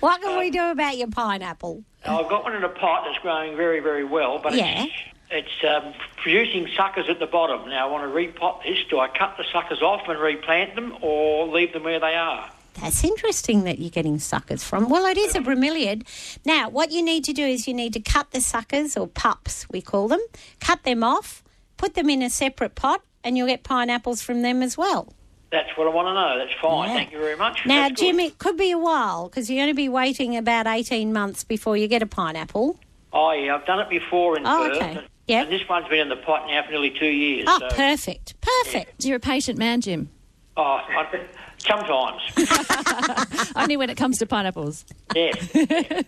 What 0.00 0.22
can 0.22 0.38
we 0.38 0.50
do 0.50 0.70
about 0.70 0.96
your 0.96 1.08
pineapple? 1.08 1.84
I've 2.04 2.28
got 2.28 2.42
one 2.42 2.56
in 2.56 2.64
a 2.64 2.68
pot 2.68 3.04
that's 3.06 3.18
growing 3.22 3.54
very, 3.56 3.78
very 3.80 4.02
well, 4.02 4.40
but 4.42 4.54
Yeah. 4.54 4.84
it's, 4.84 4.92
it's 5.30 5.64
um, 5.68 5.92
producing 6.22 6.68
suckers 6.76 7.06
at 7.08 7.18
the 7.18 7.26
bottom. 7.26 7.68
Now, 7.68 7.88
I 7.88 7.90
want 7.90 8.04
to 8.10 8.16
repot 8.16 8.62
this. 8.62 8.78
Do 8.88 8.98
I 8.98 9.08
cut 9.08 9.36
the 9.36 9.44
suckers 9.52 9.82
off 9.82 10.08
and 10.08 10.18
replant 10.18 10.74
them 10.74 10.96
or 11.02 11.46
leave 11.48 11.72
them 11.72 11.82
where 11.84 12.00
they 12.00 12.14
are? 12.14 12.50
That's 12.80 13.02
interesting 13.02 13.64
that 13.64 13.78
you're 13.80 13.90
getting 13.90 14.18
suckers 14.20 14.62
from. 14.62 14.88
Well, 14.88 15.04
it 15.06 15.18
is 15.18 15.34
a 15.34 15.40
bromeliad. 15.40 16.06
Now, 16.44 16.68
what 16.68 16.92
you 16.92 17.02
need 17.02 17.24
to 17.24 17.32
do 17.32 17.42
is 17.44 17.66
you 17.66 17.74
need 17.74 17.92
to 17.94 18.00
cut 18.00 18.30
the 18.30 18.40
suckers, 18.40 18.96
or 18.96 19.08
pups, 19.08 19.66
we 19.70 19.80
call 19.82 20.06
them, 20.06 20.20
cut 20.60 20.84
them 20.84 21.02
off, 21.02 21.42
put 21.76 21.94
them 21.94 22.08
in 22.08 22.22
a 22.22 22.30
separate 22.30 22.76
pot, 22.76 23.02
and 23.24 23.36
you'll 23.36 23.48
get 23.48 23.64
pineapples 23.64 24.22
from 24.22 24.42
them 24.42 24.62
as 24.62 24.78
well. 24.78 25.12
That's 25.50 25.70
what 25.76 25.88
I 25.88 25.90
want 25.90 26.06
to 26.08 26.14
know. 26.14 26.38
That's 26.38 26.60
fine. 26.60 26.88
Yeah. 26.90 26.94
Thank 26.94 27.12
you 27.12 27.18
very 27.18 27.36
much. 27.36 27.66
Now, 27.66 27.88
That's 27.88 28.00
good. 28.00 28.06
Jim, 28.06 28.20
it 28.20 28.38
could 28.38 28.56
be 28.56 28.70
a 28.70 28.78
while 28.78 29.28
because 29.28 29.50
you're 29.50 29.58
going 29.58 29.70
to 29.70 29.74
be 29.74 29.88
waiting 29.88 30.36
about 30.36 30.66
18 30.68 31.12
months 31.12 31.42
before 31.42 31.76
you 31.76 31.88
get 31.88 32.02
a 32.02 32.06
pineapple. 32.06 32.78
Oh, 33.12 33.32
yeah, 33.32 33.56
I've 33.56 33.66
done 33.66 33.80
it 33.80 33.88
before 33.88 34.36
in 34.36 34.46
Oh, 34.46 34.68
Perth. 34.68 34.76
okay. 34.76 35.06
Yep. 35.28 35.44
And 35.44 35.52
this 35.52 35.68
one's 35.68 35.86
been 35.88 36.00
in 36.00 36.08
the 36.08 36.16
pot 36.16 36.46
now 36.46 36.62
for 36.64 36.70
nearly 36.70 36.90
two 36.90 37.06
years. 37.06 37.44
Oh, 37.48 37.58
so, 37.58 37.68
perfect. 37.76 38.34
Perfect. 38.40 39.04
You're 39.04 39.16
a 39.16 39.20
patient 39.20 39.58
man, 39.58 39.82
Jim. 39.82 40.08
Oh, 40.56 40.62
I, 40.62 41.26
sometimes. 41.58 43.52
Only 43.56 43.76
when 43.76 43.90
it 43.90 43.96
comes 43.96 44.18
to 44.18 44.26
pineapples. 44.26 44.84
Yeah. 45.14 45.32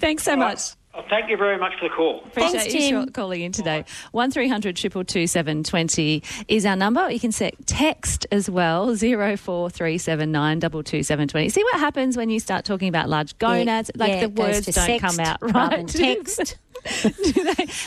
Thanks 0.00 0.22
so 0.22 0.36
much. 0.36 0.60
Oh, 0.92 1.02
thank 1.08 1.30
you 1.30 1.36
very 1.36 1.56
much 1.56 1.72
for 1.78 1.88
the 1.88 1.94
call. 1.94 2.24
Appreciate 2.26 2.50
Thanks, 2.62 2.74
you 2.74 2.80
Tim. 2.80 2.90
short- 3.02 3.14
calling 3.14 3.42
in 3.42 3.52
today. 3.52 3.84
One 4.10 4.30
220 4.32 6.22
is 6.48 6.66
our 6.66 6.74
number. 6.76 7.08
You 7.10 7.20
can 7.20 7.30
set 7.30 7.54
text 7.66 8.26
as 8.32 8.50
well, 8.50 8.86
04379 8.96 10.60
22720. 10.60 11.48
See 11.50 11.62
what 11.62 11.78
happens 11.78 12.16
when 12.16 12.28
you 12.28 12.40
start 12.40 12.64
talking 12.64 12.88
about 12.88 13.08
large 13.08 13.38
gonads? 13.38 13.90
Yeah, 13.94 14.00
like 14.04 14.12
yeah, 14.14 14.20
the 14.22 14.28
words 14.30 14.66
don't 14.66 14.88
sext 14.88 15.00
come 15.00 15.20
out 15.20 15.38
right. 15.42 15.76
than 15.76 15.86
text. 15.86 16.56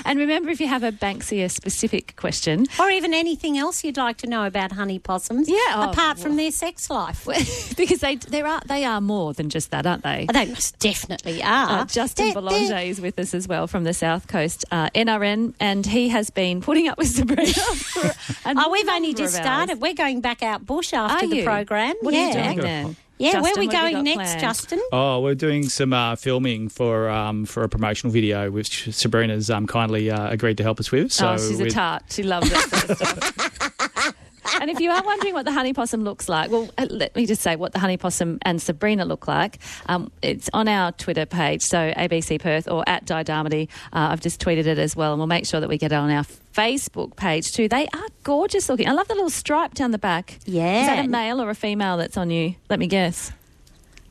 And 0.06 0.20
remember, 0.20 0.52
if 0.52 0.60
you 0.62 0.68
have 0.68 0.84
a 0.84 0.92
Banksia 0.92 1.50
specific 1.50 2.16
question, 2.16 2.68
Or 2.80 2.92
even 2.92 3.12
anything 3.14 3.58
else 3.58 3.84
you'd 3.84 3.98
like 3.98 4.18
to 4.18 4.28
know 4.28 4.46
about 4.46 4.72
honey 4.72 5.00
possums. 5.00 5.50
Yeah, 5.50 5.56
oh, 5.74 5.90
apart 5.90 6.20
from 6.20 6.36
their 6.36 6.52
sex 6.52 6.92
life. 6.92 7.26
because 7.78 8.02
they 8.02 8.16
there 8.18 8.46
are 8.46 8.62
they 8.68 8.86
are 8.86 9.02
more 9.02 9.34
than 9.34 9.50
just 9.50 9.72
that, 9.72 9.88
aren't 9.88 10.04
they? 10.04 10.28
they 10.32 10.46
most 10.46 10.78
definitely 10.78 11.42
are. 11.42 11.80
Uh, 11.80 11.86
Justin 11.86 12.26
They're- 12.34 12.36
Bellanger 12.36 12.68
they're- 12.70 12.93
is 12.94 13.02
with 13.02 13.20
us 13.20 13.34
as 13.34 13.48
well 13.48 13.68
from 13.68 13.84
the 13.84 13.94
South 13.94 14.28
Coast 14.28 14.64
uh, 14.72 14.90
NRM, 14.92 15.54
and 15.60 15.86
he 15.86 16.10
has 16.10 16.30
been 16.30 16.62
putting 16.62 16.88
up 16.88 16.98
with 16.98 17.08
Sabrina. 17.10 17.44
For 17.54 18.12
Oh, 18.46 18.72
we've 18.72 18.88
only 18.88 19.14
just 19.14 19.36
started. 19.36 19.82
We're 19.82 19.96
going 19.96 20.22
back 20.22 20.44
out 20.44 20.66
bush 20.66 20.94
after 20.94 21.26
Are 21.26 21.28
the 21.28 21.38
you? 21.38 21.44
program. 21.44 21.96
What 22.02 22.14
yeah. 22.14 22.20
are 22.20 22.28
you 22.28 22.34
doing 22.34 22.58
then? 22.60 22.96
Yeah, 23.18 23.42
where 23.42 23.54
Justin, 23.54 23.58
are 23.58 23.60
we 23.60 23.68
what 23.68 23.76
have 23.76 23.86
you 23.90 23.92
going 23.94 24.04
next, 24.06 24.16
planned? 24.16 24.42
Justin? 24.42 24.82
Oh, 24.92 25.22
we're 25.22 25.36
doing 25.36 25.70
some 25.70 25.94
uh, 25.94 26.16
filming 26.16 26.68
for 26.70 27.10
um, 27.10 27.46
for 27.46 27.64
a 27.64 27.70
promotional 27.70 28.12
video, 28.12 28.52
which 28.52 28.94
Sabrina's 28.94 29.50
um, 29.50 29.66
kindly 29.68 30.12
uh, 30.12 30.30
agreed 30.30 30.58
to 30.58 30.64
help 30.64 30.80
us 30.80 30.92
with. 30.92 31.12
So 31.12 31.30
oh, 31.30 31.38
she's 31.38 31.60
a 31.60 31.70
tart. 31.70 32.04
She 32.10 32.24
loves 32.24 32.50
that 32.50 32.70
sort 32.70 32.90
of 32.90 32.98
stuff. 32.98 34.16
And 34.60 34.70
if 34.70 34.80
you 34.80 34.92
are 34.92 35.04
wondering 35.04 35.34
what 35.34 35.46
the 35.46 35.52
honey 35.52 35.74
possum 35.74 36.04
looks 36.04 36.28
like, 36.30 36.52
well, 36.52 36.70
uh, 36.78 36.88
let 36.90 37.16
me 37.16 37.26
just 37.26 37.42
say 37.42 37.56
what 37.56 37.74
the 37.74 37.80
honey 37.80 37.98
possum 37.98 38.40
and 38.44 38.62
Sabrina 38.62 39.06
look 39.06 39.28
like. 39.28 39.60
Um, 39.88 40.12
it's 40.22 40.50
on 40.54 40.68
our 40.68 40.92
Twitter 40.94 41.26
page, 41.26 41.62
so 41.62 41.78
ABC 41.94 42.40
Perth 42.40 42.70
or 42.70 42.84
at 42.88 43.06
Di 43.06 43.24
Darmody. 43.24 43.70
Uh, 43.92 44.10
I've 44.12 44.22
just 44.22 44.40
tweeted 44.42 44.66
it 44.66 44.78
as 44.78 44.96
well, 44.96 45.14
and 45.14 45.20
we'll 45.20 45.28
make 45.28 45.46
sure 45.46 45.60
that 45.60 45.70
we 45.70 45.78
get 45.78 45.92
it 45.92 45.96
on 45.96 46.10
our 46.10 46.26
Facebook 46.54 47.16
page 47.16 47.52
too. 47.52 47.68
They 47.68 47.88
are 47.88 48.08
gorgeous 48.24 48.70
looking. 48.70 48.88
I 48.88 48.92
love 48.92 49.08
the 49.08 49.16
little 49.16 49.30
stripe 49.30 49.74
down 49.74 49.92
the 49.92 49.98
back. 49.98 50.40
Yeah. 50.46 50.82
Is 50.82 50.88
that 50.88 51.06
a 51.06 51.08
male 51.08 51.42
or 51.42 51.50
a 51.50 51.56
female 51.56 51.98
that's 51.98 52.18
on 52.18 52.30
you? 52.30 52.56
Let 52.70 52.80
me 52.80 52.88
guess. 52.88 53.32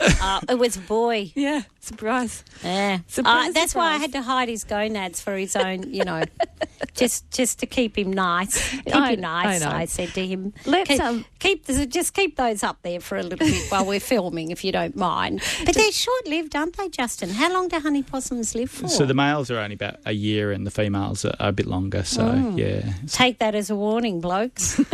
Uh, 0.24 0.40
it 0.48 0.58
was 0.58 0.76
a 0.76 0.80
boy. 0.80 1.32
Yeah, 1.34 1.62
surprise. 1.80 2.44
Yeah, 2.62 2.98
Surprise, 3.08 3.50
Uh, 3.50 3.52
that's 3.52 3.74
why 3.74 3.92
I 3.94 3.96
had 3.96 4.12
to 4.12 4.22
hide 4.22 4.48
his 4.48 4.62
gonads 4.64 5.20
for 5.20 5.36
his 5.36 5.56
own, 5.56 5.92
you 5.92 6.04
know, 6.04 6.22
just 6.94 7.28
just 7.32 7.58
to 7.60 7.66
keep 7.66 7.96
him 7.98 8.12
nice. 8.12 8.70
Keep 8.70 8.94
I- 8.94 9.12
him 9.12 9.20
nice. 9.20 9.62
I. 9.62 9.80
I, 9.82 9.84
said 9.86 10.08
to 10.14 10.24
him, 10.26 10.52
Let's, 10.64 10.88
keep, 10.90 11.00
um, 11.00 11.24
keep 11.40 11.66
the- 11.66 11.86
just 11.86 12.14
keep 12.14 12.36
those 12.36 12.62
up 12.62 12.78
there 12.82 13.00
for 13.00 13.16
a 13.16 13.22
little 13.22 13.38
bit 13.46 13.68
while 13.70 13.84
we're 13.84 14.00
filming, 14.00 14.50
if 14.50 14.64
you 14.64 14.70
don't 14.72 14.94
mind. 14.96 15.40
But 15.64 15.74
they're 15.74 15.90
short 15.92 16.26
lived, 16.28 16.54
aren't 16.56 16.76
they, 16.76 16.88
Justin? 16.88 17.30
How 17.30 17.52
long 17.52 17.68
do 17.68 17.78
honey 17.80 18.02
possums 18.04 18.54
live 18.54 18.70
for? 18.70 18.88
So 18.88 19.04
the 19.06 19.14
males 19.14 19.50
are 19.50 19.58
only 19.58 19.74
about 19.74 19.96
a 20.06 20.12
year, 20.12 20.52
and 20.52 20.64
the 20.66 20.70
females 20.72 21.24
are 21.24 21.34
a 21.40 21.52
bit 21.52 21.66
longer. 21.66 22.02
So 22.04 22.22
Oh. 22.24 22.56
yeah, 22.56 22.92
Take 23.08 23.38
that 23.40 23.54
as 23.56 23.70
a 23.70 23.76
warning, 23.76 24.20
blokes. 24.20 24.80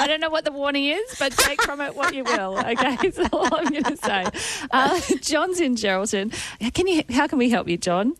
I 0.00 0.06
don't 0.06 0.20
know 0.20 0.30
what 0.30 0.46
the 0.46 0.52
warning 0.52 0.86
is, 0.86 1.16
but 1.18 1.32
take 1.32 1.60
from 1.62 1.80
it 1.82 1.94
what 1.94 2.14
you 2.14 2.24
will. 2.24 2.58
Okay, 2.58 2.96
that's 3.02 3.18
all 3.32 3.54
I'm 3.54 3.70
going 3.70 3.84
to 3.84 3.96
say. 3.96 4.24
Uh, 4.70 4.98
John's 5.20 5.60
in 5.60 5.74
Geraldton. 5.74 6.32
Can 6.72 6.86
you? 6.86 7.02
How 7.10 7.26
can 7.26 7.38
we 7.38 7.50
help 7.50 7.68
you, 7.68 7.76
John? 7.76 8.16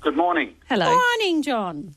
Good 0.00 0.16
morning. 0.16 0.54
Hello. 0.68 0.86
Morning, 0.86 1.42
John. 1.42 1.94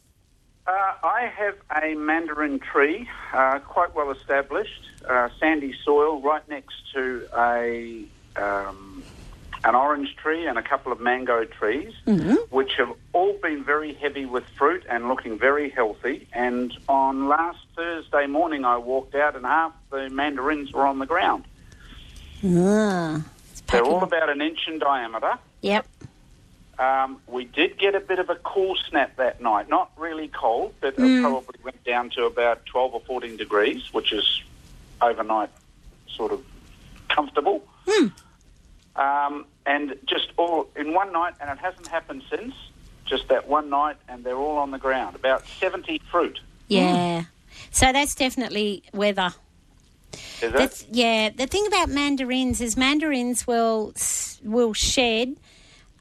Uh, 0.67 0.71
I 1.03 1.31
have 1.35 1.55
a 1.81 1.95
mandarin 1.95 2.59
tree, 2.59 3.09
uh, 3.33 3.59
quite 3.59 3.95
well 3.95 4.11
established, 4.11 4.81
uh, 5.07 5.29
sandy 5.39 5.73
soil, 5.83 6.21
right 6.21 6.47
next 6.49 6.75
to 6.93 7.27
a 7.35 8.03
um, 8.35 9.03
an 9.63 9.75
orange 9.75 10.15
tree 10.15 10.47
and 10.47 10.57
a 10.57 10.61
couple 10.61 10.91
of 10.91 10.99
mango 10.99 11.43
trees, 11.43 11.93
which 12.49 12.71
have 12.77 12.91
all 13.13 13.33
been 13.33 13.63
very 13.63 13.93
heavy 13.93 14.25
with 14.25 14.45
fruit 14.57 14.83
and 14.89 15.07
looking 15.09 15.37
very 15.37 15.69
healthy. 15.69 16.27
And 16.33 16.71
on 16.87 17.27
last 17.27 17.59
Thursday 17.75 18.25
morning, 18.27 18.63
I 18.65 18.77
walked 18.77 19.15
out 19.15 19.35
and 19.35 19.45
half 19.45 19.73
the 19.91 20.09
mandarins 20.09 20.71
were 20.71 20.85
on 20.87 20.99
the 20.99 21.05
ground. 21.05 21.43
Ah, 22.45 23.21
They're 23.71 23.83
all 23.83 24.03
about 24.03 24.29
an 24.29 24.41
inch 24.41 24.59
in 24.67 24.79
diameter. 24.79 25.37
Yep. 25.61 25.85
Um, 26.79 27.21
we 27.27 27.43
did 27.43 27.77
get 27.77 27.93
a 27.95 27.99
bit 27.99 28.19
of 28.19 28.29
a 28.29 28.35
cool 28.35 28.77
snap 28.89 29.17
that 29.17 29.41
night. 29.41 29.67
Not 29.67 29.91
really 29.97 30.29
cold, 30.29 30.73
but 30.79 30.95
Mm. 30.95 31.19
it 31.19 31.21
probably 31.21 31.59
went 31.61 31.83
down 31.83 32.09
to 32.11 32.23
about 32.25 32.65
12 32.65 32.93
or 32.93 33.01
14 33.01 33.35
degrees, 33.35 33.89
which 33.91 34.13
is 34.13 34.41
overnight 35.01 35.49
sort 36.07 36.31
of 36.31 36.41
comfortable. 37.09 37.61
Hmm. 37.85 38.07
Um, 38.99 39.45
and 39.65 39.95
just 40.05 40.27
all 40.35 40.67
in 40.75 40.93
one 40.93 41.13
night, 41.13 41.35
and 41.39 41.49
it 41.49 41.57
hasn't 41.57 41.87
happened 41.87 42.21
since, 42.29 42.53
just 43.05 43.29
that 43.29 43.47
one 43.47 43.69
night, 43.69 43.95
and 44.09 44.23
they're 44.25 44.35
all 44.35 44.57
on 44.57 44.71
the 44.71 44.77
ground. 44.77 45.15
About 45.15 45.47
70 45.47 46.01
fruit. 46.11 46.39
Yeah. 46.67 47.23
So 47.71 47.93
that's 47.93 48.13
definitely 48.13 48.83
weather. 48.93 49.33
Is 50.41 50.51
That's, 50.51 50.81
it? 50.81 50.87
yeah. 50.91 51.29
The 51.29 51.47
thing 51.47 51.65
about 51.67 51.89
mandarins 51.89 52.61
is 52.61 52.75
mandarins 52.75 53.45
will 53.45 53.93
will 54.43 54.73
shed 54.73 55.35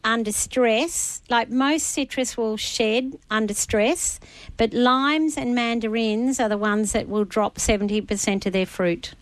under 0.04 0.32
stress. 0.32 1.22
Like 1.28 1.50
most 1.50 1.88
citrus 1.88 2.36
will 2.36 2.56
shed 2.56 3.18
under 3.30 3.54
stress, 3.54 4.18
but 4.56 4.72
limes 4.72 5.36
and 5.36 5.54
mandarins 5.54 6.40
are 6.40 6.48
the 6.48 6.56
ones 6.56 6.92
that 6.92 7.08
will 7.08 7.24
drop 7.24 7.58
seventy 7.58 8.00
percent 8.00 8.46
of 8.46 8.52
their 8.52 8.66
fruit. 8.66 9.14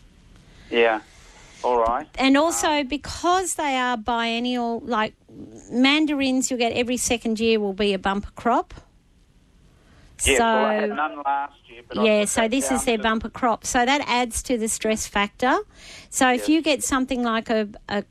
Yeah. 0.70 1.00
All 1.66 1.78
right. 1.78 2.06
And 2.16 2.36
also 2.36 2.84
because 2.84 3.54
they 3.54 3.74
are 3.76 3.96
biennial, 3.96 4.80
like 4.80 5.14
mandarins, 5.68 6.48
you'll 6.48 6.60
get 6.60 6.72
every 6.72 6.96
second 6.96 7.40
year 7.40 7.58
will 7.58 7.72
be 7.72 7.92
a 7.92 7.98
bumper 7.98 8.30
crop. 8.36 8.72
Yeah, 10.24 10.38
so 10.38 10.44
well, 10.44 10.64
I 10.64 10.74
had 10.74 10.90
none 10.90 11.22
last 11.24 11.54
year, 11.68 11.82
but 11.88 12.04
yeah, 12.04 12.24
so 12.24 12.46
this 12.46 12.70
is 12.70 12.84
their 12.84 12.98
bumper 12.98 13.28
crop. 13.28 13.66
So 13.66 13.84
that 13.84 14.00
adds 14.06 14.44
to 14.44 14.56
the 14.56 14.68
stress 14.68 15.08
factor. 15.08 15.58
So 16.08 16.32
if 16.32 16.48
you 16.48 16.62
get 16.62 16.84
something 16.84 17.24
like 17.24 17.50
a, 17.50 17.68
a 17.88 18.04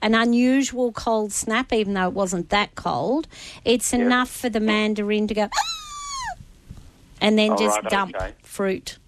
an 0.00 0.14
unusual 0.14 0.92
cold 0.92 1.32
snap, 1.32 1.72
even 1.72 1.94
though 1.94 2.06
it 2.06 2.14
wasn't 2.14 2.50
that 2.50 2.76
cold, 2.76 3.26
it's 3.64 3.92
enough 3.92 4.30
for 4.30 4.48
the 4.48 4.60
mandarin 4.60 5.26
to 5.26 5.34
go 5.34 5.48
"Ah!" 5.52 6.36
and 7.20 7.36
then 7.36 7.50
All 7.50 7.58
just 7.58 7.82
right, 7.82 7.90
dump 7.90 8.14
okay. 8.14 8.32
fruit. 8.44 8.98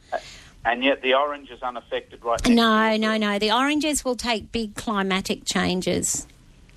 And 0.64 0.83
yet 0.83 1.03
the 1.03 1.14
orange 1.14 1.50
is 1.50 1.62
unaffected 1.62 2.24
right 2.24 2.48
No, 2.48 2.96
no, 2.96 3.16
no. 3.16 3.38
The 3.38 3.53
oranges 3.53 4.05
will 4.05 4.16
take 4.16 4.50
big 4.50 4.74
climatic 4.74 5.44
changes. 5.44 6.27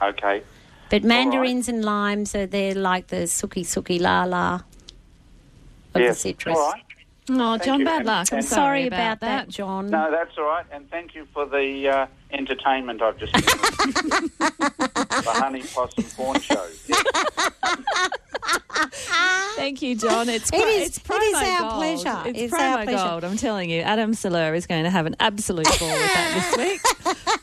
Okay. 0.01 0.43
But 0.89 1.03
mandarins 1.03 1.67
and 1.67 1.83
limes 1.83 2.35
are 2.35 2.45
they're 2.45 2.75
like 2.75 3.07
the 3.07 3.27
suki 3.27 3.61
suki 3.65 3.99
la 3.99 4.23
la 4.23 4.61
of 5.93 6.01
the 6.01 6.13
citrus. 6.13 6.57
All 6.57 6.71
right. 6.71 6.83
Oh, 7.29 7.51
Thank 7.51 7.63
John, 7.63 7.79
you. 7.79 7.85
bad 7.85 7.97
And- 7.97 8.05
luck. 8.07 8.27
I'm 8.31 8.37
and- 8.39 8.47
sorry, 8.47 8.61
Sorry 8.83 8.87
about 8.87 9.19
that, 9.19 9.49
John. 9.49 9.89
No, 9.89 10.09
that's 10.11 10.37
all 10.37 10.45
right. 10.45 10.65
And 10.71 10.89
thank 10.89 11.13
you 11.13 11.27
for 11.33 11.45
the 11.45 11.89
uh, 11.89 12.07
entertainment 12.31 13.01
I've 13.01 13.17
just 13.17 13.33
been 13.33 13.43
with. 13.43 14.37
the 14.37 15.23
Honey 15.25 15.61
Possum 15.63 16.03
Porn 16.15 16.39
Show. 16.39 16.65
Thank 19.55 19.81
you, 19.81 19.95
John. 19.95 20.29
It's 20.29 20.49
It 20.51 20.55
pro- 20.61 20.67
is- 20.69 20.87
it's 20.87 20.97
it 20.99 21.01
is 21.01 21.07
promo 21.09 21.43
our 21.53 21.59
gold. 21.61 21.73
pleasure. 21.73 22.21
It's, 22.29 22.39
It's 22.39 22.53
promo 22.53 22.59
our 22.77 22.83
pleasure. 22.83 23.09
gold. 23.09 23.23
I'm 23.23 23.37
telling 23.37 23.69
you, 23.69 23.81
Adam 23.81 24.13
Soler 24.13 24.53
is 24.53 24.67
going 24.67 24.83
to 24.83 24.89
have 24.89 25.05
an 25.05 25.15
absolute 25.19 25.65
ball 25.79 25.89
with 25.89 26.13
that 26.13 26.53
this 26.55 26.57
week. 26.57 26.81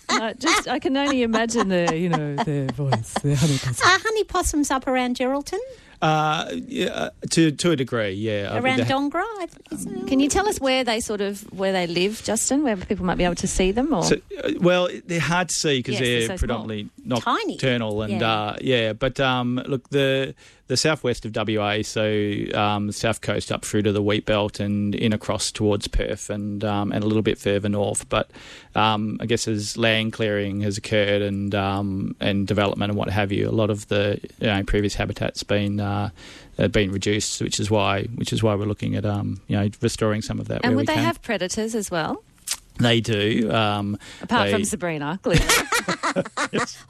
Uh, 0.08 0.32
just, 0.34 0.68
I 0.68 0.78
can 0.78 0.96
only 0.96 1.22
imagine 1.22 1.68
the, 1.68 1.96
you 1.96 2.08
know, 2.08 2.36
their 2.36 2.66
voice, 2.68 3.12
their 3.22 3.36
honey 3.36 3.58
possum. 3.58 3.86
Are 3.88 3.98
honey 3.98 4.24
possums 4.24 4.70
up 4.70 4.86
around 4.86 5.16
Geraldton? 5.16 5.58
Uh, 6.04 6.50
yeah, 6.68 7.08
to 7.30 7.50
to 7.50 7.70
a 7.70 7.76
degree, 7.76 8.12
yeah. 8.12 8.58
Around 8.58 8.80
they- 8.80 8.84
Dongara? 8.84 9.24
I 9.40 9.46
think, 9.46 9.66
isn't? 9.72 10.06
Can 10.06 10.20
you 10.20 10.28
tell 10.28 10.46
us 10.46 10.60
where 10.60 10.84
they 10.84 11.00
sort 11.00 11.22
of 11.22 11.40
where 11.58 11.72
they 11.72 11.86
live, 11.86 12.22
Justin? 12.22 12.62
Where 12.62 12.76
people 12.76 13.06
might 13.06 13.16
be 13.16 13.24
able 13.24 13.36
to 13.36 13.48
see 13.48 13.72
them? 13.72 13.94
Or 13.94 14.02
So, 14.04 14.16
uh, 14.44 14.50
well, 14.60 14.88
they're 15.06 15.18
hard 15.18 15.48
to 15.48 15.54
see 15.54 15.78
because 15.78 15.94
Yes, 15.94 16.00
they're 16.00 16.10
they're, 16.10 16.20
so 16.22 16.26
small. 16.36 16.38
predominantly 16.66 16.90
Tiny. 17.20 17.54
nocturnal 17.54 18.02
and 18.02 18.20
Yeah. 18.20 18.30
uh, 18.32 18.56
yeah. 18.60 18.92
But 18.92 19.18
um, 19.18 19.62
look, 19.66 19.88
the 19.88 20.34
the 20.66 20.76
southwest 20.76 21.26
of 21.26 21.36
WA, 21.36 21.82
so 21.82 22.36
um, 22.54 22.90
south 22.90 23.20
coast 23.20 23.52
up 23.52 23.64
through 23.64 23.82
to 23.82 23.92
the 23.92 24.02
wheat 24.02 24.24
belt 24.24 24.60
and 24.60 24.94
in 24.94 25.12
across 25.12 25.52
towards 25.52 25.88
Perth 25.88 26.30
and 26.30 26.64
um, 26.64 26.90
and 26.90 27.04
a 27.04 27.06
little 27.06 27.22
bit 27.22 27.36
further 27.38 27.68
north. 27.68 28.08
But 28.08 28.30
um, 28.74 29.18
I 29.20 29.26
guess 29.26 29.46
as 29.46 29.76
land 29.76 30.14
clearing 30.14 30.62
has 30.62 30.78
occurred 30.78 31.20
and 31.20 31.54
um, 31.54 32.16
and 32.18 32.46
development 32.46 32.90
and 32.90 32.98
what 32.98 33.10
have 33.10 33.30
you, 33.30 33.48
a 33.48 33.52
lot 33.52 33.68
of 33.68 33.88
the 33.88 34.18
you 34.40 34.46
know, 34.46 34.62
previous 34.64 34.94
habitat's 34.94 35.42
been 35.42 35.80
uh, 35.80 36.10
been 36.70 36.92
reduced, 36.92 37.42
which 37.42 37.60
is 37.60 37.70
why 37.70 38.04
which 38.14 38.32
is 38.32 38.42
why 38.42 38.54
we're 38.54 38.64
looking 38.64 38.94
at 38.94 39.04
um, 39.04 39.40
you 39.48 39.56
know 39.56 39.68
restoring 39.82 40.22
some 40.22 40.40
of 40.40 40.48
that. 40.48 40.62
and 40.64 40.76
would 40.76 40.86
they 40.86 40.94
can. 40.94 41.04
have 41.04 41.20
predators 41.20 41.74
as 41.74 41.90
well? 41.90 42.22
They 42.78 43.00
do. 43.00 43.50
Um, 43.52 43.98
Apart 44.22 44.46
they- 44.46 44.52
from 44.52 44.64
Sabrina, 44.64 45.18
clearly. 45.22 45.44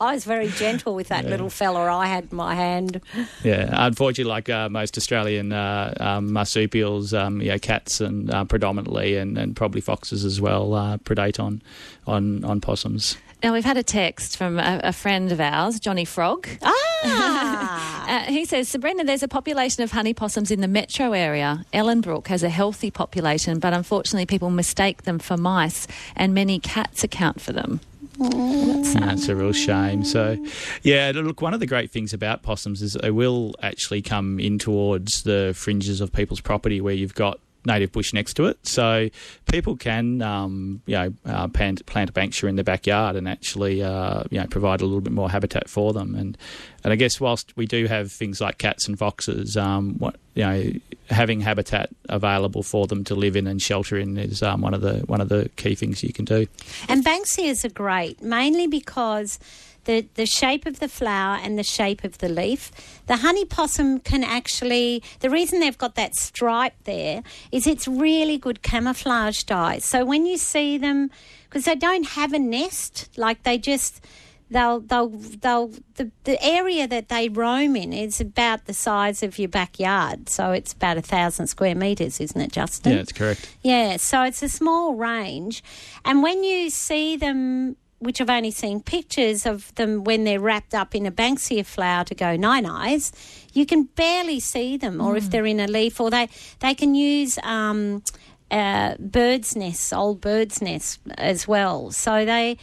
I 0.00 0.14
was 0.14 0.24
very 0.24 0.48
gentle 0.48 0.94
with 0.94 1.08
that 1.08 1.24
little 1.24 1.50
fella 1.50 1.80
I 1.94 2.06
had 2.06 2.28
in 2.30 2.36
my 2.36 2.54
hand. 2.54 3.00
Yeah, 3.42 3.68
unfortunately, 3.72 4.30
like 4.30 4.48
uh, 4.48 4.68
most 4.68 4.96
Australian 4.96 5.52
uh, 5.52 5.94
um, 5.98 6.32
marsupials, 6.32 7.12
um, 7.14 7.40
you 7.40 7.48
know, 7.50 7.58
cats 7.58 8.00
and 8.00 8.30
uh, 8.30 8.44
predominantly, 8.44 9.16
and, 9.16 9.36
and 9.38 9.56
probably 9.56 9.80
foxes 9.80 10.24
as 10.24 10.40
well, 10.40 10.74
uh, 10.74 10.98
predate 10.98 11.38
on 11.40 11.62
on 12.06 12.44
on 12.44 12.60
possums. 12.60 13.16
Now 13.42 13.52
we've 13.52 13.64
had 13.64 13.76
a 13.76 13.82
text 13.82 14.36
from 14.38 14.58
a, 14.58 14.80
a 14.84 14.92
friend 14.92 15.30
of 15.32 15.40
ours, 15.40 15.78
Johnny 15.80 16.04
Frog. 16.04 16.48
Ah. 16.62 17.80
Uh, 18.06 18.20
he 18.24 18.44
says, 18.44 18.68
Sabrina, 18.68 19.04
there's 19.04 19.22
a 19.22 19.28
population 19.28 19.82
of 19.82 19.92
honey 19.92 20.14
possums 20.14 20.50
in 20.50 20.60
the 20.60 20.68
metro 20.68 21.12
area. 21.12 21.64
Ellenbrook 21.72 22.26
has 22.28 22.42
a 22.42 22.48
healthy 22.48 22.90
population, 22.90 23.58
but 23.58 23.72
unfortunately, 23.72 24.26
people 24.26 24.50
mistake 24.50 25.02
them 25.02 25.18
for 25.18 25.36
mice, 25.36 25.86
and 26.14 26.34
many 26.34 26.58
cats 26.58 27.02
account 27.02 27.40
for 27.40 27.52
them. 27.52 27.80
That's 28.18 29.28
a 29.28 29.34
real 29.34 29.52
shame. 29.52 30.04
So, 30.04 30.36
yeah, 30.82 31.10
look, 31.14 31.40
one 31.40 31.52
of 31.52 31.60
the 31.60 31.66
great 31.66 31.90
things 31.90 32.12
about 32.12 32.42
possums 32.42 32.80
is 32.80 32.92
they 32.92 33.10
will 33.10 33.54
actually 33.60 34.02
come 34.02 34.38
in 34.38 34.58
towards 34.58 35.24
the 35.24 35.52
fringes 35.56 36.00
of 36.00 36.12
people's 36.12 36.40
property 36.40 36.80
where 36.80 36.94
you've 36.94 37.14
got 37.14 37.40
native 37.66 37.92
bush 37.92 38.12
next 38.12 38.34
to 38.34 38.46
it. 38.46 38.58
So 38.66 39.08
people 39.50 39.76
can, 39.76 40.22
um, 40.22 40.82
you 40.86 40.94
know, 40.94 41.12
uh, 41.26 41.48
plant, 41.48 41.84
plant 41.86 42.10
a 42.10 42.12
banksia 42.12 42.48
in 42.48 42.56
their 42.56 42.64
backyard 42.64 43.16
and 43.16 43.28
actually, 43.28 43.82
uh, 43.82 44.24
you 44.30 44.40
know, 44.40 44.46
provide 44.46 44.80
a 44.80 44.84
little 44.84 45.00
bit 45.00 45.12
more 45.12 45.30
habitat 45.30 45.68
for 45.68 45.92
them. 45.92 46.14
And 46.14 46.36
and 46.82 46.92
I 46.92 46.96
guess 46.96 47.20
whilst 47.20 47.56
we 47.56 47.66
do 47.66 47.86
have 47.86 48.12
things 48.12 48.40
like 48.40 48.58
cats 48.58 48.86
and 48.86 48.98
foxes, 48.98 49.56
um, 49.56 49.94
what 49.98 50.16
you 50.34 50.42
know, 50.42 50.72
having 51.08 51.40
habitat 51.40 51.90
available 52.08 52.62
for 52.62 52.86
them 52.86 53.04
to 53.04 53.14
live 53.14 53.36
in 53.36 53.46
and 53.46 53.62
shelter 53.62 53.96
in 53.96 54.18
is 54.18 54.42
um, 54.42 54.60
one 54.60 54.74
of 54.74 54.80
the 54.80 54.98
one 55.06 55.20
of 55.20 55.28
the 55.28 55.48
key 55.56 55.74
things 55.74 56.02
you 56.02 56.12
can 56.12 56.24
do. 56.24 56.46
And 56.88 57.04
Banksias 57.04 57.64
are 57.64 57.72
great, 57.72 58.20
mainly 58.22 58.66
because 58.66 59.38
the, 59.84 60.06
the 60.14 60.26
shape 60.26 60.66
of 60.66 60.80
the 60.80 60.88
flower 60.88 61.38
and 61.42 61.58
the 61.58 61.62
shape 61.62 62.04
of 62.04 62.18
the 62.18 62.28
leaf. 62.28 62.70
The 63.06 63.16
honey 63.16 63.44
possum 63.44 64.00
can 64.00 64.24
actually, 64.24 65.02
the 65.20 65.30
reason 65.30 65.60
they've 65.60 65.76
got 65.76 65.94
that 65.94 66.14
stripe 66.14 66.74
there 66.84 67.22
is 67.52 67.66
it's 67.66 67.86
really 67.86 68.38
good 68.38 68.62
camouflage 68.62 69.42
dye. 69.44 69.78
So 69.78 70.04
when 70.04 70.26
you 70.26 70.36
see 70.36 70.78
them, 70.78 71.10
because 71.44 71.64
they 71.64 71.76
don't 71.76 72.08
have 72.08 72.32
a 72.32 72.38
nest, 72.38 73.10
like 73.16 73.42
they 73.44 73.58
just, 73.58 74.04
they'll, 74.50 74.80
they'll, 74.80 75.08
they'll, 75.08 75.70
the, 75.94 76.10
the 76.24 76.42
area 76.44 76.88
that 76.88 77.08
they 77.08 77.28
roam 77.28 77.76
in 77.76 77.92
is 77.92 78.20
about 78.20 78.66
the 78.66 78.74
size 78.74 79.22
of 79.22 79.38
your 79.38 79.48
backyard. 79.48 80.28
So 80.28 80.52
it's 80.52 80.72
about 80.72 80.96
a 80.96 81.02
thousand 81.02 81.46
square 81.46 81.74
metres, 81.74 82.20
isn't 82.20 82.40
it, 82.40 82.52
Justin? 82.52 82.92
Yeah, 82.92 82.98
that's 82.98 83.12
correct. 83.12 83.56
Yeah, 83.62 83.96
so 83.98 84.22
it's 84.22 84.42
a 84.42 84.48
small 84.48 84.94
range. 84.94 85.62
And 86.04 86.22
when 86.22 86.42
you 86.42 86.70
see 86.70 87.16
them, 87.16 87.76
which 88.04 88.20
I've 88.20 88.30
only 88.30 88.50
seen 88.50 88.80
pictures 88.80 89.44
of 89.44 89.74
them 89.74 90.04
when 90.04 90.24
they're 90.24 90.40
wrapped 90.40 90.74
up 90.74 90.94
in 90.94 91.06
a 91.06 91.12
Banksia 91.12 91.66
flower 91.66 92.04
to 92.04 92.14
go 92.14 92.36
nine 92.36 92.66
eyes, 92.66 93.12
you 93.52 93.66
can 93.66 93.84
barely 93.84 94.40
see 94.40 94.76
them, 94.76 95.00
or 95.00 95.16
if 95.16 95.30
they're 95.30 95.46
in 95.46 95.60
a 95.60 95.66
leaf, 95.66 96.00
or 96.00 96.10
they, 96.10 96.28
they 96.60 96.74
can 96.74 96.94
use. 96.94 97.38
Um, 97.42 98.02
uh, 98.50 98.94
birds' 98.98 99.56
nests, 99.56 99.92
old 99.92 100.20
birds' 100.20 100.62
nests 100.62 100.98
as 101.18 101.48
well. 101.48 101.90
So 101.90 102.24
they, 102.24 102.56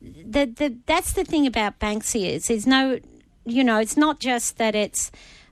the, 0.00 0.44
the 0.44 0.76
that's 0.84 1.12
the 1.14 1.24
thing 1.24 1.46
about 1.46 1.78
Banksias. 1.78 2.48
There's 2.48 2.66
no, 2.66 2.98
you 3.46 3.64
know, 3.64 3.78
it's 3.78 3.96
not 3.96 4.20
just 4.20 4.58
that 4.58 4.74
it's 4.74 5.10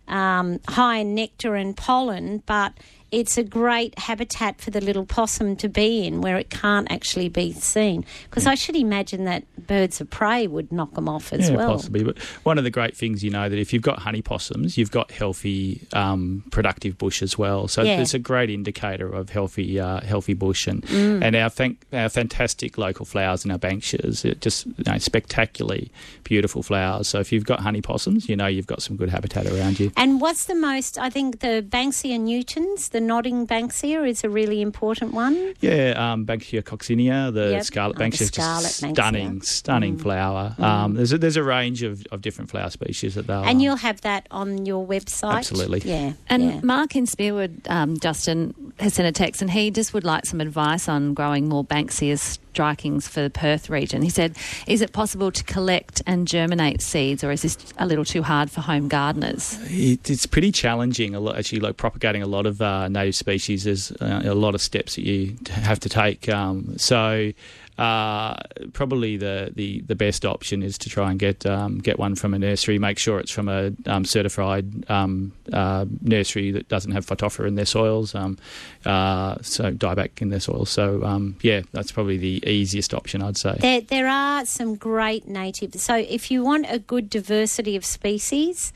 um, 0.09 0.61
high 0.69 0.99
in 0.99 1.15
nectar 1.15 1.55
and 1.55 1.77
pollen, 1.77 2.43
but 2.47 2.75
it's 3.13 3.39
a 3.39 3.43
great 3.45 3.99
habitat 3.99 4.61
for 4.61 4.71
the 4.71 4.81
little 4.81 5.07
possum 5.07 5.55
to 5.57 5.69
be 5.69 6.05
in 6.07 6.21
where 6.21 6.37
it 6.37 6.51
can't 6.51 6.91
actually 6.91 7.29
be 7.29 7.53
seen. 7.53 8.05
Because 8.29 8.47
I 8.47 8.55
should 8.55 8.75
imagine 8.77 9.25
that 9.25 9.45
birds 9.67 10.01
of 10.01 10.11
prey 10.11 10.47
would 10.47 10.73
knock 10.73 10.95
them 10.95 11.09
off 11.09 11.33
as 11.33 11.49
yeah, 11.49 11.57
well. 11.57 11.71
possibly. 11.73 12.03
But 12.05 12.19
one 12.43 12.59
of 12.59 12.65
the 12.65 12.71
great 12.71 12.97
things, 12.97 13.23
you 13.23 13.31
know, 13.31 13.49
that 13.49 13.59
if 13.59 13.73
you've 13.73 13.83
got 13.83 14.01
honey 14.01 14.23
possums, 14.23 14.77
you've 14.77 14.91
got 14.91 15.11
healthy, 15.13 15.87
um, 15.93 16.43
productive 16.51 16.99
bush 16.99 17.23
as 17.23 17.39
well. 17.39 17.69
So 17.69 17.83
Yeah. 17.83 18.01
it's 18.01 18.15
a 18.15 18.19
great 18.19 18.51
indicator 18.51 19.09
of 19.09 19.31
healthy, 19.31 19.79
uh, 19.79 20.01
healthy 20.01 20.35
bush, 20.35 20.67
and 20.67 20.83
Mm. 20.83 21.23
and 21.25 21.37
our 21.37 21.51
fan- 21.51 21.77
our 21.93 22.09
fantastic 22.09 22.77
local 22.77 23.05
flowers 23.07 23.45
and 23.45 23.53
our 23.53 23.59
banksias, 23.59 24.25
it 24.25 24.41
just 24.41 24.67
you 24.67 24.75
know, 24.87 24.99
spectacularly 24.99 25.91
beautiful 26.25 26.63
flowers. 26.63 27.09
So 27.09 27.21
if 27.21 27.33
you've 27.33 27.45
got 27.47 27.61
honey 27.61 27.81
possums, 27.83 28.29
you 28.29 28.37
know 28.37 28.47
you've 28.47 28.67
got 28.67 28.83
some 28.83 28.97
good 28.97 29.11
habitat 29.11 29.47
around 29.47 29.79
you. 29.81 29.93
And 29.97 30.21
what's 30.21 30.47
the 30.47 30.55
most? 30.55 30.99
I 30.99 31.09
think 31.11 31.41
the 31.41 31.65
Banksia 31.69 32.19
nutans, 32.19 32.91
the 32.97 33.01
nodding 33.03 33.47
Banksia, 33.47 34.09
is 34.09 34.25
a 34.25 34.31
really 34.31 34.63
important 34.63 35.13
one. 35.13 35.35
Yeah, 35.61 35.93
um, 36.13 36.25
Banksia 36.25 36.63
coccinea, 36.63 37.31
the 37.33 37.51
Yep. 37.51 37.65
scarlet 37.65 37.97
Oh, 37.97 37.99
the 37.99 38.05
Banksia, 38.05 38.19
just 38.19 38.35
scarlet 38.35 38.67
Banksia. 38.67 38.93
stunning, 38.95 39.43
stunning 39.43 39.97
Mm. 39.99 40.03
flower. 40.03 40.55
Um, 40.59 40.95
there's 40.95 41.13
a, 41.13 41.19
there's 41.19 41.37
a 41.37 41.43
range 41.43 41.83
of, 41.83 42.07
of 42.11 42.23
different 42.23 42.51
flower 42.51 42.71
species 42.71 43.15
that 43.17 43.27
they'll. 43.27 43.45
And 43.45 43.61
you'll 43.61 43.77
have 43.77 44.01
that 44.01 44.27
on 44.31 44.65
your 44.65 44.87
website. 44.87 45.35
Absolutely. 45.45 45.83
Yeah. 45.85 46.13
And 46.29 46.43
yeah. 46.45 46.61
Mark 46.63 46.97
in 46.97 47.05
Spearwood, 47.07 47.69
um, 47.69 47.99
Justin, 47.99 48.55
has 48.81 48.95
sent 48.95 49.07
a 49.07 49.13
text 49.13 49.43
and 49.43 49.51
he 49.51 49.71
just 49.71 49.93
would 49.93 50.05
like 50.05 50.25
some 50.25 50.41
advice 50.41 50.89
on 50.89 51.13
growing 51.13 51.49
more 51.51 51.65
Banksia 51.65 52.19
strikings 52.57 53.07
for 53.09 53.23
the 53.23 53.31
Perth 53.31 53.69
region. 53.69 54.03
He 54.03 54.11
said, 54.11 54.37
Is 54.67 54.81
it 54.81 54.93
possible 54.93 55.31
to 55.31 55.45
collect 55.45 56.03
and 56.07 56.27
germinate 56.27 56.81
seeds 56.81 57.23
or 57.23 57.31
is 57.31 57.43
this 57.43 57.57
a 57.79 57.87
little 57.87 58.05
too 58.05 58.23
hard 58.23 58.51
for 58.51 58.63
home 58.63 58.89
gardeners? 58.89 59.59
It, 59.65 60.09
it's 60.09 60.27
pretty 60.27 60.53
challenging. 60.53 61.15
Actually, 61.29 61.61
like 61.61 61.77
propagating 61.77 62.23
a 62.23 62.27
lot 62.27 62.47
of 62.47 62.63
uh, 62.63 62.89
native 62.89 63.15
species. 63.15 63.65
There's 63.65 63.93
uh, 63.93 64.23
a 64.25 64.35
lot 64.35 64.55
of 64.55 64.63
steps 64.63 64.97
that 64.97 65.03
you 65.03 65.37
have 65.51 65.81
to 65.81 65.89
take. 65.89 66.29
Um, 66.29 66.79
so. 66.79 67.33
Uh, 67.79 68.37
probably 68.73 69.17
the, 69.17 69.53
the, 69.55 69.81
the 69.83 69.95
best 69.95 70.25
option 70.25 70.63
is 70.63 70.79
to 70.79 70.89
try 70.89 71.11
and 71.11 71.19
get 71.19 71.45
um, 71.45 71.79
get 71.79 71.99
one 71.99 72.15
from 72.15 72.33
a 72.33 72.39
nursery. 72.39 72.79
Make 72.79 72.99
sure 72.99 73.19
it's 73.19 73.31
from 73.31 73.49
a 73.49 73.73
um, 73.87 74.05
certified 74.05 74.89
um, 74.91 75.33
uh, 75.53 75.85
nursery 76.01 76.51
that 76.53 76.69
doesn't 76.69 76.93
have 76.93 77.05
phytophthora 77.05 77.47
in 77.49 77.55
their 77.55 77.67
soils, 77.67 78.15
um, 78.15 78.39
uh, 78.85 79.37
so 79.43 79.73
dieback 79.73 80.23
in 80.23 80.31
their 80.31 80.41
soils. 80.41 80.71
So 80.71 81.05
um, 81.05 81.37
yeah, 81.43 81.63
that's 81.73 81.93
probably 81.93 82.17
the 82.17 82.43
easiest 82.49 82.95
option, 82.95 83.23
I'd 83.23 83.37
say. 83.37 83.57
There, 83.61 83.81
there 83.81 84.09
are 84.09 84.47
some 84.47 84.77
great 84.77 85.29
native. 85.29 85.75
So, 85.75 85.97
if 85.97 86.31
you 86.31 86.43
want 86.43 86.67
a 86.69 86.79
good 86.79 87.11
diversity 87.11 87.77
of 87.77 87.85
species, 87.85 88.73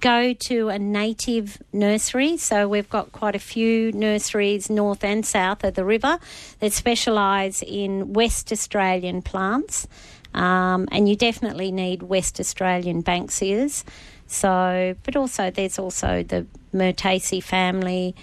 go 0.00 0.32
to 0.32 0.68
a 0.68 0.78
native 0.78 1.58
nursery. 1.72 2.36
So, 2.36 2.68
we've 2.68 2.88
got 2.88 3.12
quite 3.12 3.34
a 3.34 3.40
few 3.40 3.92
nurseries 3.92 4.70
north 4.70 5.04
and 5.04 5.24
south 5.24 5.64
of 5.64 5.74
the 5.74 5.84
river 5.84 6.18
that 6.60 6.72
specialise 6.72 7.62
in 7.62 8.12
West 8.12 8.52
Australian 8.52 9.22
plants. 9.22 9.86
Um, 10.34 10.86
and 10.92 11.08
you 11.08 11.16
definitely 11.16 11.72
need 11.72 12.02
West 12.02 12.38
Australian 12.38 13.02
Banksias. 13.02 13.84
So, 14.26 14.94
but 15.02 15.16
also 15.16 15.50
there's 15.50 15.78
also 15.78 16.22
the 16.22 16.46
Myrtaceae 16.74 17.42
family. 17.42 18.14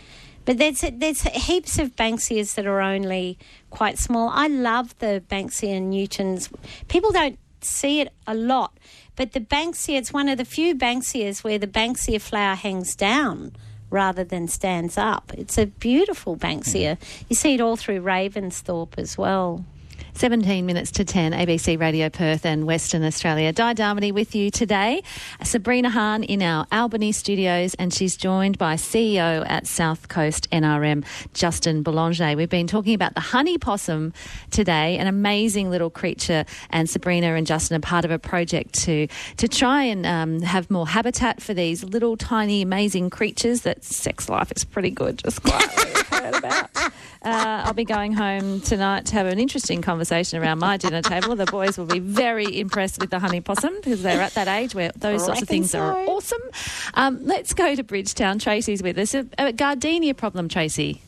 But 0.46 0.58
there's 0.58 0.82
there's 0.82 1.22
heaps 1.22 1.80
of 1.80 1.96
Banksias 1.96 2.56
that 2.56 2.66
are 2.66 2.82
only 2.82 3.38
quite 3.70 3.98
small. 3.98 4.30
I 4.30 4.48
love 4.48 4.98
the 5.00 5.24
Banksia 5.30 5.82
nutans. 5.82 6.52
People 6.90 7.12
don't 7.12 7.40
see 7.70 8.02
it 8.02 8.14
a 8.28 8.36
lot, 8.36 8.78
but 9.16 9.34
the 9.34 9.40
Banksia 9.40 9.98
it's 9.98 10.14
one 10.14 10.30
of 10.30 10.38
the 10.38 10.46
few 10.46 10.76
Banksias 10.76 11.44
where 11.44 11.58
the 11.58 11.68
Banksia 11.68 12.20
flower 12.20 12.56
hangs 12.56 12.96
down 12.96 13.56
rather 13.90 14.24
than 14.24 14.48
stands 14.48 14.98
up. 14.98 15.32
It's 15.38 15.58
a 15.58 15.68
beautiful 15.68 16.36
Banksia. 16.36 16.98
Hmm. 16.98 17.26
You 17.30 17.36
see 17.36 17.54
it 17.54 17.62
all 17.62 17.78
through 17.78 18.02
Ravensthorpe 18.02 18.98
as 18.98 19.18
well. 19.18 19.64
17 20.16 20.66
minutes 20.66 20.92
to 20.92 21.04
10, 21.04 21.32
ABC 21.32 21.80
Radio 21.80 22.08
Perth 22.08 22.46
and 22.46 22.66
Western 22.66 23.04
Australia. 23.04 23.52
Di 23.52 23.74
Darmody 23.74 24.12
with 24.12 24.36
you 24.36 24.52
today. 24.52 25.02
Sabrina 25.42 25.90
Hahn 25.90 26.24
in 26.24 26.44
our 26.44 26.68
Albany 26.72 27.12
studios, 27.12 27.74
and 27.76 27.92
she's 27.92 28.16
joined 28.16 28.60
by 28.60 28.76
CEO 28.76 29.44
at 29.50 29.66
South 29.66 30.10
Coast 30.10 30.48
NRM, 30.52 31.04
Justin 31.34 31.84
Bellanger. 31.84 32.38
We've 32.38 32.48
been 32.48 32.68
talking 32.68 32.94
about 32.94 33.16
the 33.16 33.22
honey 33.22 33.58
possum 33.58 34.14
today, 34.52 34.98
an 35.00 35.08
amazing 35.08 35.72
little 35.72 35.90
creature, 35.90 36.46
and 36.70 36.88
Sabrina 36.88 37.34
and 37.34 37.48
Justin 37.48 37.78
are 37.78 37.82
part 37.82 38.06
of 38.06 38.12
a 38.12 38.20
project 38.20 38.76
to, 38.84 39.08
to 39.38 39.48
try 39.48 39.84
and 39.84 40.06
um, 40.06 40.42
have 40.42 40.70
more 40.70 40.88
habitat 40.88 41.42
for 41.42 41.56
these 41.56 41.84
little 41.84 42.18
tiny 42.18 42.62
amazing 42.62 43.10
creatures 43.10 43.62
that 43.62 43.84
sex 43.84 44.30
life 44.30 44.52
is 44.56 44.64
pretty 44.64 44.92
good, 44.92 45.18
just 45.18 45.42
quietly. 45.42 46.02
heard 46.12 46.36
about. 46.36 46.70
Uh, 46.76 46.92
I'll 47.66 47.74
be 47.74 47.86
going 47.86 48.14
home 48.14 48.62
tonight 48.62 49.08
to 49.08 49.14
have 49.14 49.26
an 49.26 49.40
interesting 49.40 49.82
conversation 49.82 50.03
around 50.12 50.60
my 50.60 50.78
dinner 50.78 51.02
table. 51.02 51.36
The 51.36 51.46
boys 51.46 51.78
will 51.78 51.86
be 51.86 52.00
very 52.00 52.60
impressed 52.60 53.00
with 53.00 53.10
the 53.10 53.20
honey 53.20 53.42
possum 53.42 53.74
because 53.76 54.02
they're 54.02 54.22
at 54.22 54.34
that 54.34 54.48
age 54.48 54.76
where 54.76 54.92
those 54.96 55.26
sorts 55.26 55.42
of 55.42 55.48
Reckon 55.50 55.64
things 55.64 55.76
are 55.76 55.96
awesome. 56.08 56.42
Um, 56.94 57.20
let's 57.26 57.54
go 57.54 57.76
to 57.76 57.84
Bridgetown. 57.84 58.40
Tracy's 58.40 58.84
with 58.84 58.98
us. 58.98 59.14
A, 59.14 59.26
a 59.38 59.52
gardenia 59.54 60.14
problem, 60.14 60.50
Tracy. 60.50 61.02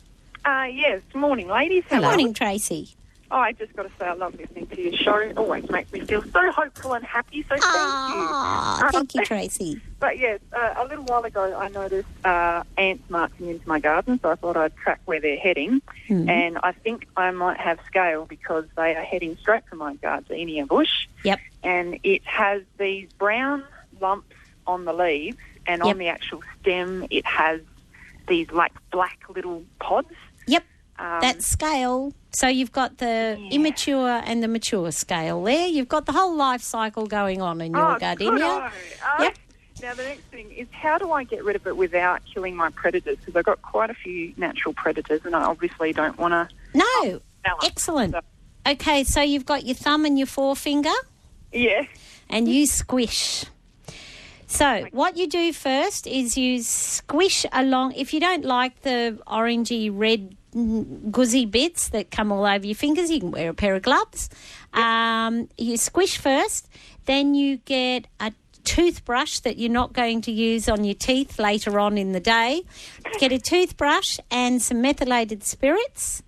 Uh, 0.44 0.68
yes, 0.72 1.02
morning, 1.14 1.48
ladies. 1.48 1.84
How 1.90 2.00
Good 2.00 2.06
morning. 2.06 2.34
Tracy. 2.34 2.90
Oh, 3.32 3.38
I 3.38 3.54
just 3.54 3.76
got 3.76 3.84
to 3.84 3.90
say, 4.00 4.06
I 4.06 4.14
love 4.14 4.36
listening 4.40 4.68
to 4.68 4.80
your 4.82 4.94
show. 4.94 5.18
It 5.18 5.36
always 5.38 5.68
makes 5.72 5.92
me 5.92 6.02
feel 6.02 6.22
so 6.22 6.52
hopeful 6.52 6.94
and 6.94 7.04
happy. 7.04 7.42
So 7.44 7.50
thank 7.56 7.64
Aw, 7.66 8.78
you. 8.86 8.92
thank 8.92 8.96
Um, 8.96 9.08
you, 9.16 9.26
Tracy. 9.26 9.82
But 10.00 10.20
yes, 10.20 10.40
uh, 10.54 10.76
a 10.78 10.86
little 10.86 11.06
while 11.06 11.24
ago, 11.24 11.58
I 11.58 11.70
noticed 11.70 12.08
uh, 12.24 12.64
ants 12.78 13.10
marching 13.10 13.50
into 13.50 13.68
my 13.68 13.80
garden, 13.80 14.20
so 14.22 14.30
I 14.30 14.36
thought 14.36 14.58
I'd 14.58 14.76
track 14.78 15.02
where 15.06 15.20
they're 15.20 15.40
heading. 15.40 15.82
Mhm. 16.08 16.30
And 16.30 16.60
I 16.62 16.72
think 16.74 17.08
I 17.18 17.32
might 17.32 17.58
have 17.58 17.80
scale 17.88 18.26
because 18.26 18.66
they 18.78 18.96
are 18.96 19.02
heading 19.04 19.38
straight 19.38 19.64
for 19.68 19.76
my 19.76 19.96
gardenia 19.96 20.68
bush. 20.68 21.08
Yep. 21.24 21.40
And 21.64 22.00
it 22.04 22.24
has 22.26 22.62
these 22.78 23.10
brown 23.18 23.64
lumps 24.00 24.36
on 24.68 24.86
the 24.86 24.94
leaves, 24.94 25.38
and 25.66 25.80
Yep. 25.84 25.88
on 25.94 25.98
the 25.98 26.10
actual 26.10 26.44
stem, 26.62 27.08
it 27.10 27.26
has 27.26 27.60
these 28.28 28.52
like 28.52 28.74
black 28.92 29.18
little 29.30 29.64
pods. 29.80 30.14
Um, 30.98 31.20
that 31.22 31.42
scale. 31.44 32.14
So 32.32 32.48
you've 32.48 32.72
got 32.72 32.98
the 32.98 33.38
immature 33.52 34.22
and 34.26 34.42
the 34.44 34.48
mature 34.48 34.92
scale 34.92 35.44
there. 35.44 35.68
You've 35.68 35.88
got 35.88 36.06
the 36.06 36.12
whole 36.12 36.36
life 36.36 36.62
cycle 36.62 37.06
going 37.06 37.42
on 37.42 37.62
in 37.62 37.74
your 37.74 37.96
Oh, 37.96 38.00
gardenia. 38.00 38.72
Oh, 39.04 39.24
Yep. 39.24 39.38
Now, 39.82 39.94
the 39.94 40.04
next 40.04 40.22
thing 40.32 40.52
is 40.52 40.68
how 40.72 40.98
do 40.98 41.12
I 41.12 41.26
get 41.26 41.44
rid 41.44 41.58
of 41.58 41.68
it 41.68 41.76
without 41.76 42.22
killing 42.34 42.56
my 42.56 42.70
predators? 42.70 43.18
Because 43.18 43.36
I've 43.36 43.44
got 43.46 43.62
quite 43.62 43.90
a 43.90 43.94
few 43.94 44.34
natural 44.38 44.74
predators, 44.74 45.22
and 45.26 45.36
I 45.36 45.44
obviously 45.44 45.92
don't 45.92 46.18
want 46.18 46.32
to. 46.32 46.48
No. 46.74 47.20
Excellent. 47.64 48.16
Okay, 48.66 49.04
so 49.04 49.22
you've 49.22 49.46
got 49.46 49.66
your 49.66 49.76
thumb 49.76 50.06
and 50.06 50.18
your 50.18 50.28
forefinger. 50.28 50.90
Yeah. 51.52 51.86
And 52.30 52.48
you 52.48 52.66
squish. 52.68 53.46
So, 54.48 54.86
what 54.92 55.18
you 55.18 55.28
do 55.28 55.52
first 55.54 56.08
is 56.08 56.38
you 56.38 56.62
squish 56.62 57.46
along. 57.52 57.94
If 57.94 58.14
you 58.14 58.20
don't 58.20 58.46
like 58.46 58.82
the 58.82 59.20
orangey 59.28 59.90
red 59.92 60.36
guzzy 61.12 61.46
bits 61.46 61.90
that 61.90 62.12
come 62.12 62.32
all 62.32 62.46
over 62.46 62.66
your 62.66 62.76
fingers, 62.76 63.12
you 63.12 63.20
can 63.20 63.32
wear 63.32 63.50
a 63.50 63.54
pair 63.54 63.76
of 63.76 63.82
gloves. 63.82 64.30
Um, 64.74 65.50
you 65.58 65.78
squish 65.78 66.18
first, 66.18 66.70
then 67.06 67.34
you 67.34 67.58
get 67.58 68.08
a 68.20 68.32
toothbrush 68.64 69.40
that 69.40 69.58
you're 69.58 69.72
not 69.72 69.94
going 69.94 70.22
to 70.22 70.32
use 70.32 70.68
on 70.68 70.84
your 70.84 70.96
teeth 70.96 71.40
later 71.40 71.80
on 71.80 71.98
in 71.98 72.12
the 72.12 72.20
day. 72.20 72.64
Get 73.20 73.32
a 73.32 73.40
toothbrush 73.40 74.20
and 74.32 74.62
some 74.62 74.82
methylated 74.82 75.44
spirits. 75.44 76.24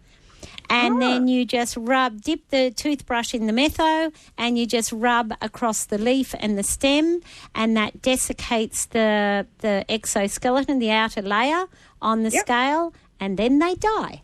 And 0.70 0.96
oh. 0.96 1.00
then 1.00 1.28
you 1.28 1.46
just 1.46 1.78
rub, 1.78 2.22
dip 2.22 2.48
the 2.50 2.72
toothbrush 2.72 3.34
in 3.34 3.48
the 3.48 3.54
metho, 3.54 4.14
and 4.38 4.58
you 4.58 4.66
just 4.66 4.92
rub 4.92 5.34
across 5.42 5.86
the 5.86 5.98
leaf 5.98 6.36
and 6.40 6.58
the 6.58 6.64
stem, 6.64 7.22
and 7.56 7.76
that 7.78 8.02
desiccates 8.02 8.86
the 8.86 9.46
the 9.60 9.86
exoskeleton, 9.90 10.80
the 10.80 10.92
outer 10.92 11.22
layer 11.22 11.66
on 12.02 12.24
the 12.24 12.32
scale, 12.32 12.94
and 13.20 13.38
then 13.38 13.60
they 13.60 13.76
die. 13.76 14.22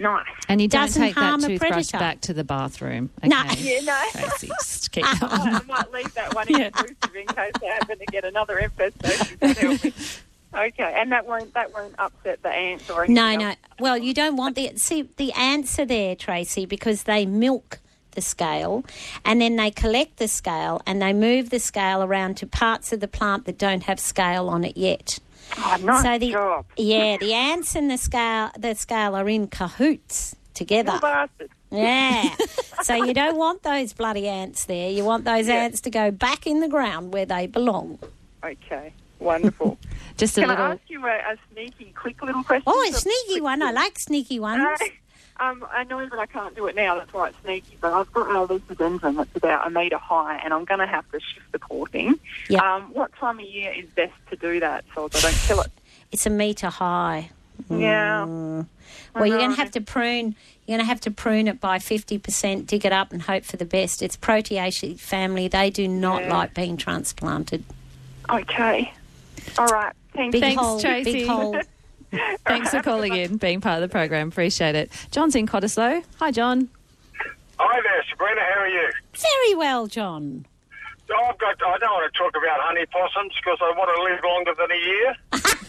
Nice. 0.00 0.26
And 0.48 0.62
you 0.62 0.68
don't 0.68 0.86
Doesn't 0.86 1.02
take 1.02 1.14
that 1.14 1.20
harm 1.20 1.44
a 1.44 1.48
toothbrush 1.48 1.70
predator. 1.70 1.98
back 1.98 2.20
to 2.22 2.32
the 2.32 2.42
bathroom. 2.42 3.10
Okay. 3.18 3.28
No. 3.28 3.44
Yeah, 3.58 3.80
no. 3.80 4.02
Tracy, 4.12 4.46
just 4.46 4.90
keep 4.92 5.04
oh, 5.04 5.18
I, 5.20 5.36
going. 5.36 5.54
I 5.54 5.62
might 5.64 5.92
leave 5.92 6.14
that 6.14 6.34
one 6.34 6.48
inclusive 6.48 7.14
in 7.14 7.26
case 7.26 7.52
I 7.62 7.66
happen 7.66 7.98
to 7.98 8.06
get 8.06 8.24
another 8.24 8.58
infestation. 8.58 9.92
That'd 10.52 10.74
help 10.76 10.78
me. 10.78 10.84
Okay, 10.84 11.00
and 11.00 11.12
that 11.12 11.26
won't 11.26 11.54
that 11.54 11.72
won't 11.72 11.94
upset 11.98 12.42
the 12.42 12.48
ants 12.48 12.90
or 12.90 13.04
anything. 13.04 13.14
No, 13.14 13.26
else? 13.26 13.38
no. 13.38 13.54
Well, 13.78 13.98
you 13.98 14.14
don't 14.14 14.36
want 14.36 14.56
the 14.56 14.72
see 14.76 15.08
the 15.16 15.32
ants 15.32 15.78
are 15.78 15.86
there, 15.86 16.14
Tracy, 16.16 16.66
because 16.66 17.04
they 17.04 17.26
milk 17.26 17.80
the 18.12 18.20
scale 18.20 18.84
and 19.24 19.40
then 19.40 19.56
they 19.56 19.70
collect 19.70 20.16
the 20.16 20.28
scale 20.28 20.80
and 20.86 21.00
they 21.00 21.12
move 21.12 21.50
the 21.50 21.60
scale 21.60 22.02
around 22.02 22.36
to 22.38 22.46
parts 22.46 22.92
of 22.92 23.00
the 23.00 23.08
plant 23.08 23.44
that 23.44 23.56
don't 23.56 23.84
have 23.84 24.00
scale 24.00 24.48
on 24.48 24.64
it 24.64 24.76
yet. 24.76 25.18
Oh, 25.56 25.76
nice 25.82 26.02
so 26.02 26.18
the 26.18 26.32
job. 26.32 26.66
yeah, 26.76 27.16
the 27.16 27.32
ants 27.32 27.74
and 27.74 27.90
the 27.90 27.98
scale 27.98 28.50
the 28.58 28.74
scale 28.74 29.14
are 29.14 29.28
in 29.28 29.48
cahoots 29.48 30.36
together. 30.54 30.98
Yeah. 31.70 32.34
so 32.82 32.94
you 32.94 33.14
don't 33.14 33.36
want 33.36 33.62
those 33.62 33.92
bloody 33.92 34.28
ants 34.28 34.64
there. 34.64 34.90
You 34.90 35.04
want 35.04 35.24
those 35.24 35.48
ants 35.48 35.80
to 35.82 35.90
go 35.90 36.10
back 36.10 36.46
in 36.46 36.60
the 36.60 36.68
ground 36.68 37.12
where 37.12 37.26
they 37.26 37.46
belong. 37.46 37.98
Okay, 38.44 38.92
wonderful. 39.20 39.78
Just 40.16 40.36
a 40.38 40.40
Can 40.42 40.48
little. 40.50 40.64
I 40.64 40.70
ask 40.72 40.80
you 40.88 41.06
a, 41.06 41.10
a 41.10 41.36
sneaky, 41.52 41.92
quick 41.96 42.22
little 42.22 42.42
question? 42.42 42.64
Oh, 42.66 42.88
a 42.88 42.92
sneaky 42.92 43.40
one. 43.40 43.62
I 43.62 43.70
like 43.72 43.98
sneaky 43.98 44.40
ones. 44.40 44.66
Um, 45.38 45.64
I 45.72 45.84
know 45.84 46.06
that 46.06 46.18
I 46.18 46.26
can't 46.26 46.54
do 46.54 46.66
it 46.66 46.76
now. 46.76 46.96
That's 46.96 47.14
why 47.14 47.28
it's 47.28 47.38
sneaky. 47.42 47.78
But 47.80 47.94
I've 47.94 48.12
got 48.12 48.26
a 48.28 48.46
leucadendron 48.46 49.16
that's 49.16 49.34
about 49.34 49.66
a 49.66 49.70
metre 49.70 49.96
high, 49.96 50.36
and 50.44 50.52
I'm 50.52 50.66
going 50.66 50.80
to 50.80 50.86
have 50.86 51.10
to 51.12 51.18
shift 51.18 51.50
the 51.50 51.58
porting. 51.58 52.20
Yep. 52.50 52.62
Um, 52.62 52.82
what 52.92 53.10
time 53.16 53.38
of 53.38 53.46
year 53.46 53.72
is 53.72 53.86
best 53.88 54.12
to 54.28 54.36
do 54.36 54.60
that 54.60 54.84
so 54.94 55.08
that 55.08 55.16
I 55.24 55.30
don't 55.30 55.40
kill 55.46 55.60
it? 55.62 55.70
It's 56.12 56.26
a 56.26 56.30
metre 56.30 56.68
high. 56.68 57.30
Yeah. 57.70 58.26
Mm. 58.28 58.66
Well, 59.14 59.26
you're 59.26 59.38
going 59.38 59.52
to 59.52 59.56
have 59.56 59.70
to 59.70 59.80
prune. 59.80 60.34
You're 60.66 60.76
going 60.76 60.80
to 60.80 60.90
have 60.90 61.00
to 61.00 61.10
prune 61.10 61.48
it 61.48 61.58
by 61.58 61.78
fifty 61.78 62.18
percent, 62.18 62.66
dig 62.66 62.84
it 62.84 62.92
up, 62.92 63.10
and 63.10 63.22
hope 63.22 63.44
for 63.46 63.56
the 63.56 63.64
best. 63.64 64.02
It's 64.02 64.18
Proteaceae 64.18 65.00
family. 65.00 65.48
They 65.48 65.70
do 65.70 65.88
not 65.88 66.24
Yeah. 66.24 66.36
like 66.36 66.52
being 66.52 66.76
transplanted. 66.76 67.64
Okay. 68.28 68.92
All 69.58 69.66
right. 69.66 69.92
Thanks. 70.14 70.32
Big 70.32 70.40
Thanks, 70.42 70.60
hole, 70.62 70.80
Tracy. 70.80 71.12
big 71.12 71.26
hole. 71.28 71.56
Thanks 72.46 72.70
for 72.70 72.82
calling 72.82 73.14
in, 73.14 73.36
being 73.36 73.60
part 73.60 73.82
of 73.82 73.88
the 73.88 73.92
program. 73.92 74.28
Appreciate 74.28 74.74
it. 74.74 74.90
John's 75.12 75.36
in 75.36 75.46
Cottesloe. 75.46 76.02
Hi, 76.18 76.30
John. 76.30 76.68
Hi 77.58 77.80
there, 77.82 78.04
Sabrina. 78.10 78.40
How 78.52 78.60
are 78.60 78.68
you? 78.68 78.90
Very 79.14 79.54
well, 79.54 79.86
John. 79.86 80.46
So 81.10 81.16
I've 81.16 81.38
got. 81.38 81.58
I 81.66 81.76
don't 81.78 81.90
want 81.90 82.12
to 82.12 82.16
talk 82.16 82.30
about 82.38 82.60
honey 82.62 82.86
possums 82.86 83.34
because 83.42 83.58
I 83.60 83.74
want 83.74 83.90
to 83.90 83.98
live 84.06 84.22
longer 84.22 84.54
than 84.54 84.70
a 84.70 84.78
year. 84.78 85.16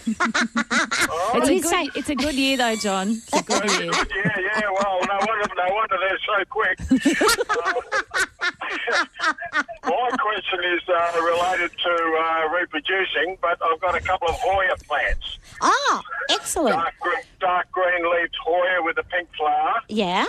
It's 1.33 1.47
a, 1.47 1.59
good, 1.59 1.95
it's 1.95 2.09
a 2.09 2.15
good 2.15 2.35
year, 2.35 2.57
though, 2.57 2.75
John. 2.75 3.11
It's 3.11 3.33
a 3.33 3.43
good 3.43 3.63
year. 3.79 3.91
yeah, 3.91 4.39
yeah. 4.39 4.69
Well, 4.69 4.99
no 5.07 5.17
wonder, 5.25 5.47
no 5.55 5.73
wonder 5.73 5.97
they're 6.01 6.19
so 6.25 6.43
quick. 6.49 6.77
My 9.83 10.09
question 10.17 10.59
is 10.73 10.81
uh, 10.87 11.21
related 11.21 11.71
to 11.83 11.91
uh, 11.91 12.49
reproducing, 12.49 13.37
but 13.41 13.59
I've 13.61 13.79
got 13.79 13.95
a 13.95 14.01
couple 14.01 14.27
of 14.29 14.35
Hoya 14.39 14.75
plants. 14.87 15.37
Ah, 15.61 16.01
excellent. 16.29 16.75
Dark, 16.75 16.93
gre- 16.99 17.27
dark 17.39 17.71
green 17.71 18.03
leaved 18.11 18.35
Hoya 18.43 18.81
with 18.83 18.97
a 18.97 19.03
pink 19.03 19.29
flower. 19.37 19.81
Yeah. 19.89 20.25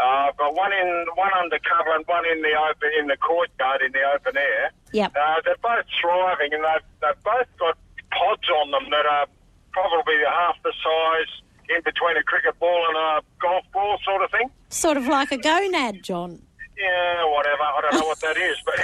Uh, 0.00 0.28
I've 0.28 0.36
got 0.36 0.54
one 0.54 0.72
in 0.72 1.06
one 1.14 1.30
undercover 1.42 1.94
and 1.94 2.04
one 2.06 2.24
in 2.26 2.42
the 2.42 2.52
open 2.70 2.90
in 2.98 3.06
the 3.06 3.16
courtyard 3.16 3.82
in 3.82 3.92
the 3.92 4.02
open 4.14 4.36
air. 4.36 4.53
Yep. 4.92 5.12
Uh, 5.14 5.40
they're 5.44 5.56
both 5.62 5.86
thriving, 6.00 6.54
and 6.54 6.62
they've 6.64 6.86
they've 7.00 7.22
both 7.24 7.48
got 7.58 7.76
pods 8.10 8.48
on 8.62 8.70
them 8.70 8.90
that 8.90 9.06
are 9.06 9.26
probably 9.72 10.14
half 10.28 10.56
the 10.62 10.72
size 10.82 11.42
in 11.68 11.82
between 11.82 12.16
a 12.16 12.22
cricket 12.22 12.58
ball 12.58 12.84
and 12.88 12.96
a 12.96 13.22
golf 13.40 13.64
ball, 13.72 13.98
sort 14.04 14.22
of 14.22 14.30
thing. 14.30 14.50
Sort 14.68 14.96
of 14.96 15.06
like 15.06 15.32
a 15.32 15.38
gonad, 15.38 16.02
John. 16.02 16.40
Yeah, 16.78 17.24
whatever. 17.30 17.62
I 17.62 17.80
don't 17.82 18.00
know 18.00 18.06
what 18.06 18.20
that 18.20 18.36
is, 18.36 18.56
but 18.66 18.80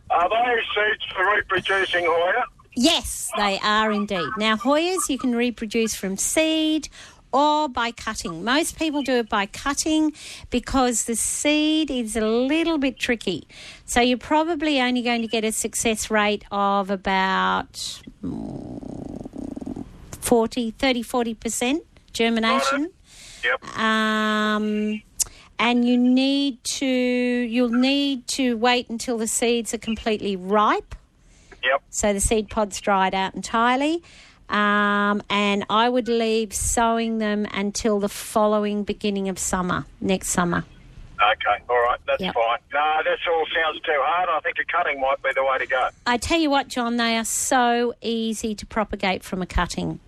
are 0.10 0.28
they 0.28 0.60
seeds 0.74 1.04
for 1.14 1.24
reproducing 1.34 2.04
Hoya? 2.06 2.44
Yes, 2.76 3.30
they 3.36 3.58
are 3.60 3.90
indeed. 3.90 4.28
Now, 4.38 4.56
Hoyas 4.56 5.08
you 5.08 5.18
can 5.18 5.34
reproduce 5.34 5.94
from 5.94 6.16
seed 6.16 6.88
or 7.32 7.68
by 7.68 7.92
cutting. 7.92 8.44
Most 8.44 8.78
people 8.78 9.02
do 9.02 9.14
it 9.14 9.28
by 9.28 9.46
cutting 9.46 10.12
because 10.50 11.04
the 11.04 11.16
seed 11.16 11.90
is 11.90 12.16
a 12.16 12.26
little 12.26 12.78
bit 12.78 12.98
tricky. 12.98 13.46
So 13.84 14.00
you're 14.00 14.18
probably 14.18 14.80
only 14.80 15.02
going 15.02 15.22
to 15.22 15.28
get 15.28 15.44
a 15.44 15.52
success 15.52 16.10
rate 16.10 16.44
of 16.50 16.90
about 16.90 17.72
mm, 18.22 19.84
40, 20.20 20.70
30, 20.72 21.02
40% 21.02 21.80
germination. 22.12 22.90
Yep. 23.44 23.78
Um, 23.78 25.02
and 25.58 25.86
you 25.86 25.98
need 25.98 26.62
to 26.64 26.86
you'll 26.86 27.68
need 27.68 28.26
to 28.28 28.56
wait 28.56 28.88
until 28.88 29.18
the 29.18 29.26
seeds 29.26 29.74
are 29.74 29.78
completely 29.78 30.34
ripe. 30.34 30.94
Yep. 31.62 31.82
So 31.90 32.12
the 32.12 32.20
seed 32.20 32.48
pod's 32.48 32.80
dried 32.80 33.14
out 33.14 33.34
entirely. 33.34 34.02
Um, 34.50 35.22
and 35.30 35.64
I 35.70 35.88
would 35.88 36.08
leave 36.08 36.52
sowing 36.52 37.18
them 37.18 37.46
until 37.52 38.00
the 38.00 38.08
following 38.08 38.82
beginning 38.84 39.28
of 39.28 39.38
summer, 39.38 39.86
next 40.00 40.28
summer. 40.28 40.64
Okay, 41.22 41.62
all 41.68 41.76
right, 41.82 42.00
that's 42.06 42.20
Yep. 42.22 42.34
fine. 42.34 42.58
No, 42.72 42.96
this 43.04 43.20
all 43.30 43.44
sounds 43.54 43.80
too 43.82 43.92
hard. 43.98 44.28
I 44.30 44.40
think 44.40 44.56
a 44.58 44.64
cutting 44.72 45.00
might 45.00 45.22
be 45.22 45.30
the 45.34 45.44
way 45.44 45.58
to 45.58 45.66
go. 45.66 45.88
I 46.06 46.16
tell 46.16 46.40
you 46.40 46.48
what, 46.50 46.68
John, 46.68 46.96
they 46.96 47.16
are 47.18 47.24
so 47.26 47.94
easy 48.00 48.54
to 48.54 48.64
propagate 48.66 49.22
from 49.22 49.42
a 49.42 49.46
cutting. 49.46 50.00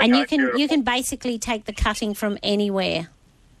and 0.00 0.16
you 0.16 0.26
can 0.26 0.50
you 0.58 0.66
can 0.66 0.82
basically 0.82 1.38
take 1.38 1.64
the 1.66 1.72
cutting 1.72 2.12
from 2.14 2.38
anywhere. 2.42 3.08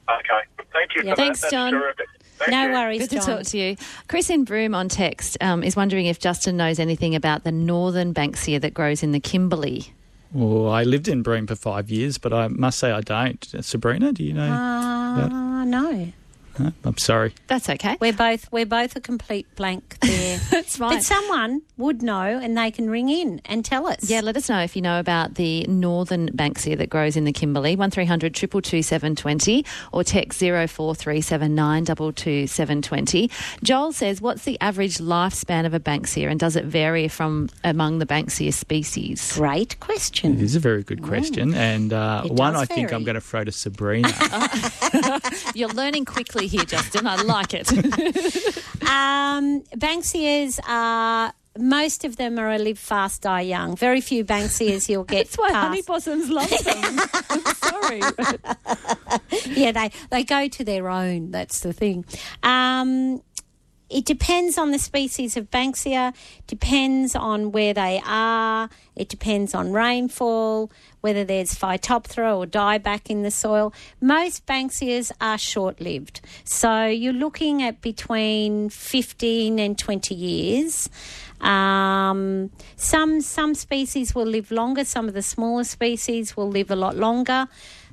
Okay, 0.08 0.64
thank 0.72 0.94
you 0.96 1.02
Yep. 1.04 1.16
for 1.16 1.22
Thanks, 1.22 1.40
that. 1.42 1.50
John. 1.50 1.72
terrific. 1.72 2.06
Thank 2.38 2.50
No 2.52 2.66
you. 2.66 2.72
worries, 2.72 3.00
Good 3.08 3.20
to 3.20 3.26
talk 3.26 3.42
to 3.44 3.58
you. 3.58 3.76
Chris 4.08 4.30
in 4.30 4.44
Broome 4.44 4.74
on 4.74 4.88
text 4.88 5.36
um, 5.40 5.62
is 5.62 5.74
wondering 5.76 6.06
if 6.06 6.18
Justin 6.18 6.56
knows 6.56 6.78
anything 6.78 7.14
about 7.14 7.44
the 7.44 7.52
northern 7.52 8.14
Banksia 8.14 8.60
that 8.60 8.74
grows 8.74 9.02
in 9.02 9.12
the 9.12 9.20
Kimberley. 9.20 9.92
Well, 10.32 10.68
I 10.70 10.84
lived 10.84 11.08
in 11.08 11.22
Broome 11.22 11.46
for 11.46 11.56
five 11.56 11.90
years, 11.90 12.18
but 12.18 12.32
I 12.32 12.48
must 12.48 12.78
say 12.78 12.90
I 12.90 13.00
don't. 13.00 13.42
Sabrina, 13.60 14.12
do 14.12 14.22
you 14.22 14.34
know? 14.34 14.50
Uh, 14.50 15.64
no. 15.64 16.12
No? 16.58 16.72
I'm 16.84 16.98
sorry. 16.98 17.34
That's 17.46 17.68
okay. 17.68 17.96
We're 18.00 18.12
both 18.12 18.50
we're 18.52 18.66
both 18.66 18.96
a 18.96 19.00
complete 19.00 19.46
blank 19.56 19.98
there. 20.02 20.38
That's 20.50 20.76
fine. 20.76 20.96
But 20.96 21.02
someone 21.02 21.62
would 21.76 22.02
know 22.02 22.22
and 22.22 22.56
they 22.56 22.70
can 22.70 22.90
ring 22.90 23.08
in 23.08 23.40
and 23.44 23.64
tell 23.64 23.86
us. 23.86 24.08
Yeah, 24.08 24.20
let 24.20 24.36
us 24.36 24.48
know 24.48 24.60
if 24.60 24.76
you 24.76 24.82
know 24.82 24.98
about 24.98 25.34
the 25.34 25.64
northern 25.66 26.30
Banksia 26.30 26.76
that 26.78 26.90
grows 26.90 27.16
in 27.16 27.24
the 27.24 27.32
Kimberley. 27.32 27.76
1300 27.76 28.34
222 28.34 28.82
720 28.82 29.64
or 29.92 30.04
text 30.04 30.40
0437 30.40 31.56
222 31.56 32.46
720. 32.46 33.30
Joel 33.62 33.92
says, 33.92 34.20
What's 34.20 34.44
the 34.44 34.58
average 34.60 34.98
lifespan 34.98 35.66
of 35.66 35.74
a 35.74 35.80
Banksia 35.80 36.30
and 36.30 36.40
does 36.40 36.56
it 36.56 36.64
vary 36.64 37.08
from 37.08 37.48
among 37.64 37.98
the 37.98 38.06
Banksia 38.06 38.52
species? 38.52 39.32
Great 39.34 39.78
question. 39.80 40.34
It 40.34 40.42
is 40.42 40.56
a 40.56 40.60
very 40.60 40.82
good 40.82 41.02
question, 41.02 41.54
and 41.54 41.92
uh, 41.92 42.22
one 42.24 42.54
does 42.54 42.62
I 42.62 42.66
think. 42.66 42.92
I'm 42.92 43.04
going 43.04 43.14
to 43.14 43.20
throw 43.20 43.44
to 43.44 43.52
Sabrina. 43.52 44.08
You're 45.54 45.68
learning 45.68 46.04
quickly 46.04 46.47
here, 46.48 46.64
Justin. 46.64 47.06
I 47.06 47.16
like 47.22 47.54
it. 47.54 47.68
Um, 48.88 49.62
Banksias 49.76 50.58
are 50.66 51.32
most 51.58 52.04
of 52.04 52.16
them 52.16 52.38
are 52.38 52.50
a 52.50 52.58
live 52.58 52.78
fast, 52.78 53.22
die 53.22 53.42
young. 53.42 53.76
Very 53.76 54.00
few 54.00 54.24
Banksias 54.24 54.88
you'll 54.88 55.04
get. 55.04 55.26
That's 55.26 55.36
why 55.38 55.50
past. 55.50 55.68
honey 55.68 55.82
possums 55.82 56.30
love 56.30 56.48
them. 56.48 56.98
Sorry. 57.56 58.00
yeah, 59.46 59.72
they 59.72 59.90
they 60.10 60.24
go 60.24 60.48
to 60.48 60.64
their 60.64 60.88
own. 60.88 61.30
That's 61.30 61.60
the 61.60 61.72
thing. 61.72 62.04
Um, 62.42 63.22
it 63.90 64.04
depends 64.04 64.58
on 64.58 64.70
the 64.70 64.78
species 64.78 65.36
of 65.36 65.50
Banksia, 65.50 66.14
depends 66.46 67.16
on 67.16 67.52
where 67.52 67.72
they 67.72 68.02
are, 68.04 68.68
it 68.94 69.08
depends 69.08 69.54
on 69.54 69.72
rainfall, 69.72 70.70
whether 71.00 71.24
there's 71.24 71.54
Phytophthora 71.54 72.36
or 72.36 72.46
dieback 72.46 73.08
in 73.08 73.22
the 73.22 73.30
soil. 73.30 73.72
Most 74.00 74.44
Banksias 74.46 75.10
are 75.20 75.38
short 75.38 75.80
lived. 75.80 76.20
So 76.44 76.86
you're 76.86 77.12
looking 77.12 77.62
at 77.62 77.80
between 77.80 78.68
15 78.68 79.58
and 79.58 79.78
20 79.78 80.14
years. 80.14 80.90
Um, 81.40 82.50
some 82.76 83.20
some 83.20 83.54
species 83.54 84.14
will 84.14 84.26
live 84.26 84.50
longer. 84.50 84.84
Some 84.84 85.08
of 85.08 85.14
the 85.14 85.22
smaller 85.22 85.64
species 85.64 86.36
will 86.36 86.50
live 86.50 86.70
a 86.70 86.76
lot 86.76 86.96
longer. 86.96 87.46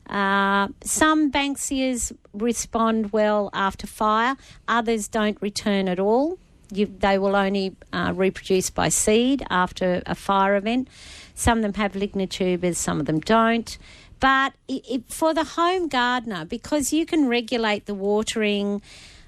Uh, 0.09 0.67
some 0.83 1.31
Banksias 1.31 2.11
respond 2.33 3.11
well 3.11 3.49
after 3.53 3.87
fire. 3.87 4.35
Others 4.67 5.07
don't 5.07 5.41
return 5.41 5.87
at 5.87 5.99
all. 5.99 6.37
You, 6.71 6.87
they 6.87 7.17
will 7.17 7.35
only 7.35 7.75
uh, 7.93 8.13
reproduce 8.15 8.69
by 8.69 8.89
seed 8.89 9.43
after 9.49 10.01
a 10.05 10.15
fire 10.15 10.55
event. 10.55 10.89
Some 11.35 11.59
of 11.59 11.61
them 11.61 11.73
have 11.75 11.93
lignotubers, 11.93 12.75
some 12.75 12.99
of 12.99 13.05
them 13.05 13.19
don't. 13.19 13.77
But 14.19 14.53
it, 14.67 14.85
it, 14.89 15.03
for 15.09 15.33
the 15.33 15.43
home 15.43 15.87
gardener, 15.87 16.45
because 16.45 16.93
you 16.93 17.05
can 17.05 17.27
regulate 17.27 17.85
the 17.85 17.93
watering 17.93 18.81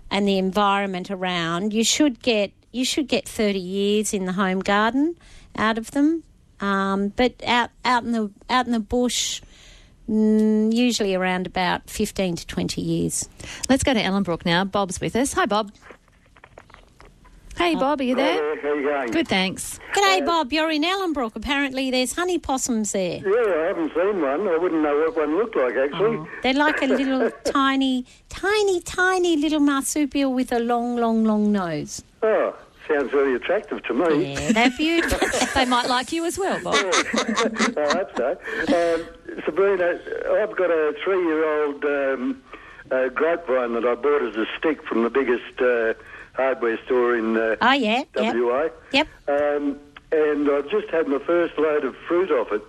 and 0.09 0.27
the 0.27 0.37
environment 0.37 1.11
around, 1.11 1.73
you 1.73 1.83
should 1.83 2.21
get 2.21 2.51
you 2.71 2.85
should 2.85 3.07
get 3.07 3.27
thirty 3.27 3.59
years 3.59 4.13
in 4.13 4.25
the 4.25 4.33
home 4.33 4.59
garden 4.59 5.17
out 5.55 5.77
of 5.77 5.91
them. 5.91 6.23
Um, 6.59 7.09
but 7.09 7.33
out 7.45 7.69
out 7.83 8.03
in 8.03 8.13
the 8.13 8.31
out 8.49 8.65
in 8.65 8.71
the 8.71 8.79
bush, 8.79 9.41
mm, 10.09 10.73
usually 10.73 11.15
around 11.15 11.47
about 11.47 11.89
fifteen 11.89 12.35
to 12.35 12.45
twenty 12.47 12.81
years. 12.81 13.27
Let's 13.69 13.83
go 13.83 13.93
to 13.93 14.01
Ellenbrook 14.01 14.45
now. 14.45 14.63
Bob's 14.65 14.99
with 14.99 15.15
us. 15.15 15.33
Hi, 15.33 15.45
Bob. 15.45 15.71
Hey, 17.57 17.73
Bob, 17.73 17.99
are 17.99 18.03
you 18.03 18.13
there? 18.15 18.61
How 18.61 18.73
you 18.75 18.83
going? 18.83 19.09
Good, 19.09 19.27
thanks. 19.27 19.79
G'day, 19.95 20.23
Bob. 20.23 20.53
You're 20.53 20.69
in 20.69 20.83
Ellenbrook. 20.83 21.35
Apparently, 21.35 21.89
there's 21.89 22.13
honey 22.13 22.37
possums 22.37 22.91
there. 22.91 23.17
Yeah, 23.17 23.63
I 23.63 23.65
haven't 23.69 23.93
seen 23.95 24.21
one. 24.21 24.47
I 24.47 24.57
wouldn't 24.57 24.83
know 24.83 24.95
what 24.95 25.17
one 25.17 25.37
looked 25.37 25.55
like, 25.55 25.73
actually. 25.75 26.27
They're 26.43 26.53
like 26.53 26.83
a 26.83 26.85
little 26.85 27.31
tiny, 27.45 28.05
tiny, 28.29 28.79
tiny 28.81 29.37
little 29.37 29.59
marsupial 29.59 30.31
with 30.33 30.51
a 30.51 30.59
long, 30.59 30.97
long, 30.97 31.23
long 31.23 31.51
nose. 31.51 32.03
Oh, 32.21 32.55
sounds 32.87 33.11
very 33.11 33.35
attractive 33.35 33.83
to 33.83 33.93
me. 33.93 34.33
Yeah, 34.33 34.51
they're 34.53 34.69
beautiful. 34.71 35.27
they 35.55 35.65
might 35.65 35.87
like 35.87 36.11
you 36.11 36.25
as 36.25 36.37
well, 36.37 36.59
Bob. 36.63 36.75
I 36.93 37.93
hope 37.93 38.17
so. 38.17 38.31
Um, 38.73 39.41
Sabrina, 39.45 39.99
I've 40.31 40.55
got 40.55 40.69
a 40.71 40.93
three-year-old 41.03 41.83
um, 41.85 42.43
uh, 42.91 43.09
grapevine 43.09 43.73
that 43.73 43.85
I 43.85 43.95
bought 43.95 44.21
as 44.23 44.35
a 44.35 44.45
stick 44.57 44.83
from 44.83 45.03
the 45.03 45.09
biggest 45.09 45.59
uh, 45.61 45.93
hardware 46.33 46.77
store 46.85 47.15
in 47.15 47.37
uh, 47.37 47.55
Oh, 47.61 47.71
yeah. 47.73 48.03
WA. 48.15 48.69
Yep. 48.91 49.07
Um, 49.27 49.79
and 50.11 50.49
I've 50.49 50.69
just 50.69 50.87
had 50.89 51.07
my 51.07 51.19
first 51.19 51.57
load 51.57 51.83
of 51.83 51.95
fruit 52.07 52.31
off 52.31 52.51
it, 52.51 52.61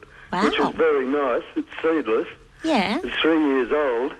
which 0.44 0.58
Wow. 0.58 0.70
is 0.70 0.74
very 0.76 1.06
nice. 1.06 1.44
It's 1.56 1.68
seedless. 1.82 2.26
Yeah. 2.64 2.98
It's 3.04 3.16
three 3.18 3.40
years 3.40 3.70
old, 3.72 4.12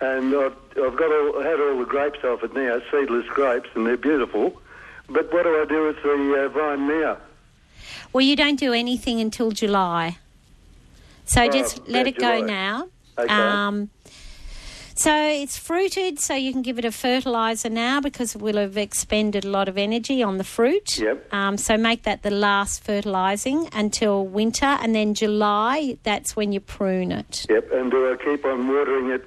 and 0.00 0.34
I've, 0.34 0.54
I've 0.82 0.96
got 0.96 1.10
all, 1.10 1.42
had 1.42 1.58
all 1.60 1.78
the 1.78 1.84
grapes 1.88 2.22
off 2.24 2.44
it 2.44 2.54
now, 2.54 2.80
seedless 2.92 3.26
grapes, 3.26 3.68
and 3.74 3.84
they're 3.86 3.96
beautiful. 3.96 4.60
But 5.08 5.32
what 5.32 5.42
do 5.44 5.50
I 5.50 5.64
do 5.68 5.86
with 5.86 6.02
the 6.02 6.44
uh, 6.44 6.48
vine 6.48 6.88
now? 6.88 7.18
Well, 8.12 8.22
you 8.22 8.36
don't 8.36 8.58
do 8.58 8.72
anything 8.72 9.20
until 9.20 9.50
July. 9.50 10.18
So 11.24 11.42
Oh, 11.42 11.50
just 11.50 11.86
let 11.88 12.06
it 12.06 12.18
go 12.18 12.40
now. 12.42 12.88
Okay. 13.18 13.32
Um, 13.32 13.90
so 14.94 15.12
it's 15.28 15.56
fruited, 15.56 16.20
so 16.20 16.34
you 16.34 16.52
can 16.52 16.62
give 16.62 16.78
it 16.78 16.84
a 16.84 16.92
fertiliser 16.92 17.70
now 17.70 18.00
because 18.00 18.34
it 18.34 18.42
will 18.42 18.56
have 18.58 18.76
expended 18.76 19.44
a 19.44 19.48
lot 19.48 19.68
of 19.68 19.78
energy 19.78 20.22
on 20.22 20.36
the 20.38 20.44
fruit. 20.44 20.98
Yep. 20.98 21.32
Um, 21.32 21.56
so 21.56 21.76
make 21.76 22.02
that 22.02 22.22
the 22.22 22.30
last 22.30 22.84
fertilising 22.84 23.68
until 23.72 24.26
winter, 24.26 24.66
and 24.66 24.94
then 24.94 25.14
July, 25.14 25.96
that's 26.02 26.36
when 26.36 26.52
you 26.52 26.60
prune 26.60 27.10
it. 27.10 27.46
Yep. 27.48 27.72
And 27.72 27.90
do 27.90 28.12
I 28.12 28.16
keep 28.22 28.44
on 28.44 28.68
watering 28.68 29.10
it 29.10 29.24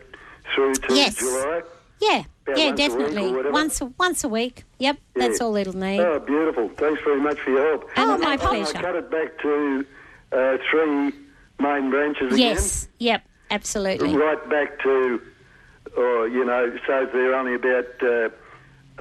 through 0.54 0.76
to 0.76 0.94
Yes. 0.96 1.16
July? 1.18 1.62
Yeah, 2.00 2.24
yeah, 2.48 2.54
once 2.68 2.72
a 2.72 2.76
definitely. 2.88 3.32
whatever? 3.32 3.52
once 3.52 3.82
a, 3.82 3.86
once 3.98 4.24
a 4.24 4.30
week. 4.30 4.64
Yep, 4.80 4.98
that's 5.16 5.42
all 5.42 5.56
it'll 5.56 5.76
need. 5.76 6.00
Oh, 6.00 6.20
beautiful. 6.20 6.70
Thanks 6.78 7.02
very 7.04 7.20
much 7.22 7.40
for 7.40 7.50
your 7.52 7.68
help. 7.70 7.90
Oh, 7.98 8.14
And 8.14 8.24
my 8.24 8.34
I- 8.34 8.38
pleasure. 8.38 8.78
I 8.78 8.82
cut 8.82 8.96
it 8.96 9.10
back 9.12 9.40
to 9.42 9.86
uh, 10.32 10.58
three 10.70 11.12
main 11.60 11.90
branches 11.90 12.34
again. 12.34 12.38
yes, 12.56 12.88
yep, 13.00 13.24
absolutely. 13.52 14.16
Right 14.16 14.50
back 14.50 14.80
to, 14.84 15.22
or 15.98 16.28
you 16.28 16.44
know, 16.46 16.76
so 16.86 17.08
they're 17.14 17.34
only 17.36 17.56
about 17.56 17.86
uh, 18.04 18.30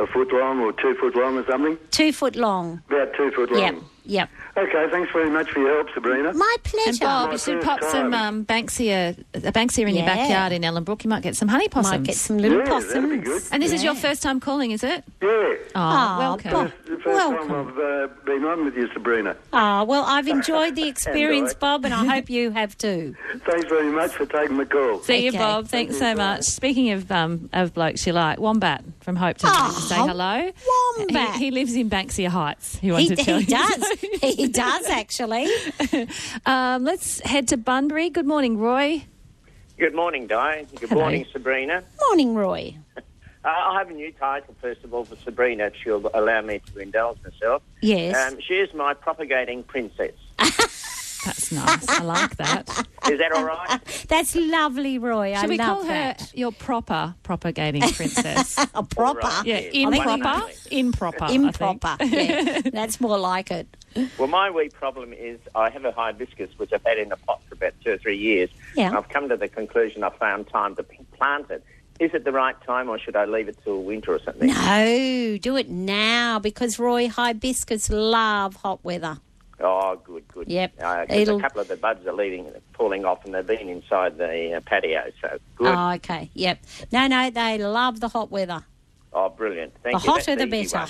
a 0.02 0.06
foot 0.06 0.32
long 0.32 0.60
or 0.60 0.72
two 0.72 0.94
foot 1.00 1.16
long 1.16 1.36
or 1.38 1.44
something. 1.50 1.76
Two 1.90 2.12
foot 2.12 2.36
long. 2.36 2.82
About 2.88 3.14
two 3.16 3.30
foot 3.32 3.50
long. 3.50 3.60
Yep, 3.62 3.74
yep. 4.04 4.28
Okay, 4.56 4.86
thanks 4.90 5.10
very 5.12 5.30
much 5.30 5.50
for 5.50 5.60
your 5.60 5.74
help, 5.74 5.88
Sabrina. 5.94 6.32
My 6.32 6.56
pleasure. 6.62 6.88
And 6.90 7.00
Bob, 7.00 7.26
My 7.26 7.32
you 7.32 7.38
should 7.38 7.54
first 7.62 7.66
pop 7.66 7.82
some 7.90 8.14
um, 8.14 8.44
Banksia, 8.44 9.18
a 9.34 9.40
Banksia 9.52 9.88
in 9.88 9.94
your 9.96 10.06
backyard 10.06 10.52
in 10.52 10.62
Ellenbrook. 10.62 11.02
You 11.04 11.10
might 11.10 11.22
get 11.22 11.36
some 11.36 11.48
honey 11.48 11.68
possums. 11.68 12.06
get 12.06 12.16
some 12.16 12.38
little 12.38 12.58
Yeah, 12.58 12.80
that'd 12.80 13.10
be 13.10 13.16
good. 13.18 13.42
And 13.50 13.62
this 13.62 13.72
is 13.72 13.82
your 13.82 13.94
first 13.94 14.22
time 14.22 14.38
calling, 14.40 14.70
is 14.70 14.84
it? 14.84 15.04
Yeah. 15.20 15.28
Oh, 15.28 15.58
Oh, 15.76 16.18
welcome. 16.18 16.50
Bob. 16.52 16.72
The 16.86 16.96
first 16.98 17.06
Welcome. 17.06 17.48
time 17.48 17.68
I've 17.68 17.78
uh, 17.78 18.06
been 18.24 18.44
on 18.44 18.64
with 18.64 18.76
you, 18.76 18.88
Sabrina. 18.92 19.36
Ah, 19.52 19.82
well, 19.84 20.04
I've 20.04 20.28
enjoyed 20.28 20.76
the 20.76 20.86
experience, 20.88 21.50
And 21.52 21.60
Bob, 21.60 21.84
and 21.84 21.92
I 21.94 22.04
hope 22.04 22.30
you 22.30 22.50
have 22.50 22.76
too. 22.78 23.16
Thanks 23.46 23.68
very 23.68 23.90
much 23.90 24.12
for 24.12 24.26
taking 24.26 24.56
the 24.58 24.66
call. 24.66 25.00
See 25.02 25.24
you, 25.24 25.32
Bob. 25.32 25.66
Thanks 25.68 25.98
so 25.98 26.14
much. 26.14 26.42
Speaking 26.44 26.90
of 26.92 27.10
um, 27.10 27.48
of 27.52 27.74
blokes 27.74 28.06
you 28.06 28.12
like, 28.12 28.38
Wombat 28.38 28.84
from 29.00 29.16
Hopetoun 29.16 29.50
Oh, 29.52 29.86
say 29.88 29.96
hello. 29.96 30.52
Wombat. 30.98 31.36
He, 31.36 31.46
he 31.46 31.50
lives 31.50 31.74
in 31.74 31.90
Banksia 31.90 32.28
Heights. 32.28 32.76
He 32.76 32.86
He, 32.88 32.92
wants 32.92 33.08
to 33.08 33.16
tell 33.16 33.38
he 33.38 33.44
you. 33.44 33.50
does. 33.58 33.93
He 34.20 34.48
does, 34.48 34.86
actually. 34.86 35.46
um, 36.46 36.84
let's 36.84 37.20
head 37.20 37.48
to 37.48 37.56
Bunbury. 37.56 38.10
Good 38.10 38.26
morning, 38.26 38.58
Roy. 38.58 39.04
Good 39.78 39.94
morning, 39.94 40.26
Di. 40.26 40.66
Good 40.78 40.88
Hello. 40.90 41.00
morning, 41.02 41.26
Sabrina. 41.32 41.82
Morning, 42.08 42.34
Roy. 42.34 42.76
Uh, 43.46 43.48
I 43.50 43.78
have 43.78 43.90
a 43.90 43.92
new 43.92 44.10
title, 44.12 44.54
first 44.62 44.82
of 44.84 44.94
all, 44.94 45.04
for 45.04 45.16
Sabrina, 45.16 45.66
if 45.66 45.74
she'll 45.76 46.10
allow 46.14 46.40
me 46.40 46.62
to 46.72 46.78
indulge 46.78 47.18
myself. 47.22 47.62
Yes. 47.82 48.32
Um, 48.32 48.40
she 48.40 48.54
is 48.54 48.72
my 48.72 48.94
propagating 48.94 49.64
princess. 49.64 50.12
That's 50.38 51.52
nice. 51.52 51.86
I 51.90 52.02
like 52.04 52.36
that. 52.38 52.86
Is 53.10 53.18
that 53.18 53.32
all 53.32 53.44
right? 53.44 53.80
That's 54.08 54.34
lovely, 54.34 54.96
Roy. 54.96 55.34
I 55.34 55.42
Should 55.42 55.50
we 55.50 55.58
love 55.58 55.66
call 55.80 55.84
that. 55.88 56.22
her 56.22 56.26
your 56.32 56.52
proper 56.52 57.14
propagating 57.22 57.82
princess? 57.82 58.56
A 58.74 58.82
proper. 58.82 59.20
right. 59.20 59.42
yeah, 59.44 59.58
Yeah, 59.58 59.88
improper. 59.88 60.50
Improper. 60.70 61.24
I 61.24 61.28
think. 61.28 61.44
Improper. 61.44 61.96
yeah, 62.04 62.60
that's 62.72 62.98
more 62.98 63.18
like 63.18 63.50
it. 63.50 63.76
Well, 64.18 64.28
my 64.28 64.50
wee 64.50 64.68
problem 64.68 65.12
is 65.12 65.38
I 65.54 65.70
have 65.70 65.84
a 65.84 65.92
hibiscus 65.92 66.50
which 66.56 66.72
I've 66.72 66.84
had 66.84 66.98
in 66.98 67.12
a 67.12 67.16
pot 67.16 67.40
for 67.48 67.54
about 67.54 67.74
two 67.84 67.92
or 67.92 67.98
three 67.98 68.16
years. 68.16 68.50
Yeah. 68.76 68.96
I've 68.96 69.08
come 69.08 69.28
to 69.28 69.36
the 69.36 69.48
conclusion 69.48 70.02
I've 70.02 70.16
found 70.16 70.48
time 70.48 70.74
to 70.76 70.82
plant 71.16 71.50
it. 71.50 71.64
Is 72.00 72.12
it 72.12 72.24
the 72.24 72.32
right 72.32 72.60
time 72.62 72.88
or 72.88 72.98
should 72.98 73.14
I 73.14 73.24
leave 73.24 73.48
it 73.48 73.56
till 73.62 73.82
winter 73.82 74.14
or 74.14 74.18
something? 74.20 74.48
No, 74.48 75.38
do 75.40 75.56
it 75.56 75.68
now 75.68 76.40
because 76.40 76.78
Roy 76.78 77.08
hibiscus 77.08 77.88
love 77.88 78.56
hot 78.56 78.82
weather. 78.84 79.18
Oh, 79.60 80.00
good, 80.02 80.26
good. 80.26 80.48
Yep. 80.48 80.74
Uh, 80.82 81.06
a 81.08 81.40
couple 81.40 81.60
of 81.60 81.68
the 81.68 81.76
buds 81.76 82.04
are 82.06 82.12
leaving, 82.12 82.50
falling 82.76 83.04
off, 83.04 83.24
and 83.24 83.32
they've 83.32 83.46
been 83.46 83.68
inside 83.68 84.18
the 84.18 84.54
uh, 84.54 84.60
patio. 84.60 85.04
So 85.20 85.38
good. 85.54 85.68
Oh, 85.68 85.92
okay. 85.92 86.30
Yep. 86.34 86.64
No, 86.90 87.06
no, 87.06 87.30
they 87.30 87.58
love 87.58 88.00
the 88.00 88.08
hot 88.08 88.32
weather. 88.32 88.64
oh, 89.12 89.28
brilliant. 89.28 89.74
Thank 89.84 90.00
the 90.00 90.04
you. 90.04 90.10
hotter 90.12 90.34
That's 90.34 90.50
the 90.50 90.62
better. 90.62 90.78
one. 90.78 90.88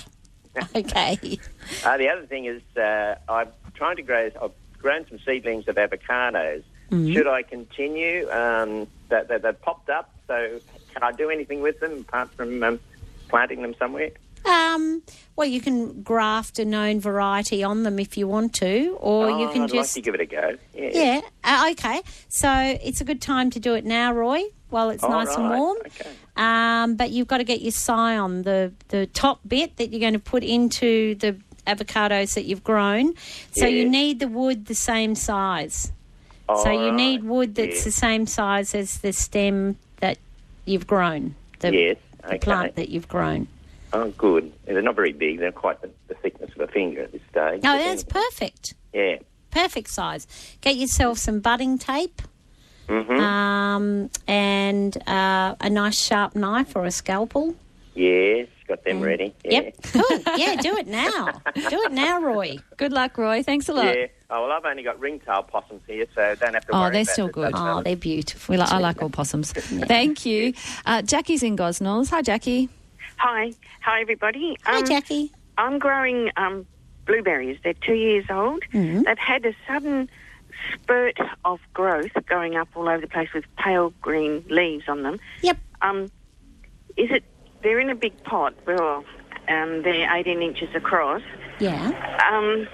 okay. 0.76 1.38
Uh, 1.84 1.96
the 1.96 2.08
other 2.08 2.26
thing 2.26 2.46
is, 2.46 2.62
uh, 2.76 3.16
I'm 3.28 3.48
trying 3.74 3.96
to 3.96 4.02
grow. 4.02 4.30
I've 4.40 4.52
grown 4.78 5.06
some 5.08 5.18
seedlings 5.18 5.66
of 5.68 5.76
avocados. 5.76 6.62
Mhm. 6.90 7.12
Should 7.12 7.26
I 7.26 7.42
continue? 7.42 8.30
Um, 8.30 8.86
that, 9.08 9.28
that 9.28 9.42
they've 9.42 9.60
popped 9.60 9.90
up. 9.90 10.10
So 10.26 10.60
can 10.92 11.02
I 11.02 11.12
do 11.12 11.30
anything 11.30 11.60
with 11.60 11.80
them 11.80 12.00
apart 12.00 12.30
from 12.34 12.62
um, 12.62 12.80
planting 13.28 13.62
them 13.62 13.74
somewhere? 13.78 14.10
Um, 14.44 15.02
well, 15.36 15.48
you 15.48 15.60
can 15.60 16.02
graft 16.02 16.58
a 16.58 16.64
known 16.64 17.00
variety 17.00 17.62
on 17.62 17.82
them 17.82 17.98
if 17.98 18.18
you 18.18 18.28
want 18.28 18.52
to, 18.56 18.96
or 19.00 19.26
oh, 19.26 19.40
you 19.40 19.48
can 19.48 19.62
I'd 19.62 19.70
just 19.70 19.96
like 19.96 20.04
to 20.04 20.10
give 20.10 20.14
it 20.14 20.20
a 20.20 20.26
go. 20.26 20.56
Yeah. 20.74 20.90
yeah. 20.92 21.20
Uh, 21.42 21.70
okay, 21.72 22.02
so 22.28 22.50
it's 22.82 23.00
a 23.00 23.04
good 23.04 23.22
time 23.22 23.48
to 23.50 23.60
do 23.60 23.74
it 23.74 23.86
now, 23.86 24.12
Roy, 24.12 24.42
while 24.74 24.90
it's 24.90 25.04
All 25.04 25.10
nice 25.10 25.34
and 25.36 25.48
warm. 25.48 25.76
Okay. 25.86 26.10
Um, 26.36 26.96
but 26.96 27.10
you've 27.12 27.28
got 27.28 27.38
to 27.38 27.44
get 27.44 27.62
your 27.62 27.70
scion, 27.70 28.42
the 28.42 28.72
the 28.88 29.06
top 29.06 29.38
bit 29.46 29.76
that 29.76 29.90
you're 29.90 30.00
going 30.00 30.14
to 30.14 30.18
put 30.18 30.42
into 30.42 31.14
the 31.14 31.36
avocados 31.64 32.34
that 32.34 32.44
you've 32.44 32.64
grown. 32.64 33.14
So 33.52 33.66
you 33.66 33.88
need 33.88 34.18
the 34.18 34.26
wood 34.28 34.66
the 34.66 34.74
same 34.74 35.14
size. 35.14 35.92
so 36.48 36.70
you 36.70 36.86
right, 36.88 36.94
need 36.94 37.22
wood 37.24 37.54
that's 37.54 37.78
yeah. 37.78 37.84
the 37.84 37.90
same 37.92 38.26
size 38.26 38.74
as 38.74 38.98
the 38.98 39.12
stem 39.12 39.76
that 40.00 40.18
you've 40.66 40.86
grown. 40.86 41.36
The, 41.60 41.72
yes. 41.72 41.96
the 42.22 42.26
Okay. 42.26 42.38
plant 42.38 42.74
that 42.76 42.88
you've 42.88 43.08
grown. 43.08 43.46
Oh, 43.92 44.10
good. 44.10 44.52
They're 44.64 44.82
not 44.82 44.96
very 44.96 45.12
big. 45.12 45.38
They're 45.38 45.52
quite 45.52 45.80
the, 45.82 45.90
the 46.08 46.14
thickness 46.14 46.50
of 46.56 46.60
a 46.60 46.66
finger 46.66 47.02
at 47.04 47.12
this 47.12 47.22
stage. 47.30 47.62
No, 47.62 47.78
that's 47.78 48.02
perfect. 48.02 48.74
Yeah. 48.92 49.18
Perfect 49.52 49.88
size. 49.88 50.26
Get 50.60 50.74
yourself 50.76 51.18
some 51.18 51.38
budding 51.40 51.78
tape 51.78 52.20
hmm 52.88 53.10
um, 53.20 54.10
and 54.26 54.96
uh, 55.08 55.54
a 55.60 55.70
nice 55.70 55.98
sharp 55.98 56.34
knife 56.36 56.76
or 56.76 56.84
a 56.84 56.90
scalpel. 56.90 57.54
Yes. 57.94 58.48
got 58.66 58.82
them 58.84 59.00
ready. 59.00 59.32
Yeah. 59.44 59.60
Yep. 59.60 59.76
Cool. 59.92 60.18
Yeah, 60.36 60.56
do 60.56 60.76
it 60.78 60.86
now. 60.88 61.40
Do 61.54 61.82
it 61.84 61.92
now, 61.92 62.20
Roy. 62.20 62.58
Good 62.76 62.92
luck, 62.92 63.16
Roy. 63.16 63.42
Thanks 63.44 63.68
a 63.68 63.72
lot. 63.72 63.84
Yeah. 63.96 64.06
Oh, 64.30 64.42
well, 64.42 64.52
I've 64.52 64.64
only 64.64 64.82
got 64.82 64.98
ringtail 64.98 65.44
possums 65.44 65.82
here, 65.86 66.06
so 66.14 66.34
don't 66.40 66.54
have 66.54 66.66
to 66.66 66.72
Oh, 66.74 66.90
they're 66.90 67.02
about 67.02 67.06
still 67.12 67.26
the 67.28 67.32
good. 67.32 67.52
Oh, 67.54 67.58
fellas. 67.58 67.84
they're 67.84 67.94
beautiful. 67.96 68.52
We 68.52 68.56
like, 68.58 68.72
I 68.72 68.78
like 68.78 69.00
all 69.00 69.10
possums. 69.10 69.52
Thank 69.52 70.26
you. 70.26 70.54
Uh, 70.86 71.02
Jackie's 71.02 71.44
in 71.44 71.56
Gosnells. 71.56 72.10
Hi, 72.10 72.20
Jackie. 72.22 72.68
Hi. 73.18 73.52
Hi, 73.82 74.00
everybody. 74.00 74.56
Hi, 74.64 74.78
Um, 74.78 74.86
Jackie. 74.86 75.30
I'm 75.56 75.78
growing 75.78 76.30
um, 76.36 76.66
blueberries. 77.06 77.58
They're 77.62 77.74
two 77.74 77.94
years 77.94 78.24
old. 78.28 78.64
Mm-hmm. 78.72 79.02
They've 79.02 79.18
had 79.18 79.46
a 79.46 79.54
sudden 79.68 80.10
spurt 80.72 81.16
of 81.44 81.60
growth 81.72 82.12
going 82.26 82.56
up 82.56 82.68
all 82.74 82.88
over 82.88 83.00
the 83.00 83.06
place 83.08 83.28
with 83.34 83.44
pale 83.58 83.92
green 84.00 84.44
leaves 84.48 84.84
on 84.88 85.02
them. 85.02 85.18
Yep. 85.42 85.58
Um, 85.82 86.10
is 86.96 87.10
it, 87.10 87.24
they're 87.62 87.78
in 87.80 87.90
a 87.90 87.94
big 87.94 88.22
pot. 88.24 88.54
Well, 88.66 89.04
um, 89.48 89.82
they're 89.82 90.08
18 90.14 90.42
inches 90.42 90.74
across. 90.74 91.22
Yeah. 91.60 91.90
Um, 92.32 92.66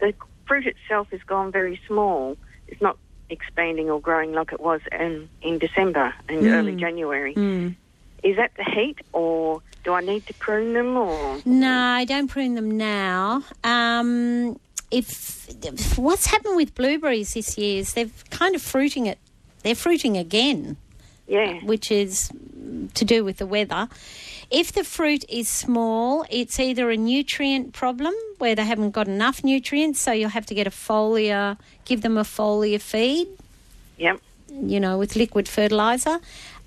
the 0.00 0.14
fruit 0.46 0.66
itself 0.66 1.08
has 1.10 1.20
gone 1.22 1.52
very 1.52 1.80
small. 1.86 2.36
It's 2.68 2.80
not 2.80 2.96
expanding 3.30 3.88
or 3.90 4.00
growing 4.00 4.32
like 4.32 4.52
it 4.52 4.60
was 4.60 4.80
in, 4.92 5.28
in 5.42 5.58
December 5.58 6.12
and 6.28 6.40
Mm. 6.42 6.52
early 6.52 6.76
January. 6.76 7.34
Mm. 7.34 7.76
Is 8.22 8.36
that 8.36 8.52
the 8.56 8.64
heat, 8.64 8.98
or 9.12 9.62
do 9.84 9.92
I 9.94 10.00
need 10.00 10.26
to 10.26 10.34
prune 10.34 10.74
them, 10.74 10.96
or 10.96 11.40
No, 11.44 11.74
I 11.76 12.04
don't 12.04 12.28
prune 12.28 12.54
them 12.54 12.76
now. 12.76 13.42
Um, 13.64 14.58
if, 14.92 15.48
if 15.64 15.98
what's 15.98 16.26
happened 16.26 16.56
with 16.56 16.74
blueberries 16.74 17.34
this 17.34 17.56
year 17.58 17.80
is 17.80 17.94
they've 17.94 18.24
kind 18.30 18.54
of 18.54 18.62
fruiting 18.62 19.06
it. 19.06 19.18
They're 19.62 19.74
fruiting 19.74 20.16
again. 20.16 20.76
Yeah. 21.26 21.60
Which 21.64 21.90
is 21.90 22.30
to 22.94 23.04
do 23.04 23.24
with 23.24 23.38
the 23.38 23.46
weather. 23.46 23.88
If 24.50 24.72
the 24.72 24.84
fruit 24.84 25.24
is 25.28 25.48
small, 25.48 26.26
it's 26.28 26.60
either 26.60 26.90
a 26.90 26.96
nutrient 26.96 27.72
problem 27.72 28.12
where 28.38 28.54
they 28.54 28.64
haven't 28.64 28.90
got 28.90 29.08
enough 29.08 29.42
nutrients, 29.42 30.00
so 30.00 30.12
you'll 30.12 30.28
have 30.30 30.46
to 30.46 30.54
get 30.54 30.66
a 30.66 30.70
foliar, 30.70 31.56
give 31.86 32.02
them 32.02 32.18
a 32.18 32.22
foliar 32.22 32.80
feed. 32.80 33.28
Yep. 33.96 34.20
You 34.50 34.80
know, 34.80 34.98
with 34.98 35.16
liquid 35.16 35.48
fertilizer, 35.48 36.18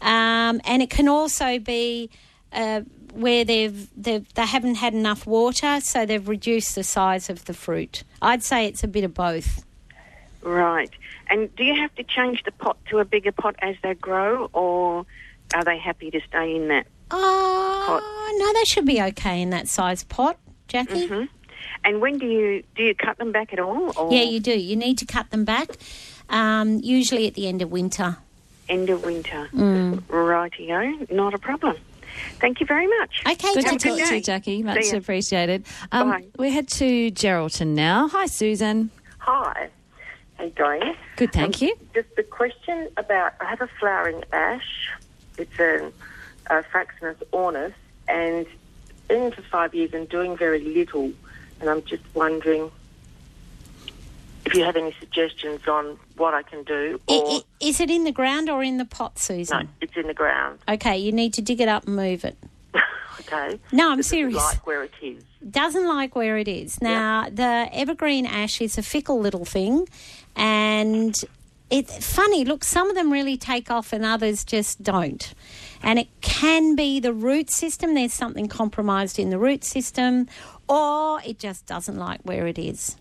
um, 0.02 0.60
and 0.66 0.82
it 0.82 0.90
can 0.90 1.08
also 1.08 1.60
be 1.60 2.10
uh, 2.52 2.82
where 3.16 3.44
they've, 3.46 3.88
they've 3.96 4.32
they 4.34 4.46
haven't 4.46 4.76
had 4.76 4.94
enough 4.94 5.26
water, 5.26 5.80
so 5.82 6.06
they've 6.06 6.28
reduced 6.28 6.76
the 6.76 6.84
size 6.84 7.30
of 7.30 7.46
the 7.46 7.54
fruit. 7.54 8.04
I'd 8.22 8.44
say 8.44 8.66
it's 8.66 8.84
a 8.84 8.88
bit 8.88 9.04
of 9.04 9.14
both. 9.14 9.66
right? 10.42 10.90
And 11.30 11.54
do 11.56 11.64
you 11.64 11.76
have 11.76 11.94
to 11.96 12.04
change 12.04 12.44
the 12.44 12.52
pot 12.52 12.78
to 12.90 13.00
a 13.00 13.06
bigger 13.06 13.32
pot 13.32 13.56
as 13.62 13.76
they 13.82 13.96
grow, 13.96 14.50
or 14.54 15.06
are 15.56 15.64
they 15.64 15.78
happy 15.80 16.12
to 16.12 16.22
stay 16.28 16.56
in 16.56 16.68
that? 16.68 16.86
Oh, 17.12 18.36
no, 18.40 18.54
they 18.60 18.66
should 18.66 18.86
be 18.86 19.02
okay 19.02 19.42
in 19.42 19.50
that 19.52 19.68
size 19.68 20.04
pot, 20.04 20.38
Jackie. 20.68 21.08
hmm 21.08 21.24
And 21.84 22.02
when 22.02 22.18
do 22.18 22.26
you 22.28 22.64
do 22.76 22.84
you 22.84 22.96
cut 22.96 23.18
them 23.18 23.32
back 23.32 23.54
at 23.54 23.60
all? 23.60 23.92
Or 23.98 24.14
Yeah, 24.14 24.24
you 24.24 24.40
do. 24.40 24.52
You 24.58 24.76
need 24.76 24.98
to 25.00 25.06
cut 25.06 25.30
them 25.32 25.46
back, 25.46 25.70
um, 26.30 26.80
usually 26.84 27.28
at 27.28 27.34
the 27.36 27.48
end 27.48 27.62
of 27.62 27.72
winter. 27.72 28.18
end 28.70 28.90
of 28.90 29.04
winter. 29.04 29.48
Mm. 29.54 30.00
Rightio, 30.10 31.12
not 31.12 31.34
a 31.34 31.38
problem. 31.40 31.78
Thank 32.40 32.60
you 32.60 32.66
very 32.66 32.88
much. 32.88 33.22
Okay, 33.26 33.36
Good 33.36 33.62
to 33.62 33.68
Have 33.68 33.76
a 33.76 33.80
talk 33.80 34.08
to 34.08 34.16
you, 34.16 34.22
Jackie. 34.22 34.64
Much 34.64 34.94
appreciated. 34.94 35.66
Um, 35.92 36.24
we 36.38 36.52
head 36.52 36.68
to 36.70 37.12
Geraldton 37.12 37.70
now. 37.70 38.08
Hi, 38.10 38.26
Susan. 38.26 38.92
Hi. 39.20 39.70
How 40.38 40.44
you 40.44 40.52
going? 40.52 40.96
Good, 41.16 41.32
thank 41.32 41.62
you. 41.62 41.76
Just 41.94 42.10
a 42.18 42.24
question 42.24 42.90
about 42.98 43.34
I 43.40 43.46
have 43.46 43.62
a 43.62 43.70
flowering 43.80 44.24
ash. 44.34 44.92
It's 45.38 45.58
a, 45.60 45.92
a 46.48 46.64
Fraxinus 46.64 47.18
ornus, 47.32 47.74
and 48.08 48.46
in 49.10 49.32
for 49.32 49.42
five 49.44 49.74
years 49.74 49.94
and 49.94 50.10
doing 50.10 50.36
very 50.36 50.62
little. 50.62 51.12
And 51.62 51.70
I'm 51.70 51.84
just 51.84 52.04
wondering 52.14 52.70
if 54.46 54.54
you 54.54 54.64
have 54.64 54.76
any 54.76 54.94
suggestions 55.00 55.68
on 55.68 55.98
what 56.18 56.34
I 56.34 56.44
can 56.44 56.64
do. 56.64 57.00
Or 57.08 57.42
Is 57.60 57.80
it 57.80 57.90
in 57.90 58.04
the 58.04 58.12
ground 58.12 58.50
or 58.50 58.64
in 58.64 58.78
the 58.78 58.86
pot, 58.86 59.18
Susan? 59.20 59.60
no, 59.60 59.68
it's 59.82 59.96
in 59.98 60.08
the 60.08 60.14
ground. 60.14 60.60
Okay, 60.68 60.98
you 60.98 61.12
need 61.12 61.34
to 61.34 61.42
dig 61.42 61.60
it 61.62 61.68
up 61.68 61.86
and 61.86 61.96
move 61.96 62.24
it. 62.26 62.38
Okay. 63.28 63.60
No, 63.72 63.92
I'm 63.92 64.04
serious. 64.04 64.36
Like 64.36 64.68
where 64.68 64.84
it 64.84 64.92
is. 65.02 65.24
Doesn't 65.50 65.88
like 65.88 66.16
where 66.16 66.38
it 66.38 66.48
is. 66.48 66.80
Now, 66.80 67.28
the 67.32 67.68
evergreen 67.74 68.28
ash 68.28 68.62
is 68.62 68.78
a 68.78 68.84
fickle 68.84 69.20
little 69.20 69.46
thing, 69.46 69.88
and 70.36 71.16
it's 71.72 72.14
funny. 72.14 72.46
Look, 72.46 72.64
some 72.64 72.88
of 72.90 72.96
them 72.96 73.12
really 73.12 73.36
take 73.36 73.72
off, 73.72 73.94
and 73.94 74.06
others 74.06 74.44
just 74.44 74.84
don't. 74.84 75.34
And 75.82 75.98
it 75.98 76.10
can 76.22 76.76
be 76.76 77.00
the 77.00 77.14
root 77.14 77.50
system. 77.50 77.96
There's 77.96 78.14
something 78.14 78.48
compromised 78.48 79.18
in 79.18 79.32
the 79.32 79.40
root 79.40 79.64
system, 79.64 80.28
or 80.70 81.20
it 81.26 81.40
just 81.40 81.66
doesn't 81.66 81.98
like 81.98 82.22
where 82.24 82.46
it 82.46 82.60
is. 82.60 82.96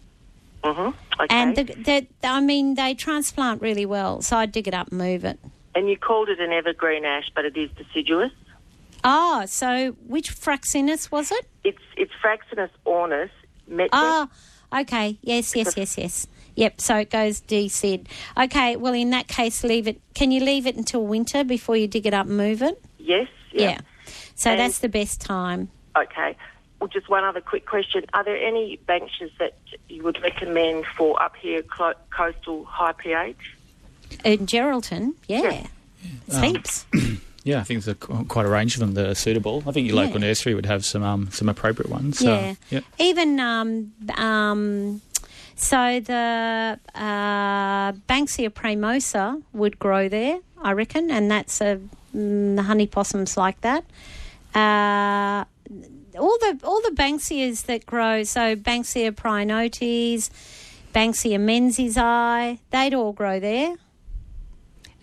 Mm-hmm. 0.64 1.22
Okay. 1.22 1.26
And 1.30 1.56
the, 1.56 1.64
the, 1.64 2.06
I 2.24 2.40
mean, 2.40 2.74
they 2.74 2.94
transplant 2.94 3.60
really 3.62 3.86
well, 3.86 4.22
so 4.22 4.36
I'd 4.38 4.50
dig 4.50 4.66
it 4.66 4.74
up 4.74 4.88
and 4.88 4.98
move 4.98 5.24
it. 5.24 5.38
And 5.74 5.88
you 5.90 5.96
called 5.98 6.28
it 6.28 6.40
an 6.40 6.52
evergreen 6.52 7.04
ash, 7.04 7.30
but 7.34 7.44
it 7.44 7.56
is 7.56 7.70
deciduous. 7.72 8.32
Oh, 9.04 9.44
so 9.46 9.90
which 10.06 10.34
Fraxinus 10.34 11.10
was 11.10 11.30
it? 11.30 11.46
It's 11.62 11.82
it's 11.96 12.12
Fraxinus 12.24 12.70
ornus. 12.86 13.28
Met- 13.68 13.90
Oh, 13.92 14.28
okay. 14.74 15.18
Yes, 15.20 15.54
yes, 15.54 15.76
yes, 15.76 15.98
yes. 15.98 16.26
Yep, 16.56 16.80
so 16.80 16.96
it 16.98 17.10
goes 17.10 17.40
DCID. 17.42 18.06
Okay, 18.38 18.76
well, 18.76 18.94
in 18.94 19.10
that 19.10 19.26
case, 19.28 19.62
leave 19.64 19.88
it. 19.88 20.00
Can 20.14 20.30
you 20.30 20.40
leave 20.40 20.66
it 20.66 20.76
until 20.76 21.04
winter 21.04 21.42
before 21.44 21.76
you 21.76 21.86
dig 21.88 22.06
it 22.06 22.14
up 22.14 22.26
and 22.26 22.36
move 22.36 22.62
it? 22.62 22.80
Yes. 22.98 23.28
Yeah. 23.52 23.80
So 24.36 24.50
And- 24.50 24.60
that's 24.60 24.78
the 24.78 24.88
best 24.88 25.20
time. 25.20 25.68
Okay. 25.96 26.36
Well, 26.84 26.90
just 26.90 27.08
one 27.08 27.24
other 27.24 27.40
quick 27.40 27.64
question. 27.64 28.04
Are 28.12 28.22
there 28.22 28.36
any 28.36 28.76
bankers 28.86 29.30
that 29.38 29.54
you 29.88 30.02
would 30.02 30.22
recommend 30.22 30.84
for 30.98 31.10
up 31.22 31.34
here, 31.34 31.62
clo- 31.62 31.94
coastal, 32.10 32.66
high 32.66 32.92
pH? 32.92 33.56
In 34.22 34.40
Geraldton, 34.46 35.14
yeah. 35.26 35.66
It's 36.26 36.36
Um, 36.36 36.42
heaps. 36.42 36.84
Yeah, 37.46 37.60
I 37.60 37.62
think 37.62 37.84
there's 37.84 37.96
a, 38.10 38.24
quite 38.24 38.44
a 38.46 38.48
range 38.48 38.72
of 38.74 38.80
them 38.80 38.94
that 38.94 39.06
are 39.06 39.14
suitable. 39.14 39.62
I 39.66 39.72
think 39.72 39.86
your 39.86 39.96
local 39.96 40.18
Yeah. 40.20 40.28
nursery 40.28 40.54
would 40.54 40.64
have 40.66 40.82
some 40.84 41.02
um, 41.02 41.30
some 41.30 41.48
appropriate 41.50 41.90
ones. 41.90 42.18
So, 42.18 42.32
yeah. 42.34 42.54
yeah. 42.70 42.80
Even 42.98 43.38
um, 43.38 43.92
um, 44.16 45.02
so 45.54 46.00
the 46.00 46.78
uh, 46.94 47.92
Banksia 48.08 48.48
praemorsa 48.50 49.42
would 49.52 49.78
grow 49.78 50.08
there, 50.08 50.38
I 50.62 50.72
reckon, 50.72 51.10
and 51.10 51.30
that's 51.30 51.60
a 51.60 51.78
mm, 52.16 52.56
the 52.56 52.62
honey 52.62 52.86
possums 52.86 53.36
like 53.36 53.60
that. 53.60 53.84
Uh, 54.54 55.44
all 56.18 56.36
the 56.40 56.60
all 56.64 56.80
the 56.82 56.94
Banksias 56.94 57.66
that 57.66 57.86
grow, 57.86 58.22
so 58.22 58.56
Banksia 58.56 59.14
prionotes, 59.14 60.30
Banksia 60.94 61.40
menziesii, 61.40 62.60
they'd 62.70 62.94
all 62.94 63.12
grow 63.12 63.40
there. 63.40 63.76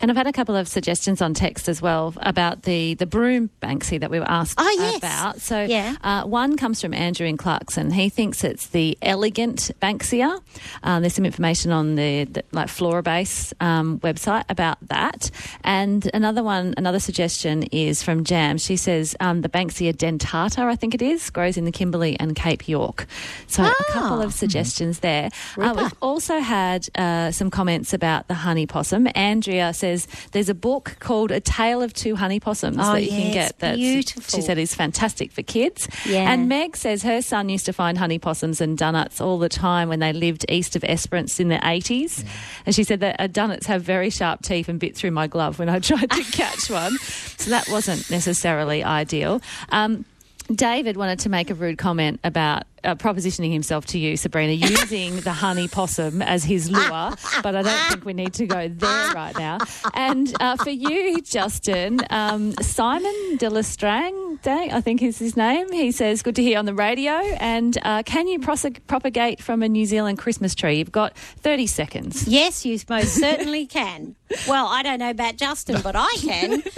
And 0.02 0.10
I've 0.10 0.18
had 0.18 0.26
a 0.26 0.34
couple 0.34 0.56
of 0.56 0.68
suggestions 0.68 1.22
on 1.22 1.36
text 1.36 1.70
as 1.70 1.80
well 1.80 2.14
about 2.18 2.64
the, 2.64 2.96
the 2.96 3.06
Broome 3.06 3.52
Banksia 3.62 4.00
that 4.00 4.10
we 4.10 4.20
were 4.20 4.28
asked 4.30 4.56
Oh, 4.58 4.76
yes. 4.80 4.98
about. 4.98 5.40
So 5.42 5.62
Yeah. 5.64 5.96
uh, 6.04 6.24
one 6.24 6.58
comes 6.58 6.82
from 6.82 6.96
Andrew 6.96 7.28
in 7.28 7.38
Clarkson. 7.38 7.92
He 7.92 8.10
thinks 8.10 8.44
it's 8.44 8.68
the 8.68 8.98
elegant 9.04 9.70
Banksia. 9.80 10.42
Um, 10.82 11.02
there's 11.04 11.14
some 11.14 11.26
information 11.26 11.72
on 11.72 11.94
the, 11.96 12.24
the 12.24 12.44
like 12.52 12.68
Florabase 12.70 13.54
um, 13.62 14.00
website 14.00 14.46
about 14.50 14.80
that. 14.88 15.30
And 15.64 16.10
another 16.16 16.42
one, 16.42 16.74
another 16.78 17.00
suggestion 17.00 17.64
is 17.72 18.02
from 18.02 18.24
Jam. 18.24 18.58
She 18.58 18.78
says 18.78 19.16
um, 19.20 19.42
the 19.42 19.50
Banksia 19.50 19.94
dentata, 19.94 20.64
I 20.64 20.76
think 20.78 20.96
it 20.96 21.04
is, 21.04 21.30
grows 21.30 21.58
in 21.58 21.66
the 21.66 21.72
Kimberley 21.72 22.20
and 22.20 22.36
Cape 22.36 22.68
York. 22.68 23.06
So 23.46 23.64
a 23.64 23.76
couple 23.92 24.22
Ah. 24.22 24.24
of 24.24 24.34
suggestions 24.34 25.00
there. 25.02 25.30
Uh, 25.60 25.76
we've 25.78 25.94
also 26.02 26.40
had 26.40 26.88
uh, 26.98 27.30
some 27.30 27.52
comments 27.52 27.94
about 27.94 28.28
the 28.28 28.34
honey 28.34 28.66
possum. 28.66 29.08
Andrea 29.14 29.74
says 29.76 29.91
there's 30.32 30.50
a 30.50 30.54
book 30.54 30.96
called 31.00 31.32
A 31.32 31.40
Tale 31.40 31.82
of 31.82 31.94
Two 31.94 32.16
Honey 32.16 32.40
Possums 32.40 32.78
Oh, 32.80 32.94
that 32.94 33.04
you 33.04 33.10
can 33.10 33.32
get. 33.34 33.60
That 33.60 33.76
beautiful. 33.76 34.24
she 34.24 34.42
said 34.42 34.58
is 34.58 34.74
fantastic 34.76 35.32
for 35.32 35.42
kids. 35.44 35.88
Yeah. 36.06 36.32
And 36.32 36.48
Meg 36.50 36.76
says 36.78 37.04
her 37.04 37.22
son 37.22 37.50
used 37.50 37.66
to 37.68 37.74
find 37.74 37.98
honey 37.98 38.20
possums 38.20 38.62
and 38.62 38.78
dunnarts 38.78 39.20
all 39.22 39.38
the 39.40 39.50
time 39.50 39.90
when 39.90 40.00
they 40.00 40.14
lived 40.14 40.46
east 40.50 40.76
of 40.76 40.84
Esperance 40.84 41.40
in 41.40 41.50
the 41.50 41.58
80s. 41.58 42.26
And 42.66 42.74
she 42.76 42.84
said 42.84 43.00
that 43.02 43.16
uh, 43.20 43.28
dunnarts 43.28 43.66
have 43.66 43.84
very 43.84 44.10
sharp 44.10 44.42
teeth 44.42 44.68
and 44.70 44.80
bit 44.80 44.96
through 44.96 45.12
my 45.12 45.28
glove 45.28 45.60
when 45.60 45.70
I 45.70 45.80
tried 45.92 46.10
to 46.12 46.24
catch 46.32 46.70
one. 46.70 46.98
So 47.38 47.50
that 47.52 47.68
wasn't 47.70 48.10
necessarily 48.10 48.84
ideal. 48.84 49.42
Um, 49.70 50.06
David 50.54 50.98
wanted 50.98 51.20
to 51.20 51.30
make 51.30 51.50
a 51.50 51.54
rude 51.54 51.78
comment 51.78 52.20
about 52.24 52.64
uh, 52.84 52.96
propositioning 52.96 53.52
himself 53.52 53.86
to 53.88 54.00
you, 54.00 54.18
Sabrina, 54.18 54.54
using 54.54 55.22
the 55.22 55.34
honey 55.34 55.68
possum 55.68 56.22
as 56.22 56.44
his 56.44 56.70
lure, 56.70 57.14
but 57.44 57.56
I 57.56 57.62
don't 57.62 57.90
think 57.90 58.06
we 58.06 58.14
need 58.14 58.34
to 58.36 58.46
go 58.46 58.68
there 58.68 59.12
right 59.14 59.38
now. 59.38 59.60
And 59.94 60.34
uh, 60.42 60.58
for 60.58 60.70
you, 60.70 61.22
Justin, 61.22 62.00
um, 62.10 62.54
Simon 62.62 63.38
de 63.38 63.50
Lestrang 63.50 64.22
I 64.48 64.82
think 64.82 65.02
is 65.02 65.20
his 65.20 65.38
name. 65.38 65.72
He 65.72 65.92
says, 65.92 66.22
"Good 66.24 66.36
to 66.36 66.44
hear 66.44 66.58
on 66.58 66.66
the 66.66 66.74
radio." 66.74 67.14
And 67.14 67.78
uh, 67.84 68.04
can 68.04 68.28
you 68.28 68.40
pros- 68.40 68.66
propagate 68.88 69.42
from 69.42 69.62
a 69.62 69.70
New 69.70 69.86
Zealand 69.86 70.18
Christmas 70.18 70.56
tree? 70.56 70.78
You've 70.78 70.92
got 70.92 71.16
thirty 71.18 71.68
seconds. 71.68 72.28
Yes, 72.28 72.66
you 72.66 72.80
most 72.90 73.14
certainly 73.16 73.66
can. 73.68 74.16
Well, 74.48 74.68
I 74.68 74.82
don't 74.82 75.00
know 75.00 75.10
about 75.10 75.36
Justin, 75.36 75.82
but 75.82 75.96
I 75.96 76.10
can. 76.20 76.62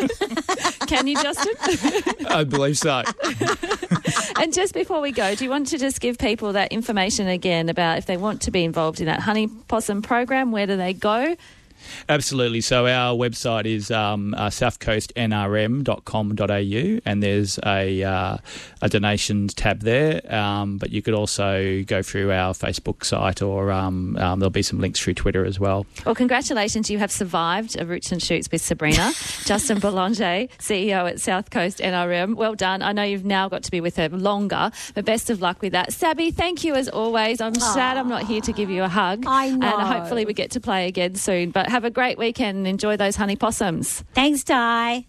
Can 0.88 1.08
you, 1.08 1.16
Justin? 1.22 1.56
I 2.28 2.44
believe 2.44 2.78
so. 2.78 3.04
and 4.38 4.54
just 4.54 4.74
before 4.74 5.02
we 5.02 5.12
go, 5.12 5.34
do 5.36 5.44
you 5.44 5.50
want 5.50 5.68
to 5.68 5.78
just 5.78 5.93
give 6.00 6.18
people 6.18 6.54
that 6.54 6.72
information 6.72 7.28
again 7.28 7.70
about 7.70 7.98
if 7.98 8.06
they 8.06 8.18
want 8.18 8.42
to 8.44 8.52
be 8.52 8.64
involved 8.64 9.00
in 9.00 9.06
that 9.08 9.22
honey 9.22 9.48
possum 9.48 10.02
program? 10.02 10.52
Where 10.52 10.68
do 10.68 10.78
they 10.78 10.94
go? 10.94 11.36
Absolutely. 12.10 12.62
So 12.62 12.88
our 12.88 13.16
website 13.16 13.66
is 13.66 13.92
um, 13.92 14.34
uh, 14.36 14.48
southcoastnrm.com.au 14.48 17.00
and 17.06 17.24
there's 17.24 17.60
a, 17.66 18.04
uh, 18.04 18.38
a 18.82 18.90
donations 18.90 19.54
tab 19.54 19.82
there. 19.82 20.22
Um, 20.34 20.78
but 20.78 20.92
you 20.92 21.02
could 21.02 21.14
also 21.14 21.84
go 21.84 22.02
through 22.02 22.32
our 22.32 22.54
Facebook 22.54 23.06
site 23.06 23.42
or 23.42 23.72
um, 23.72 24.18
um, 24.18 24.40
there'll 24.40 24.50
be 24.50 24.62
some 24.62 24.80
links 24.80 25.00
through 25.00 25.16
Twitter 25.16 25.46
as 25.46 25.60
well. 25.60 25.86
Well, 26.06 26.16
congratulations. 26.16 26.90
You 26.90 27.00
have 27.00 27.12
survived 27.12 27.80
a 27.80 27.86
Roots 27.86 28.12
and 28.12 28.22
Shoots 28.22 28.50
with 28.52 28.62
Sabrina. 28.62 29.12
Justin 29.46 29.80
Bellanger, 29.80 30.50
CEO 30.60 31.10
at 31.10 31.20
South 31.20 31.50
Coast 31.50 31.80
NRM. 31.80 32.36
Well 32.36 32.56
done. 32.56 32.82
I 32.82 32.92
know 32.92 33.04
you've 33.04 33.26
now 33.26 33.50
got 33.50 33.64
to 33.64 33.72
be 33.72 33.82
with 33.82 33.98
her 33.98 34.10
longer, 34.10 34.72
but 34.96 35.06
best 35.06 35.30
of 35.30 35.42
luck 35.42 35.62
with 35.62 35.74
that. 35.74 35.94
Sabby, 35.94 36.32
thank 36.32 36.64
you 36.64 36.76
as 36.76 36.90
always. 36.90 37.42
I'm 37.42 37.56
sad 37.56 37.98
I'm 37.98 38.10
not 38.10 38.24
here 38.24 38.42
to 38.42 38.54
give 38.54 38.70
you 38.70 38.84
a 38.84 38.88
hug. 38.88 39.24
I 39.28 39.50
know. 39.50 39.68
And 39.68 39.88
hopefully 39.88 40.26
we 40.26 40.34
get 40.34 40.52
to 40.52 40.60
play 40.60 40.88
again 40.88 41.16
soon. 41.16 41.52
But 41.52 41.70
have 41.74 41.84
a 41.84 41.90
great 41.90 42.20
weekend 42.20 42.60
and 42.60 42.68
enjoy 42.68 42.96
those 42.98 43.16
honey 43.16 43.36
possums. 43.36 44.04
Thanks, 44.14 44.44
Di. 44.44 45.02